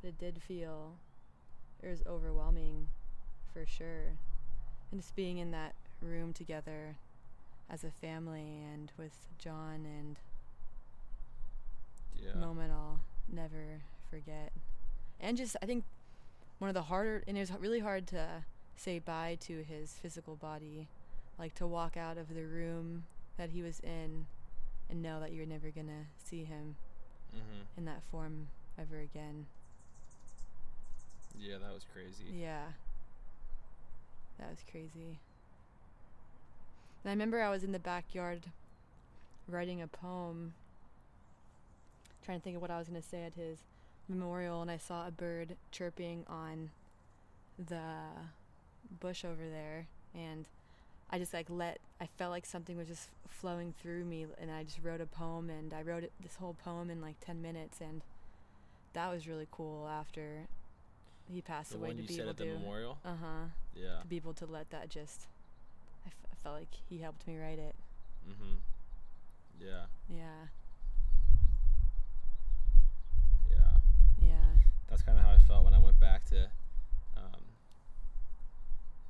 It 0.04 0.18
did 0.18 0.42
feel 0.42 0.98
it 1.84 1.89
was 1.89 2.02
overwhelming 2.08 2.88
for 3.54 3.65
sure 3.65 4.17
and 4.91 5.00
just 5.02 5.15
being 5.15 5.38
in 5.38 5.52
that 5.52 5.74
room 6.02 6.34
together 6.34 6.96
as 7.70 7.84
a 7.84 7.91
family 7.91 8.63
and 8.74 8.91
with 8.98 9.28
john 9.38 9.86
and 9.86 10.17
yeah 12.15 12.34
moment 12.36 12.72
I'll 12.72 13.00
never 13.32 13.82
forget. 14.10 14.52
And 15.20 15.38
just, 15.38 15.56
I 15.62 15.65
think 15.65 15.84
one 16.60 16.70
of 16.70 16.74
the 16.74 16.84
harder, 16.84 17.24
and 17.28 17.38
it 17.38 17.39
was 17.41 17.52
really 17.60 17.80
hard 17.80 18.08
to 18.08 18.44
say 18.76 19.00
bye 19.00 19.38
to 19.41 19.63
his 19.63 19.94
physical 20.02 20.36
body, 20.36 20.88
like 21.39 21.54
to 21.56 21.67
walk 21.67 21.98
out 21.98 22.17
of 22.17 22.34
the 22.34 22.46
room 22.46 23.04
that 23.38 23.50
he 23.52 23.62
was 23.62 23.80
in 23.82 24.26
and 24.89 25.02
know 25.02 25.20
that 25.20 25.32
you're 25.34 25.46
never 25.46 25.70
gonna 25.70 26.06
see 26.24 26.44
him 26.44 26.76
hmm 27.32 27.62
in 27.78 27.86
that 27.86 28.02
form 28.12 28.48
ever 28.78 29.00
again. 29.00 29.46
Yeah 31.39 31.58
that 31.58 31.74
was 31.74 31.86
crazy 31.94 32.26
Yeah. 32.34 32.63
That 34.41 34.50
was 34.50 34.65
crazy. 34.70 35.20
And 37.04 37.10
I 37.10 37.12
remember 37.12 37.41
I 37.41 37.50
was 37.50 37.63
in 37.63 37.72
the 37.72 37.80
backyard 37.80 38.48
writing 39.48 39.82
a 39.82 39.88
poem, 39.88 40.54
trying 42.26 42.39
to 42.39 42.44
think 42.44 42.56
of 42.56 42.62
what 42.62 42.72
I 42.72 42.80
was 42.80 42.89
going 42.89 43.02
to 43.02 43.08
say 43.08 43.24
at 43.24 43.36
his 43.36 43.60
memorial, 44.10 44.62
and 44.62 44.72
I 44.72 44.78
saw 44.78 45.08
a 45.08 45.12
bird 45.12 45.56
chirping 45.72 46.26
on 46.28 46.72
the 47.58 47.84
bush 49.00 49.24
over 49.24 49.48
there, 49.48 49.86
and 50.15 50.48
I 51.12 51.20
just 51.20 51.34
like 51.34 51.48
let, 51.50 51.80
I 52.00 52.08
felt 52.17 52.32
like 52.32 52.46
something 52.46 52.78
was 52.78 52.88
just 52.88 53.10
flowing 53.30 53.76
through 53.80 54.06
me, 54.06 54.26
and 54.39 54.50
I 54.52 54.63
just 54.63 54.80
wrote 54.84 55.02
a 55.02 55.06
poem, 55.06 55.52
and 55.52 55.72
I 55.72 55.84
wrote 55.84 56.10
this 56.20 56.38
whole 56.38 56.56
poem 56.63 56.89
in 56.89 57.00
like 57.00 57.20
10 57.24 57.41
minutes, 57.41 57.80
and 57.80 58.02
that 58.94 59.12
was 59.12 59.28
really 59.28 59.48
cool 59.52 59.88
after 59.88 60.48
he 61.32 61.41
passed 61.41 61.72
the 61.72 61.78
away 61.78 61.91
to 61.94 62.02
you 62.02 62.08
be 62.08 62.13
said 62.13 62.22
able 62.22 62.30
at 62.32 62.38
the 62.38 62.46
to 62.46 62.54
memorial? 62.54 62.98
uh 63.06 63.10
huh 63.22 63.46
yeah. 63.76 64.00
to 64.02 64.08
be 64.08 64.17
able 64.17 64.34
to 64.34 64.46
let 64.46 64.70
that 64.72 64.89
just 64.89 65.28
I, 66.06 66.08
f- 66.08 66.28
I 66.32 66.36
felt 66.44 66.56
like 66.56 66.74
he 66.89 66.98
helped 67.00 67.26
me 67.28 67.38
write 67.38 67.60
it. 67.60 67.76
Mm-hmm. 68.30 68.56
Yeah. 69.60 69.86
Yeah. 70.10 70.48
Yeah. 73.50 73.58
Yeah. 74.22 74.36
That's 74.89 75.02
kind 75.02 75.17
of 75.17 75.24
how 75.24 75.32
I 75.32 75.38
felt 75.38 75.63
when 75.63 75.74
I 75.74 75.80
went 75.80 76.00
back 76.00 76.26
to 76.26 76.44
um, 77.17 77.41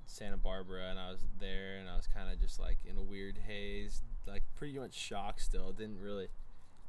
Santa 0.06 0.38
Barbara 0.38 0.90
and 0.90 1.00
I 1.00 1.10
was 1.10 1.20
there 1.40 1.78
and 1.80 1.90
I 1.90 1.96
was 1.96 2.08
kind 2.08 2.32
of 2.32 2.40
just 2.40 2.60
like 2.60 2.78
in 2.90 2.98
a 2.98 3.02
weird 3.02 3.38
haze, 3.48 4.02
like 4.28 4.44
pretty 4.58 4.78
much 4.78 4.94
shocked 4.94 5.42
still. 5.42 5.72
Didn't 5.72 6.00
really, 6.02 6.28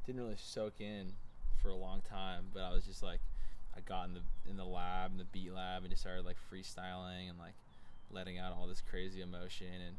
didn't 0.05 0.21
really 0.21 0.35
soak 0.37 0.79
in 0.79 1.13
for 1.61 1.69
a 1.69 1.75
long 1.75 2.01
time, 2.01 2.45
but 2.53 2.61
I 2.63 2.73
was 2.73 2.85
just 2.85 3.01
like, 3.01 3.19
I 3.75 3.81
got 3.81 4.07
in 4.07 4.13
the 4.13 4.21
in 4.49 4.57
the 4.57 4.65
lab, 4.65 5.11
in 5.11 5.17
the 5.17 5.25
beat 5.25 5.53
lab, 5.53 5.83
and 5.83 5.89
just 5.89 6.01
started 6.01 6.25
like 6.25 6.37
freestyling 6.51 7.29
and 7.29 7.39
like 7.39 7.55
letting 8.11 8.37
out 8.37 8.53
all 8.53 8.67
this 8.67 8.81
crazy 8.81 9.21
emotion 9.21 9.67
and 9.87 9.95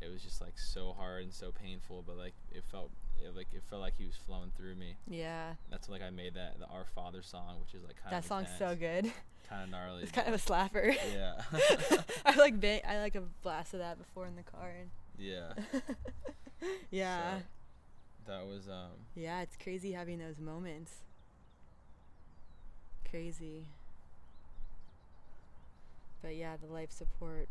it 0.00 0.12
was 0.12 0.22
just 0.22 0.40
like 0.40 0.58
so 0.58 0.94
hard 0.96 1.24
and 1.24 1.32
so 1.32 1.50
painful, 1.50 2.04
but 2.06 2.16
like 2.16 2.34
it 2.52 2.62
felt 2.70 2.90
it, 3.20 3.34
like 3.36 3.48
it 3.52 3.62
felt 3.68 3.80
like 3.80 3.94
he 3.98 4.06
was 4.06 4.14
flowing 4.14 4.52
through 4.56 4.74
me. 4.76 4.96
yeah. 5.08 5.54
That's 5.70 5.88
when, 5.88 6.00
like 6.00 6.06
I 6.06 6.10
made 6.10 6.34
that 6.34 6.58
the 6.58 6.66
Our 6.66 6.84
Father 6.94 7.22
song, 7.22 7.56
which 7.60 7.74
is 7.74 7.84
like 7.84 7.96
kind 7.96 8.12
that 8.12 8.18
of 8.18 8.22
that 8.24 8.28
song's 8.28 8.48
so 8.58 8.76
good. 8.76 9.12
Kind 9.48 9.64
of 9.64 9.70
gnarly. 9.70 10.02
it's 10.02 10.12
kind 10.12 10.28
of 10.28 10.34
a 10.34 10.38
slapper. 10.38 10.94
Yeah, 11.12 11.40
I 12.26 12.36
like 12.36 12.60
ba- 12.60 12.88
I 12.88 12.98
like 12.98 13.14
a 13.14 13.22
blast 13.42 13.72
of 13.74 13.80
that 13.80 13.98
before 13.98 14.26
in 14.26 14.36
the 14.36 14.42
car 14.42 14.72
and 14.78 14.90
yeah. 15.18 15.54
yeah. 16.90 17.38
So, 17.38 17.42
that 18.26 18.46
was 18.46 18.68
um 18.68 18.90
yeah 19.16 19.40
it's 19.40 19.56
crazy 19.56 19.92
having 19.92 20.18
those 20.18 20.38
moments 20.38 20.92
crazy 23.10 23.64
but 26.22 26.34
yeah 26.36 26.56
the 26.56 26.66
life 26.72 26.90
support 26.90 27.48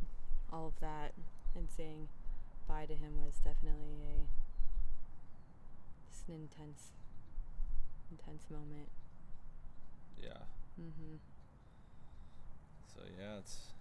all 0.52 0.68
of 0.68 0.80
that 0.80 1.14
and 1.56 1.68
saying 1.76 2.08
bye 2.68 2.86
to 2.86 2.94
him 2.94 3.14
was 3.26 3.36
definitely 3.44 3.98
a 4.04 4.28
just 6.12 6.28
an 6.28 6.36
intense 6.36 6.92
intense 8.12 8.44
moment 8.50 8.90
yeah. 10.22 10.30
mhm 10.80 11.18
So 12.94 13.02
yeah, 13.20 13.38
it's. 13.38 13.74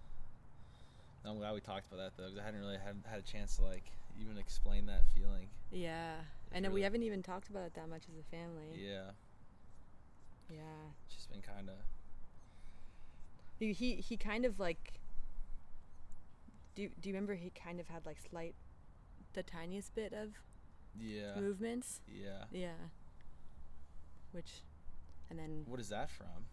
I'm 1.25 1.37
glad 1.39 1.55
we 1.55 1.61
talked 1.61 1.87
about 1.87 1.97
that 1.97 2.11
though, 2.15 2.25
because 2.29 2.39
I 2.39 2.43
hadn't 2.45 2.59
really 2.59 2.77
had 2.77 2.95
had 3.09 3.19
a 3.19 3.23
chance 3.23 3.57
to 3.57 3.63
like 3.63 3.83
even 4.21 4.37
explain 4.37 4.85
that 4.85 5.01
feeling. 5.15 5.47
yeah 5.71 6.13
i 6.55 6.59
know 6.59 6.69
we 6.69 6.81
haven't 6.83 7.03
even 7.03 7.21
talked 7.23 7.49
about 7.49 7.63
it 7.65 7.73
that 7.73 7.89
much 7.89 8.03
as 8.09 8.17
a 8.19 8.23
family 8.35 8.69
Yeah, 8.79 9.11
yeah 10.49 10.91
it's 11.05 11.15
just 11.15 11.29
been 11.31 11.41
kind 11.41 11.69
of. 11.69 11.75
he 13.59 13.73
he, 13.73 13.95
he 13.95 14.17
kind 14.17 14.45
of 14.45 14.59
like 14.59 14.93
do 16.75 16.89
do 17.01 17.09
you 17.09 17.13
remember 17.15 17.33
he 17.35 17.49
kind 17.51 17.79
of 17.79 17.87
had 17.87 18.05
like 18.05 18.17
slight, 18.29 18.55
the 19.33 19.43
tiniest 19.43 19.95
bit 19.95 20.13
of 20.13 20.29
Yeah. 20.99 21.35
movements? 21.39 22.01
Yeah. 22.07 22.43
Yeah. 22.51 22.77
Which, 24.31 24.61
and 25.29 25.39
then 25.39 25.63
What 25.65 25.79
is 25.79 25.89
that 25.89 26.09
from? 26.11 26.45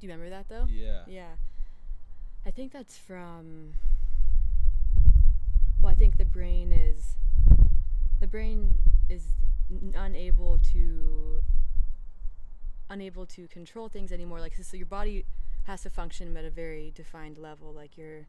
do 0.00 0.06
you 0.06 0.12
remember 0.12 0.30
that 0.30 0.48
though? 0.48 0.66
Yeah. 0.70 1.02
Yeah. 1.06 1.32
I 2.46 2.50
think 2.50 2.72
that's 2.72 2.96
from. 2.96 3.74
Well, 5.82 5.92
I 5.92 5.94
think 5.94 6.16
the 6.16 6.24
brain 6.24 6.72
is. 6.72 7.16
The 8.20 8.26
brain 8.26 8.74
is 9.10 9.34
unable 9.94 10.58
to. 10.72 11.40
Unable 12.90 13.26
to 13.26 13.46
control 13.48 13.88
things 13.90 14.12
anymore. 14.12 14.40
Like 14.40 14.54
so, 14.62 14.76
your 14.76 14.86
body 14.86 15.26
has 15.64 15.82
to 15.82 15.90
function 15.90 16.34
at 16.36 16.44
a 16.44 16.50
very 16.50 16.90
defined 16.94 17.36
level. 17.36 17.72
Like 17.72 17.98
your, 17.98 18.26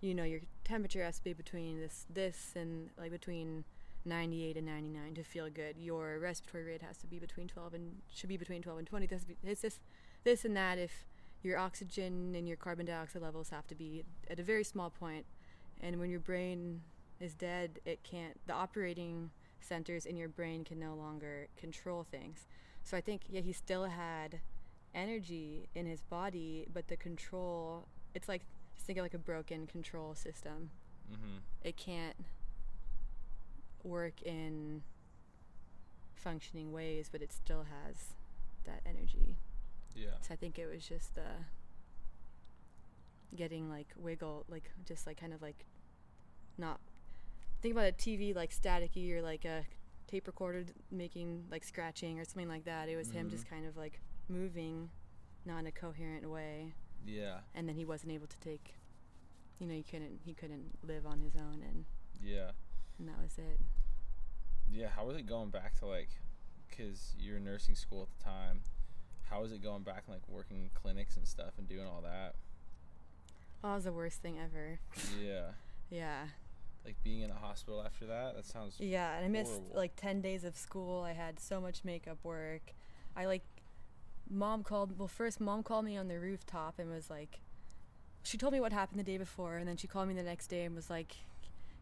you 0.00 0.14
know, 0.14 0.24
your 0.24 0.40
temperature 0.64 1.04
has 1.04 1.18
to 1.18 1.24
be 1.24 1.32
between 1.32 1.78
this, 1.78 2.06
this, 2.12 2.52
and 2.56 2.90
like 2.98 3.12
between 3.12 3.64
98 4.04 4.56
and 4.56 4.66
99 4.66 5.14
to 5.14 5.22
feel 5.22 5.48
good. 5.48 5.76
Your 5.78 6.18
respiratory 6.18 6.64
rate 6.64 6.82
has 6.82 6.96
to 6.98 7.06
be 7.06 7.20
between 7.20 7.46
12 7.46 7.74
and 7.74 7.92
should 8.12 8.28
be 8.28 8.36
between 8.36 8.62
12 8.62 8.78
and 8.80 8.86
20. 8.88 9.06
This, 9.06 9.26
it's 9.44 9.62
this, 9.62 9.80
this 10.24 10.44
and 10.44 10.56
that. 10.56 10.76
If 10.76 11.06
your 11.42 11.58
oxygen 11.58 12.34
and 12.34 12.46
your 12.46 12.56
carbon 12.56 12.86
dioxide 12.86 13.22
levels 13.22 13.50
have 13.50 13.66
to 13.68 13.74
be 13.74 14.04
at 14.30 14.38
a 14.38 14.42
very 14.42 14.64
small 14.64 14.90
point 14.90 15.24
and 15.80 15.98
when 15.98 16.10
your 16.10 16.20
brain 16.20 16.82
is 17.18 17.34
dead 17.34 17.80
it 17.84 18.02
can't 18.02 18.38
the 18.46 18.52
operating 18.52 19.30
centers 19.60 20.06
in 20.06 20.16
your 20.16 20.28
brain 20.28 20.64
can 20.64 20.78
no 20.78 20.94
longer 20.94 21.48
control 21.56 22.04
things 22.10 22.46
so 22.82 22.96
i 22.96 23.00
think 23.00 23.22
yeah 23.28 23.40
he 23.40 23.52
still 23.52 23.84
had 23.84 24.40
energy 24.94 25.68
in 25.74 25.86
his 25.86 26.00
body 26.02 26.66
but 26.72 26.88
the 26.88 26.96
control 26.96 27.86
it's 28.14 28.28
like 28.28 28.42
just 28.74 28.86
think 28.86 28.98
of 28.98 29.02
like 29.04 29.14
a 29.14 29.18
broken 29.18 29.66
control 29.66 30.14
system 30.14 30.70
Mm-hmm. 31.12 31.38
it 31.64 31.76
can't 31.76 32.14
work 33.82 34.22
in 34.22 34.82
functioning 36.14 36.70
ways 36.70 37.08
but 37.10 37.20
it 37.20 37.32
still 37.32 37.64
has 37.64 38.14
that 38.64 38.80
energy 38.86 39.36
Yeah. 39.96 40.10
so 40.20 40.32
I 40.34 40.36
think 40.36 40.56
it 40.58 40.66
was 40.72 40.86
just 40.86 41.16
the 41.16 41.22
getting 43.34 43.68
like 43.70 43.88
wiggle, 43.96 44.44
like 44.48 44.70
just 44.86 45.06
like 45.06 45.18
kind 45.20 45.32
of 45.32 45.40
like 45.42 45.64
not 46.58 46.78
think 47.60 47.72
about 47.74 47.88
a 47.88 47.92
TV 47.92 48.34
like 48.34 48.50
staticky 48.50 49.12
or 49.12 49.22
like 49.22 49.44
a 49.44 49.64
tape 50.06 50.26
recorder 50.26 50.64
making 50.90 51.44
like 51.50 51.62
scratching 51.64 52.18
or 52.18 52.24
something 52.24 52.48
like 52.48 52.64
that. 52.64 52.88
It 52.88 52.96
was 52.96 53.10
him 53.10 53.30
just 53.30 53.46
Mhm. 53.46 53.50
kind 53.50 53.66
of 53.66 53.76
like 53.76 54.00
moving, 54.28 54.90
not 55.44 55.58
in 55.60 55.66
a 55.66 55.72
coherent 55.72 56.28
way, 56.28 56.74
Yeah. 57.04 57.40
and 57.54 57.68
then 57.68 57.76
he 57.76 57.84
wasn't 57.84 58.12
able 58.12 58.26
to 58.26 58.38
take. 58.40 58.74
You 59.58 59.66
know, 59.66 59.74
he 59.74 59.82
couldn't. 59.82 60.20
He 60.24 60.32
couldn't 60.34 60.78
live 60.82 61.06
on 61.06 61.20
his 61.20 61.36
own, 61.36 61.62
and 61.62 61.84
Yeah. 62.20 62.52
and 62.98 63.08
that 63.08 63.18
was 63.20 63.38
it. 63.38 63.60
Yeah. 64.68 64.88
How 64.88 65.06
was 65.06 65.16
it 65.16 65.26
going 65.26 65.50
back 65.50 65.74
to 65.76 65.86
like, 65.86 66.08
cause 66.70 67.14
you 67.18 67.32
were 67.32 67.38
in 67.38 67.44
nursing 67.44 67.74
school 67.74 68.02
at 68.04 68.18
the 68.18 68.24
time. 68.24 68.62
How 69.24 69.42
was 69.42 69.52
it 69.52 69.60
going 69.60 69.82
back 69.84 70.04
and 70.06 70.14
like 70.14 70.26
working 70.28 70.70
clinics 70.74 71.16
and 71.16 71.26
stuff 71.28 71.58
and 71.58 71.68
doing 71.68 71.86
all 71.86 72.00
that? 72.02 72.34
Oh, 73.62 73.72
it 73.72 73.74
was 73.74 73.84
the 73.84 73.92
worst 73.92 74.22
thing 74.22 74.38
ever. 74.38 74.80
Yeah. 75.20 75.52
Yeah. 75.90 76.28
Like 76.84 76.96
being 77.02 77.20
in 77.22 77.30
a 77.30 77.34
hospital 77.34 77.82
after 77.84 78.06
that. 78.06 78.36
That 78.36 78.46
sounds. 78.46 78.76
Yeah, 78.78 79.14
and 79.16 79.24
I 79.24 79.28
missed 79.28 79.52
horrible. 79.52 79.76
like 79.76 79.96
10 79.96 80.20
days 80.20 80.44
of 80.44 80.56
school. 80.56 81.02
I 81.02 81.12
had 81.12 81.38
so 81.38 81.60
much 81.60 81.84
makeup 81.84 82.18
work. 82.22 82.74
I 83.16 83.26
like 83.26 83.42
mom 84.32 84.62
called 84.62 84.96
well 84.96 85.08
first 85.08 85.40
mom 85.40 85.62
called 85.62 85.84
me 85.84 85.96
on 85.96 86.06
the 86.06 86.16
rooftop 86.16 86.78
and 86.78 86.88
was 86.88 87.10
like 87.10 87.40
she 88.22 88.38
told 88.38 88.52
me 88.52 88.60
what 88.60 88.72
happened 88.72 89.00
the 89.00 89.04
day 89.04 89.18
before 89.18 89.56
and 89.56 89.66
then 89.66 89.76
she 89.76 89.88
called 89.88 90.06
me 90.06 90.14
the 90.14 90.22
next 90.22 90.46
day 90.46 90.62
and 90.62 90.76
was 90.76 90.88
like 90.88 91.16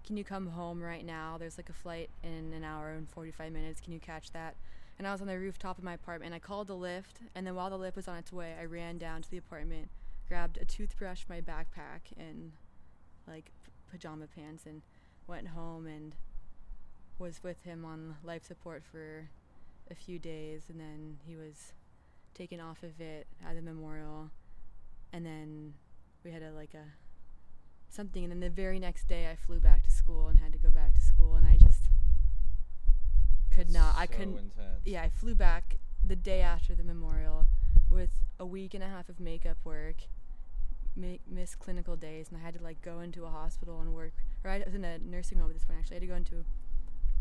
can 0.09 0.17
you 0.17 0.25
come 0.25 0.47
home 0.47 0.83
right 0.83 1.05
now? 1.05 1.37
There's 1.39 1.59
like 1.59 1.69
a 1.69 1.75
flight 1.75 2.09
in 2.23 2.55
an 2.55 2.65
hour 2.65 2.93
and 2.93 3.07
45 3.11 3.53
minutes. 3.53 3.79
Can 3.79 3.93
you 3.93 4.01
catch 4.01 4.31
that? 4.33 4.55
And 4.99 5.07
I 5.07 5.13
was 5.13 5.21
on 5.21 5.27
the 5.27 5.39
rooftop 5.39 5.77
of 5.77 5.85
my 5.85 5.93
apartment. 5.93 6.33
I 6.35 6.39
called 6.39 6.69
the 6.69 6.75
lift, 6.75 7.21
and 7.35 7.47
then 7.47 7.55
while 7.55 7.69
the 7.69 7.77
lift 7.77 7.95
was 7.95 8.09
on 8.09 8.17
its 8.17 8.33
way, 8.33 8.55
I 8.59 8.65
ran 8.65 8.97
down 8.97 9.21
to 9.21 9.31
the 9.31 9.37
apartment, 9.37 9.91
grabbed 10.27 10.57
a 10.57 10.65
toothbrush, 10.65 11.25
my 11.29 11.43
backpack, 11.43 12.17
and 12.17 12.53
like 13.27 13.53
pajama 13.91 14.27
pants, 14.27 14.65
and 14.67 14.83
went 15.27 15.49
home 15.49 15.87
and 15.87 16.15
was 17.19 17.43
with 17.43 17.63
him 17.65 17.85
on 17.85 18.17
life 18.23 18.45
support 18.45 18.83
for 18.91 19.29
a 19.91 19.95
few 19.95 20.19
days, 20.19 20.65
and 20.69 20.79
then 20.81 21.19
he 21.27 21.37
was 21.37 21.73
taken 22.35 22.61
off 22.61 22.83
of 22.83 23.01
it 23.01 23.27
at 23.47 23.57
the 23.57 23.63
memorial, 23.63 24.31
and 25.13 25.27
then 25.27 25.75
we 26.25 26.31
had 26.31 26.43
a 26.43 26.53
like 26.53 26.75
a 26.75 26.85
something, 27.89 28.23
and 28.23 28.33
then 28.33 28.41
the 28.41 28.51
very 28.51 28.79
next 28.79 29.09
day 29.09 29.31
I 29.31 29.37
flew 29.37 29.61
back 29.61 29.83
to 29.85 29.91
school 29.91 30.29
and 30.29 30.39
had 30.39 30.53
to 30.53 30.59
go 30.59 30.71
back 30.71 30.95
to 30.95 31.01
school, 31.01 31.35
and 31.37 31.47
I 31.47 31.57
just 31.57 31.85
could 33.51 33.69
That's 33.69 33.75
not. 33.75 33.95
I 33.97 34.07
couldn't. 34.07 34.39
Intense. 34.39 34.83
Yeah, 34.85 35.03
I 35.03 35.09
flew 35.09 35.35
back 35.35 35.79
the 36.07 36.17
day 36.17 36.41
after 36.41 36.75
the 36.75 36.85
memorial 36.85 37.47
with 37.91 38.25
a 38.39 38.47
week 38.47 38.75
and 38.75 38.85
a 38.85 38.87
half 38.87 39.09
of 39.09 39.19
makeup 39.19 39.57
work, 39.65 39.97
make, 40.99 41.21
miss 41.31 41.55
clinical 41.55 41.97
days, 41.97 42.29
and 42.29 42.37
I 42.37 42.45
had 42.45 42.55
to 42.55 42.63
like 42.63 42.83
go 42.83 43.01
into 43.01 43.25
a 43.25 43.29
hospital 43.31 43.81
and 43.81 43.95
work. 43.95 44.13
Or 44.45 44.51
I 44.51 44.63
was 44.65 44.75
in 44.75 44.85
a 44.85 44.99
nursing 44.99 45.39
home 45.39 45.49
at 45.49 45.55
this 45.55 45.65
point. 45.65 45.79
Actually, 45.79 45.97
I 45.97 46.01
had 46.01 46.03
to 46.03 46.07
go 46.09 46.15
into 46.15 46.45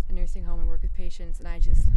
a 0.09 0.13
nursing 0.13 0.43
home 0.43 0.59
and 0.59 0.67
work 0.67 0.81
with 0.81 0.93
patients, 0.93 1.39
and 1.39 1.47
I 1.47 1.59
just. 1.59 1.87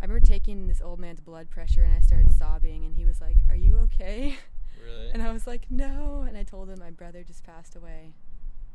I 0.00 0.06
remember 0.06 0.26
taking 0.26 0.66
this 0.66 0.80
old 0.80 0.98
man's 0.98 1.20
blood 1.20 1.48
pressure 1.48 1.84
and 1.84 1.92
I 1.94 2.00
started 2.00 2.32
sobbing 2.32 2.84
and 2.84 2.96
he 2.96 3.04
was 3.04 3.20
like, 3.20 3.36
"Are 3.48 3.54
you 3.54 3.78
okay?" 3.84 4.36
Really. 4.84 5.10
And 5.12 5.22
I 5.22 5.32
was 5.32 5.46
like, 5.46 5.70
"No." 5.70 6.24
And 6.26 6.36
I 6.36 6.42
told 6.42 6.68
him 6.68 6.80
my 6.80 6.90
brother 6.90 7.22
just 7.22 7.44
passed 7.44 7.76
away. 7.76 8.14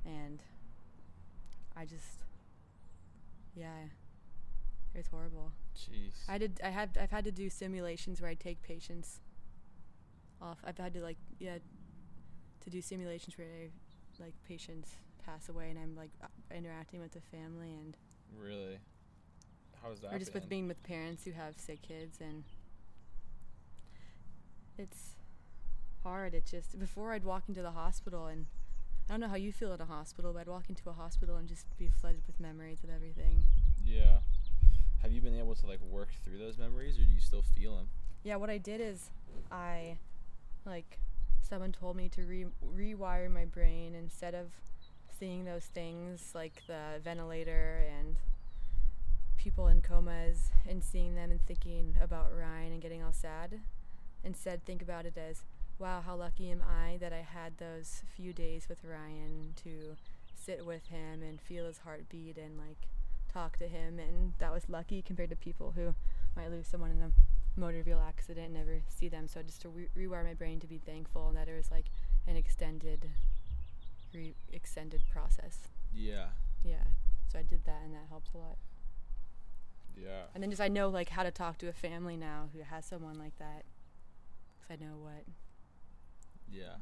And 0.05 0.41
I 1.75 1.83
just 1.83 2.23
yeah. 3.57 3.89
It 4.93 4.99
was 4.99 5.07
horrible. 5.07 5.51
Jeez. 5.75 6.13
I 6.29 6.37
did. 6.37 6.59
I 6.63 6.69
have. 6.69 6.89
I've 6.99 7.11
had 7.11 7.25
to 7.25 7.31
do 7.31 7.49
simulations 7.49 8.21
where 8.21 8.29
I 8.29 8.33
take 8.33 8.61
patients 8.61 9.19
off. 10.41 10.59
I've 10.63 10.77
had 10.77 10.93
to 10.93 11.01
like 11.01 11.17
yeah, 11.39 11.57
to 12.67 12.71
do 12.71 12.81
simulations 12.81 13.37
where 13.37 13.69
like 14.19 14.33
patients 14.45 14.97
pass 15.25 15.47
away 15.47 15.69
and 15.69 15.79
I'm 15.79 15.95
like 15.95 16.09
uh, 16.21 16.27
interacting 16.53 16.99
with 16.99 17.13
the 17.13 17.21
family 17.21 17.71
and 17.71 17.95
really. 18.37 18.77
How 19.81 19.89
was 19.89 20.01
that? 20.01 20.13
or 20.13 20.19
just 20.19 20.33
with 20.33 20.49
being 20.49 20.67
with 20.67 20.83
parents 20.83 21.23
who 21.23 21.31
have 21.31 21.57
sick 21.57 21.81
kids 21.81 22.17
and 22.19 22.43
it's 24.77 25.15
hard. 26.03 26.33
It 26.33 26.45
just 26.45 26.77
before 26.77 27.13
I'd 27.13 27.23
walk 27.23 27.43
into 27.47 27.61
the 27.61 27.71
hospital 27.71 28.25
and 28.25 28.47
I 29.09 29.13
don't 29.13 29.21
know 29.21 29.29
how 29.29 29.35
you 29.35 29.53
feel 29.53 29.71
at 29.71 29.79
a 29.79 29.85
hospital, 29.85 30.33
but 30.33 30.39
I'd 30.39 30.47
walk 30.49 30.65
into 30.67 30.89
a 30.89 30.93
hospital 30.93 31.37
and 31.37 31.47
just 31.47 31.65
be 31.77 31.87
flooded 31.87 32.23
with 32.27 32.37
memories 32.37 32.83
of 32.83 32.89
everything. 32.89 33.45
Yeah. 33.85 34.17
Have 35.01 35.13
you 35.13 35.21
been 35.21 35.39
able 35.39 35.55
to 35.55 35.65
like 35.65 35.79
work 35.89 36.09
through 36.25 36.37
those 36.37 36.57
memories, 36.57 36.97
or 36.97 37.03
do 37.03 37.13
you 37.13 37.21
still 37.21 37.43
feel 37.43 37.77
them? 37.77 37.87
Yeah, 38.23 38.35
what 38.35 38.49
I 38.49 38.57
did 38.57 38.81
is 38.81 39.09
I 39.49 39.99
like 40.65 40.99
someone 41.47 41.71
told 41.71 41.95
me 41.95 42.09
to 42.09 42.21
re- 42.23 42.45
rewire 42.75 43.31
my 43.31 43.45
brain 43.45 43.95
instead 43.95 44.35
of 44.35 44.47
seeing 45.19 45.45
those 45.45 45.65
things 45.65 46.31
like 46.35 46.61
the 46.67 46.99
ventilator 47.03 47.85
and 47.97 48.17
people 49.37 49.67
in 49.67 49.81
comas 49.81 50.51
and 50.67 50.83
seeing 50.83 51.15
them 51.15 51.31
and 51.31 51.41
thinking 51.45 51.95
about 52.01 52.31
Ryan 52.37 52.73
and 52.73 52.81
getting 52.81 53.01
all 53.01 53.13
sad. 53.13 53.59
Instead, 54.23 54.65
think 54.65 54.81
about 54.81 55.05
it 55.05 55.17
as, 55.17 55.43
wow, 55.79 56.01
how 56.05 56.15
lucky 56.15 56.51
am 56.51 56.61
I 56.61 56.97
that 56.97 57.13
I 57.13 57.21
had 57.21 57.57
those 57.57 58.03
few 58.15 58.33
days 58.33 58.67
with 58.67 58.83
Ryan 58.83 59.53
to 59.63 59.95
sit 60.35 60.65
with 60.65 60.87
him 60.87 61.23
and 61.23 61.39
feel 61.39 61.65
his 61.65 61.79
heartbeat 61.79 62.37
and 62.37 62.57
like 62.57 62.87
talk 63.31 63.57
to 63.59 63.67
him. 63.67 63.99
And 63.99 64.33
that 64.39 64.51
was 64.51 64.69
lucky 64.69 65.01
compared 65.01 65.29
to 65.29 65.35
people 65.35 65.73
who 65.75 65.95
might 66.35 66.51
lose 66.51 66.67
someone 66.67 66.91
in 66.91 67.01
a 67.01 67.11
motor 67.57 67.81
vehicle 67.83 68.03
accident 68.07 68.53
never 68.53 68.81
see 68.87 69.07
them. 69.09 69.27
So 69.27 69.41
just 69.41 69.61
to 69.63 69.69
re- 69.69 69.89
rewire 69.97 70.23
my 70.23 70.33
brain 70.33 70.59
to 70.59 70.67
be 70.67 70.77
thankful 70.77 71.27
and 71.27 71.37
that 71.37 71.47
it 71.47 71.55
was 71.55 71.71
like 71.71 71.85
an 72.27 72.35
extended, 72.35 73.09
re- 74.13 74.35
extended 74.53 75.01
process. 75.11 75.59
Yeah. 75.93 76.27
Yeah. 76.63 76.83
So 77.31 77.39
I 77.39 77.41
did 77.41 77.65
that 77.65 77.81
and 77.83 77.93
that 77.93 78.05
helped 78.09 78.29
a 78.33 78.37
lot. 78.37 78.57
Yeah. 79.99 80.23
And 80.33 80.43
then 80.43 80.49
just 80.51 80.61
I 80.61 80.67
know 80.67 80.89
like 80.89 81.09
how 81.09 81.23
to 81.23 81.31
talk 81.31 81.57
to 81.59 81.67
a 81.67 81.73
family 81.73 82.15
now 82.15 82.49
who 82.53 82.61
has 82.61 82.85
someone 82.85 83.17
like 83.17 83.37
that. 83.39 83.63
Cause 84.61 84.77
I 84.79 84.83
know 84.83 84.93
what 85.01 85.23
Yeah. 86.51 86.75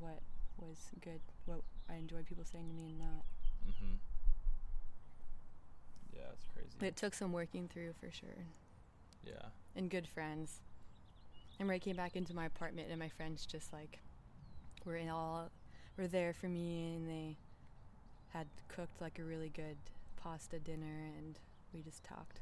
what 0.00 0.20
was 0.58 0.78
good, 1.02 1.20
what 1.44 1.60
I 1.90 1.94
enjoyed 1.96 2.24
people 2.26 2.44
saying 2.44 2.68
to 2.68 2.74
me 2.74 2.86
and 2.86 2.98
not. 2.98 3.24
mm-hmm 3.68 3.94
Yeah, 6.14 6.22
it's 6.32 6.46
crazy. 6.54 6.70
But 6.78 6.86
it 6.88 6.96
took 6.96 7.14
some 7.14 7.32
working 7.32 7.68
through 7.68 7.94
for 8.00 8.10
sure. 8.10 8.46
Yeah. 9.26 9.46
And 9.76 9.90
good 9.90 10.06
friends. 10.06 10.60
And 11.58 11.68
when 11.68 11.74
I 11.74 11.78
came 11.78 11.96
back 11.96 12.16
into 12.16 12.34
my 12.34 12.46
apartment 12.46 12.88
and 12.90 12.98
my 12.98 13.08
friends 13.08 13.46
just 13.46 13.72
like 13.72 13.98
were 14.84 14.96
in 14.96 15.08
all 15.08 15.50
were 15.96 16.06
there 16.08 16.32
for 16.32 16.48
me 16.48 16.94
and 16.96 17.08
they 17.08 17.36
had 18.32 18.46
cooked 18.68 19.00
like 19.00 19.18
a 19.18 19.22
really 19.24 19.50
good 19.50 19.76
pasta 20.16 20.58
dinner 20.58 21.10
and 21.18 21.38
we 21.74 21.82
just 21.82 22.02
talked. 22.04 22.40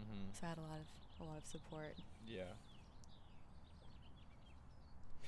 Mhm. 0.00 0.38
So 0.38 0.46
I 0.46 0.48
had 0.50 0.58
a 0.58 0.62
lot 0.62 0.78
of 0.80 0.86
a 1.20 1.24
lot 1.24 1.38
of 1.38 1.46
support. 1.46 1.96
Yeah. 2.26 2.44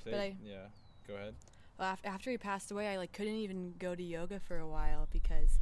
But 0.03 0.13
I- 0.15 0.35
yeah. 0.43 0.67
Go 1.07 1.15
ahead. 1.15 1.35
Well, 1.77 1.93
af- 1.93 2.01
after 2.05 2.31
he 2.31 2.37
passed 2.37 2.71
away, 2.71 2.87
I 2.87 2.97
like 2.97 3.11
couldn't 3.13 3.35
even 3.35 3.73
go 3.79 3.95
to 3.95 4.03
yoga 4.03 4.39
for 4.39 4.57
a 4.57 4.67
while 4.67 5.07
because 5.11 5.59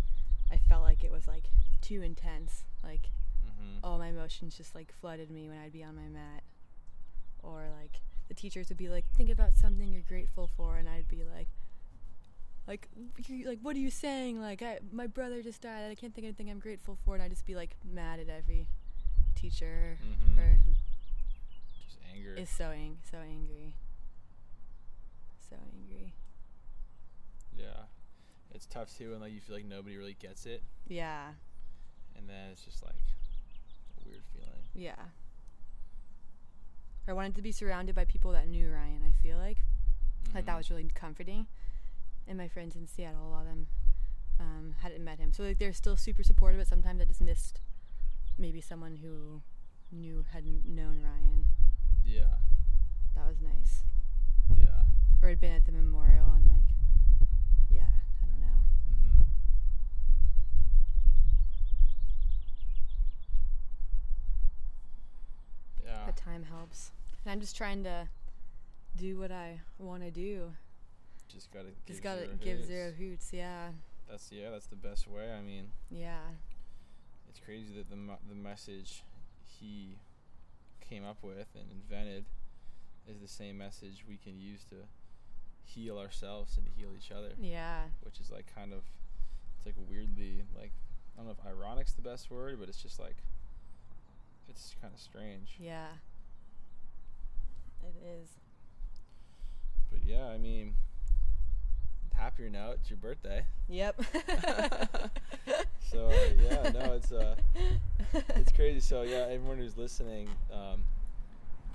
I 0.51 0.57
felt 0.57 0.83
like 0.83 1.03
it 1.03 1.11
was 1.11 1.27
like 1.27 1.45
too 1.81 2.01
intense. 2.01 2.63
Like 2.83 3.09
Mm-hmm. 3.59 3.83
all 3.85 3.97
my 3.97 4.07
emotions 4.07 4.55
just 4.55 4.73
like 4.75 4.93
flooded 5.01 5.29
me 5.29 5.49
when 5.49 5.57
I'd 5.57 5.73
be 5.73 5.83
on 5.83 5.95
my 5.95 6.07
mat. 6.07 6.43
Or 7.43 7.65
like 7.79 8.01
the 8.27 8.33
teachers 8.33 8.69
would 8.69 8.77
be 8.77 8.89
like, 8.89 9.05
think 9.17 9.29
about 9.29 9.55
something 9.57 9.91
you're 9.91 10.01
grateful 10.07 10.49
for, 10.55 10.77
and 10.77 10.87
I'd 10.87 11.07
be 11.07 11.23
like, 11.23 11.47
like, 12.67 12.87
you, 13.27 13.47
like 13.47 13.59
what 13.61 13.75
are 13.75 13.79
you 13.79 13.89
saying? 13.89 14.39
Like, 14.41 14.61
I, 14.61 14.79
my 14.91 15.07
brother 15.07 15.41
just 15.41 15.61
died. 15.61 15.89
I 15.91 15.95
can't 15.95 16.13
think 16.13 16.25
of 16.25 16.29
anything 16.29 16.49
I'm 16.51 16.59
grateful 16.59 16.97
for, 17.03 17.15
and 17.15 17.23
I'd 17.23 17.31
just 17.31 17.45
be 17.45 17.55
like 17.55 17.75
mad 17.83 18.19
at 18.19 18.29
every 18.29 18.67
teacher 19.35 19.97
Mhm. 20.03 20.37
or 20.37 20.59
Just 21.85 21.97
anger. 22.13 22.33
is 22.35 22.49
so 22.49 22.65
ang- 22.71 22.99
so 23.09 23.17
angry, 23.19 23.73
so 25.49 25.55
angry. 25.73 26.13
yeah. 27.57 27.83
It's 28.53 28.65
tough 28.65 28.95
too, 28.97 29.13
and 29.13 29.21
like 29.21 29.31
you 29.31 29.39
feel 29.41 29.55
like 29.55 29.65
nobody 29.65 29.95
really 29.97 30.15
gets 30.19 30.45
it, 30.45 30.61
Yeah, 30.87 31.29
and 32.15 32.27
then 32.27 32.49
it's 32.51 32.63
just 32.65 32.83
like 32.83 32.95
weird 34.09 34.23
feeling. 34.33 34.63
yeah. 34.73 34.95
I 37.07 37.13
wanted 37.13 37.35
to 37.35 37.41
be 37.41 37.51
surrounded 37.51 37.95
by 37.95 38.05
people 38.05 38.31
that 38.33 38.47
knew 38.47 38.69
Ryan. 38.71 39.01
I 39.05 39.11
feel 39.23 39.37
like. 39.37 39.63
Like 40.33 40.45
that 40.45 40.53
Mhm. 40.53 40.57
was 40.57 40.69
really 40.69 40.87
comforting. 40.93 41.47
And 42.27 42.37
my 42.37 42.47
friends 42.47 42.75
in 42.75 42.85
Seattle, 42.87 43.27
a 43.27 43.31
lot 43.31 43.41
of 43.41 43.47
them 43.47 43.67
um, 44.39 44.75
hadn't 44.79 45.03
met 45.03 45.19
him, 45.19 45.33
so 45.33 45.43
like 45.43 45.57
they're 45.57 45.73
still 45.73 45.97
super 45.97 46.23
supportive. 46.23 46.59
But 46.61 46.67
sometimes 46.67 47.01
I 47.01 47.05
just 47.05 47.19
missed 47.19 47.59
maybe 48.37 48.61
someone 48.61 48.97
who 48.97 49.41
knew 49.91 50.23
hadn't 50.31 50.65
known 50.65 51.01
Ryan. 51.01 51.45
Yeah. 52.05 52.35
That 53.15 53.27
was 53.27 53.41
nice. 53.41 53.83
Yeah. 54.55 54.83
Or 55.21 55.27
had 55.29 55.41
been 55.41 55.51
at 55.51 55.65
the 55.65 55.71
memorial 55.73 56.31
and 56.31 56.45
like, 56.45 56.73
yeah, 57.69 57.89
I 58.23 58.25
don't 58.27 58.39
know. 58.39 58.63
Mm-hmm. 58.91 59.21
Yeah. 65.83 65.98
But 66.09 66.17
time 66.17 66.41
helps, 66.41 66.89
and 67.23 67.31
I'm 67.31 67.39
just 67.39 67.55
trying 67.55 67.83
to 67.83 68.07
do 68.97 69.19
what 69.19 69.31
I 69.31 69.59
want 69.77 70.01
to 70.01 70.09
do. 70.09 70.51
Just 71.31 71.51
gotta. 71.51 71.67
Just 71.85 72.01
give 72.01 72.03
gotta 72.03 72.21
zero 72.25 72.37
give 72.41 72.57
hoots. 72.57 72.67
zero 72.67 72.91
hoots. 72.97 73.29
Yeah, 73.31 73.67
That's 74.09 74.31
yeah. 74.31 74.49
That's 74.49 74.65
the 74.65 74.75
best 74.75 75.07
way. 75.07 75.31
I 75.31 75.39
mean, 75.41 75.65
yeah, 75.91 76.17
it's 77.29 77.39
crazy 77.39 77.75
that 77.75 77.91
the 77.91 77.95
the 78.27 78.33
message 78.33 79.03
he 79.45 79.99
came 80.81 81.05
up 81.05 81.17
with 81.21 81.45
and 81.53 81.65
invented 81.69 82.25
is 83.07 83.19
the 83.21 83.27
same 83.27 83.59
message 83.59 84.03
we 84.09 84.17
can 84.17 84.39
use 84.39 84.63
to 84.71 84.77
heal 85.63 85.99
ourselves 85.99 86.57
and 86.57 86.65
to 86.65 86.71
heal 86.71 86.89
each 86.97 87.11
other. 87.11 87.33
yeah, 87.39 87.81
Which 88.01 88.19
is 88.19 88.31
like 88.31 88.47
kind 88.55 88.73
of 88.73 88.79
it's 89.57 89.65
like 89.67 89.75
weirdly 89.87 90.41
like 90.57 90.71
I 91.15 91.17
don't 91.21 91.27
know 91.27 91.35
if 91.39 91.45
ironic's 91.45 91.93
the 91.93 92.01
best 92.01 92.31
word, 92.31 92.57
but 92.59 92.67
it's 92.67 92.81
just 92.81 92.99
like 92.99 93.17
it's 94.49 94.75
kind 94.81 94.93
of 94.93 94.99
strange. 94.99 95.55
yeah. 95.59 95.87
It 97.81 97.95
is. 98.21 98.29
But 99.91 100.03
yeah, 100.05 100.25
I 100.27 100.37
mean, 100.37 100.75
happier 102.15 102.49
note, 102.49 102.79
it's 102.81 102.89
your 102.89 102.97
birthday. 102.97 103.45
Yep. 103.69 104.01
So 105.91 106.05
uh, 106.07 106.13
yeah, 106.39 106.69
no, 106.69 106.93
it's 106.93 107.11
uh, 107.11 107.35
it's 108.35 108.51
crazy. 108.51 108.79
So 108.79 109.01
yeah, 109.01 109.25
everyone 109.27 109.57
who's 109.57 109.75
listening, 109.75 110.29
um, 110.53 110.83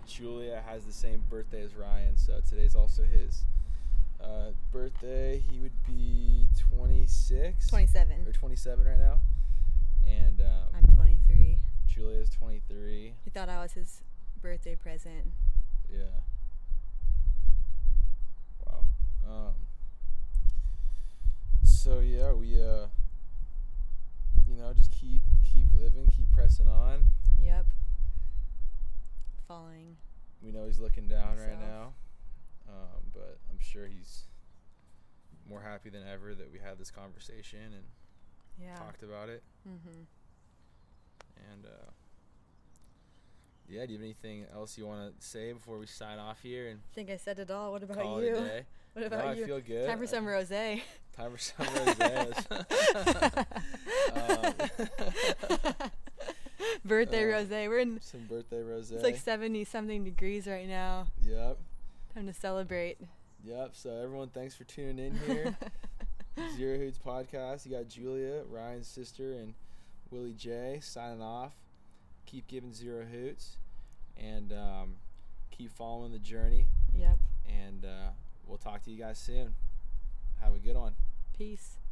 Julia 0.06 0.62
has 0.68 0.84
the 0.84 0.92
same 0.92 1.24
birthday 1.28 1.62
as 1.64 1.74
Ryan, 1.74 2.16
so 2.16 2.40
today's 2.48 2.76
also 2.76 3.02
his 3.02 3.42
uh, 4.22 4.52
birthday. 4.70 5.42
He 5.50 5.58
would 5.58 5.84
be 5.84 6.46
26 6.76 7.66
27. 7.66 8.24
or 8.24 8.30
27 8.32 8.86
right 8.86 8.98
now, 8.98 9.20
and 10.06 10.40
um, 10.40 10.46
I'm 10.76 10.84
23. 10.84 10.93
Julia's 11.94 12.28
23. 12.30 13.14
He 13.24 13.30
thought 13.30 13.48
I 13.48 13.62
was 13.62 13.72
his 13.72 14.02
birthday 14.42 14.74
present. 14.74 15.26
Yeah. 15.88 16.00
Wow. 18.66 18.84
Um. 19.28 19.54
So 21.62 22.00
yeah, 22.00 22.32
we 22.32 22.60
uh, 22.60 22.86
you 24.48 24.56
know, 24.56 24.72
just 24.74 24.90
keep 24.90 25.22
keep 25.44 25.66
living, 25.78 26.08
keep 26.08 26.32
pressing 26.32 26.66
on. 26.66 27.06
Yep. 27.40 27.66
Falling. 29.46 29.96
We 30.42 30.50
know 30.50 30.66
he's 30.66 30.80
looking 30.80 31.06
down 31.06 31.36
right 31.38 31.60
now, 31.60 31.92
um, 32.68 33.02
but 33.12 33.38
I'm 33.50 33.58
sure 33.60 33.86
he's 33.86 34.24
more 35.48 35.60
happy 35.60 35.90
than 35.90 36.02
ever 36.12 36.34
that 36.34 36.50
we 36.50 36.58
had 36.58 36.76
this 36.78 36.90
conversation 36.90 37.60
and 37.72 37.84
Yeah. 38.58 38.74
talked 38.74 39.02
about 39.04 39.28
it. 39.28 39.42
Mhm. 39.68 40.06
And 41.52 41.64
uh, 41.66 41.90
yeah, 43.68 43.86
do 43.86 43.92
you 43.92 43.98
have 43.98 44.04
anything 44.04 44.46
else 44.52 44.76
you 44.78 44.86
want 44.86 45.18
to 45.20 45.26
say 45.26 45.52
before 45.52 45.78
we 45.78 45.86
sign 45.86 46.18
off 46.18 46.40
here 46.42 46.68
and 46.68 46.80
I 46.92 46.94
think 46.94 47.10
I 47.10 47.16
said 47.16 47.38
it 47.38 47.50
all. 47.50 47.72
What 47.72 47.82
about 47.82 48.22
you? 48.22 48.36
What 48.94 49.00
No, 49.00 49.06
about 49.08 49.26
I 49.26 49.32
you? 49.32 49.44
feel 49.46 49.60
good. 49.60 49.88
Time 49.88 49.98
for 49.98 50.06
some 50.06 50.24
rosé. 50.24 50.80
Time 51.16 51.32
for 51.32 51.38
some 51.38 51.66
rosé. 51.66 52.36
Um, 54.14 54.54
birthday 56.84 57.24
uh, 57.24 57.38
rosé. 57.38 57.68
We're 57.68 57.78
in. 57.80 58.00
some 58.00 58.24
birthday 58.28 58.62
rosé. 58.62 58.92
It's 58.92 59.02
like 59.02 59.16
70 59.16 59.64
something 59.64 60.04
degrees 60.04 60.46
right 60.46 60.68
now. 60.68 61.06
Yep. 61.22 61.58
Time 62.14 62.26
to 62.26 62.32
celebrate. 62.32 62.98
Yep. 63.44 63.70
So 63.72 63.90
everyone, 63.90 64.28
thanks 64.28 64.54
for 64.54 64.62
tuning 64.64 64.98
in 64.98 65.18
here. 65.26 65.56
Zero 66.56 66.78
Hoots 66.78 66.98
podcast. 67.04 67.66
You 67.66 67.72
got 67.72 67.88
Julia, 67.88 68.42
Ryan's 68.48 68.86
sister, 68.86 69.32
and 69.32 69.54
Willie 70.14 70.32
J 70.32 70.78
signing 70.80 71.20
off. 71.20 71.52
Keep 72.24 72.46
giving 72.46 72.72
zero 72.72 73.04
hoots, 73.04 73.58
and 74.16 74.52
um, 74.52 74.94
keep 75.50 75.72
following 75.72 76.12
the 76.12 76.18
journey. 76.20 76.68
Yep. 76.96 77.18
And 77.48 77.84
uh, 77.84 78.10
we'll 78.46 78.58
talk 78.58 78.82
to 78.84 78.90
you 78.90 78.98
guys 78.98 79.18
soon. 79.18 79.54
Have 80.40 80.54
a 80.54 80.58
good 80.58 80.76
one. 80.76 80.94
Peace. 81.36 81.78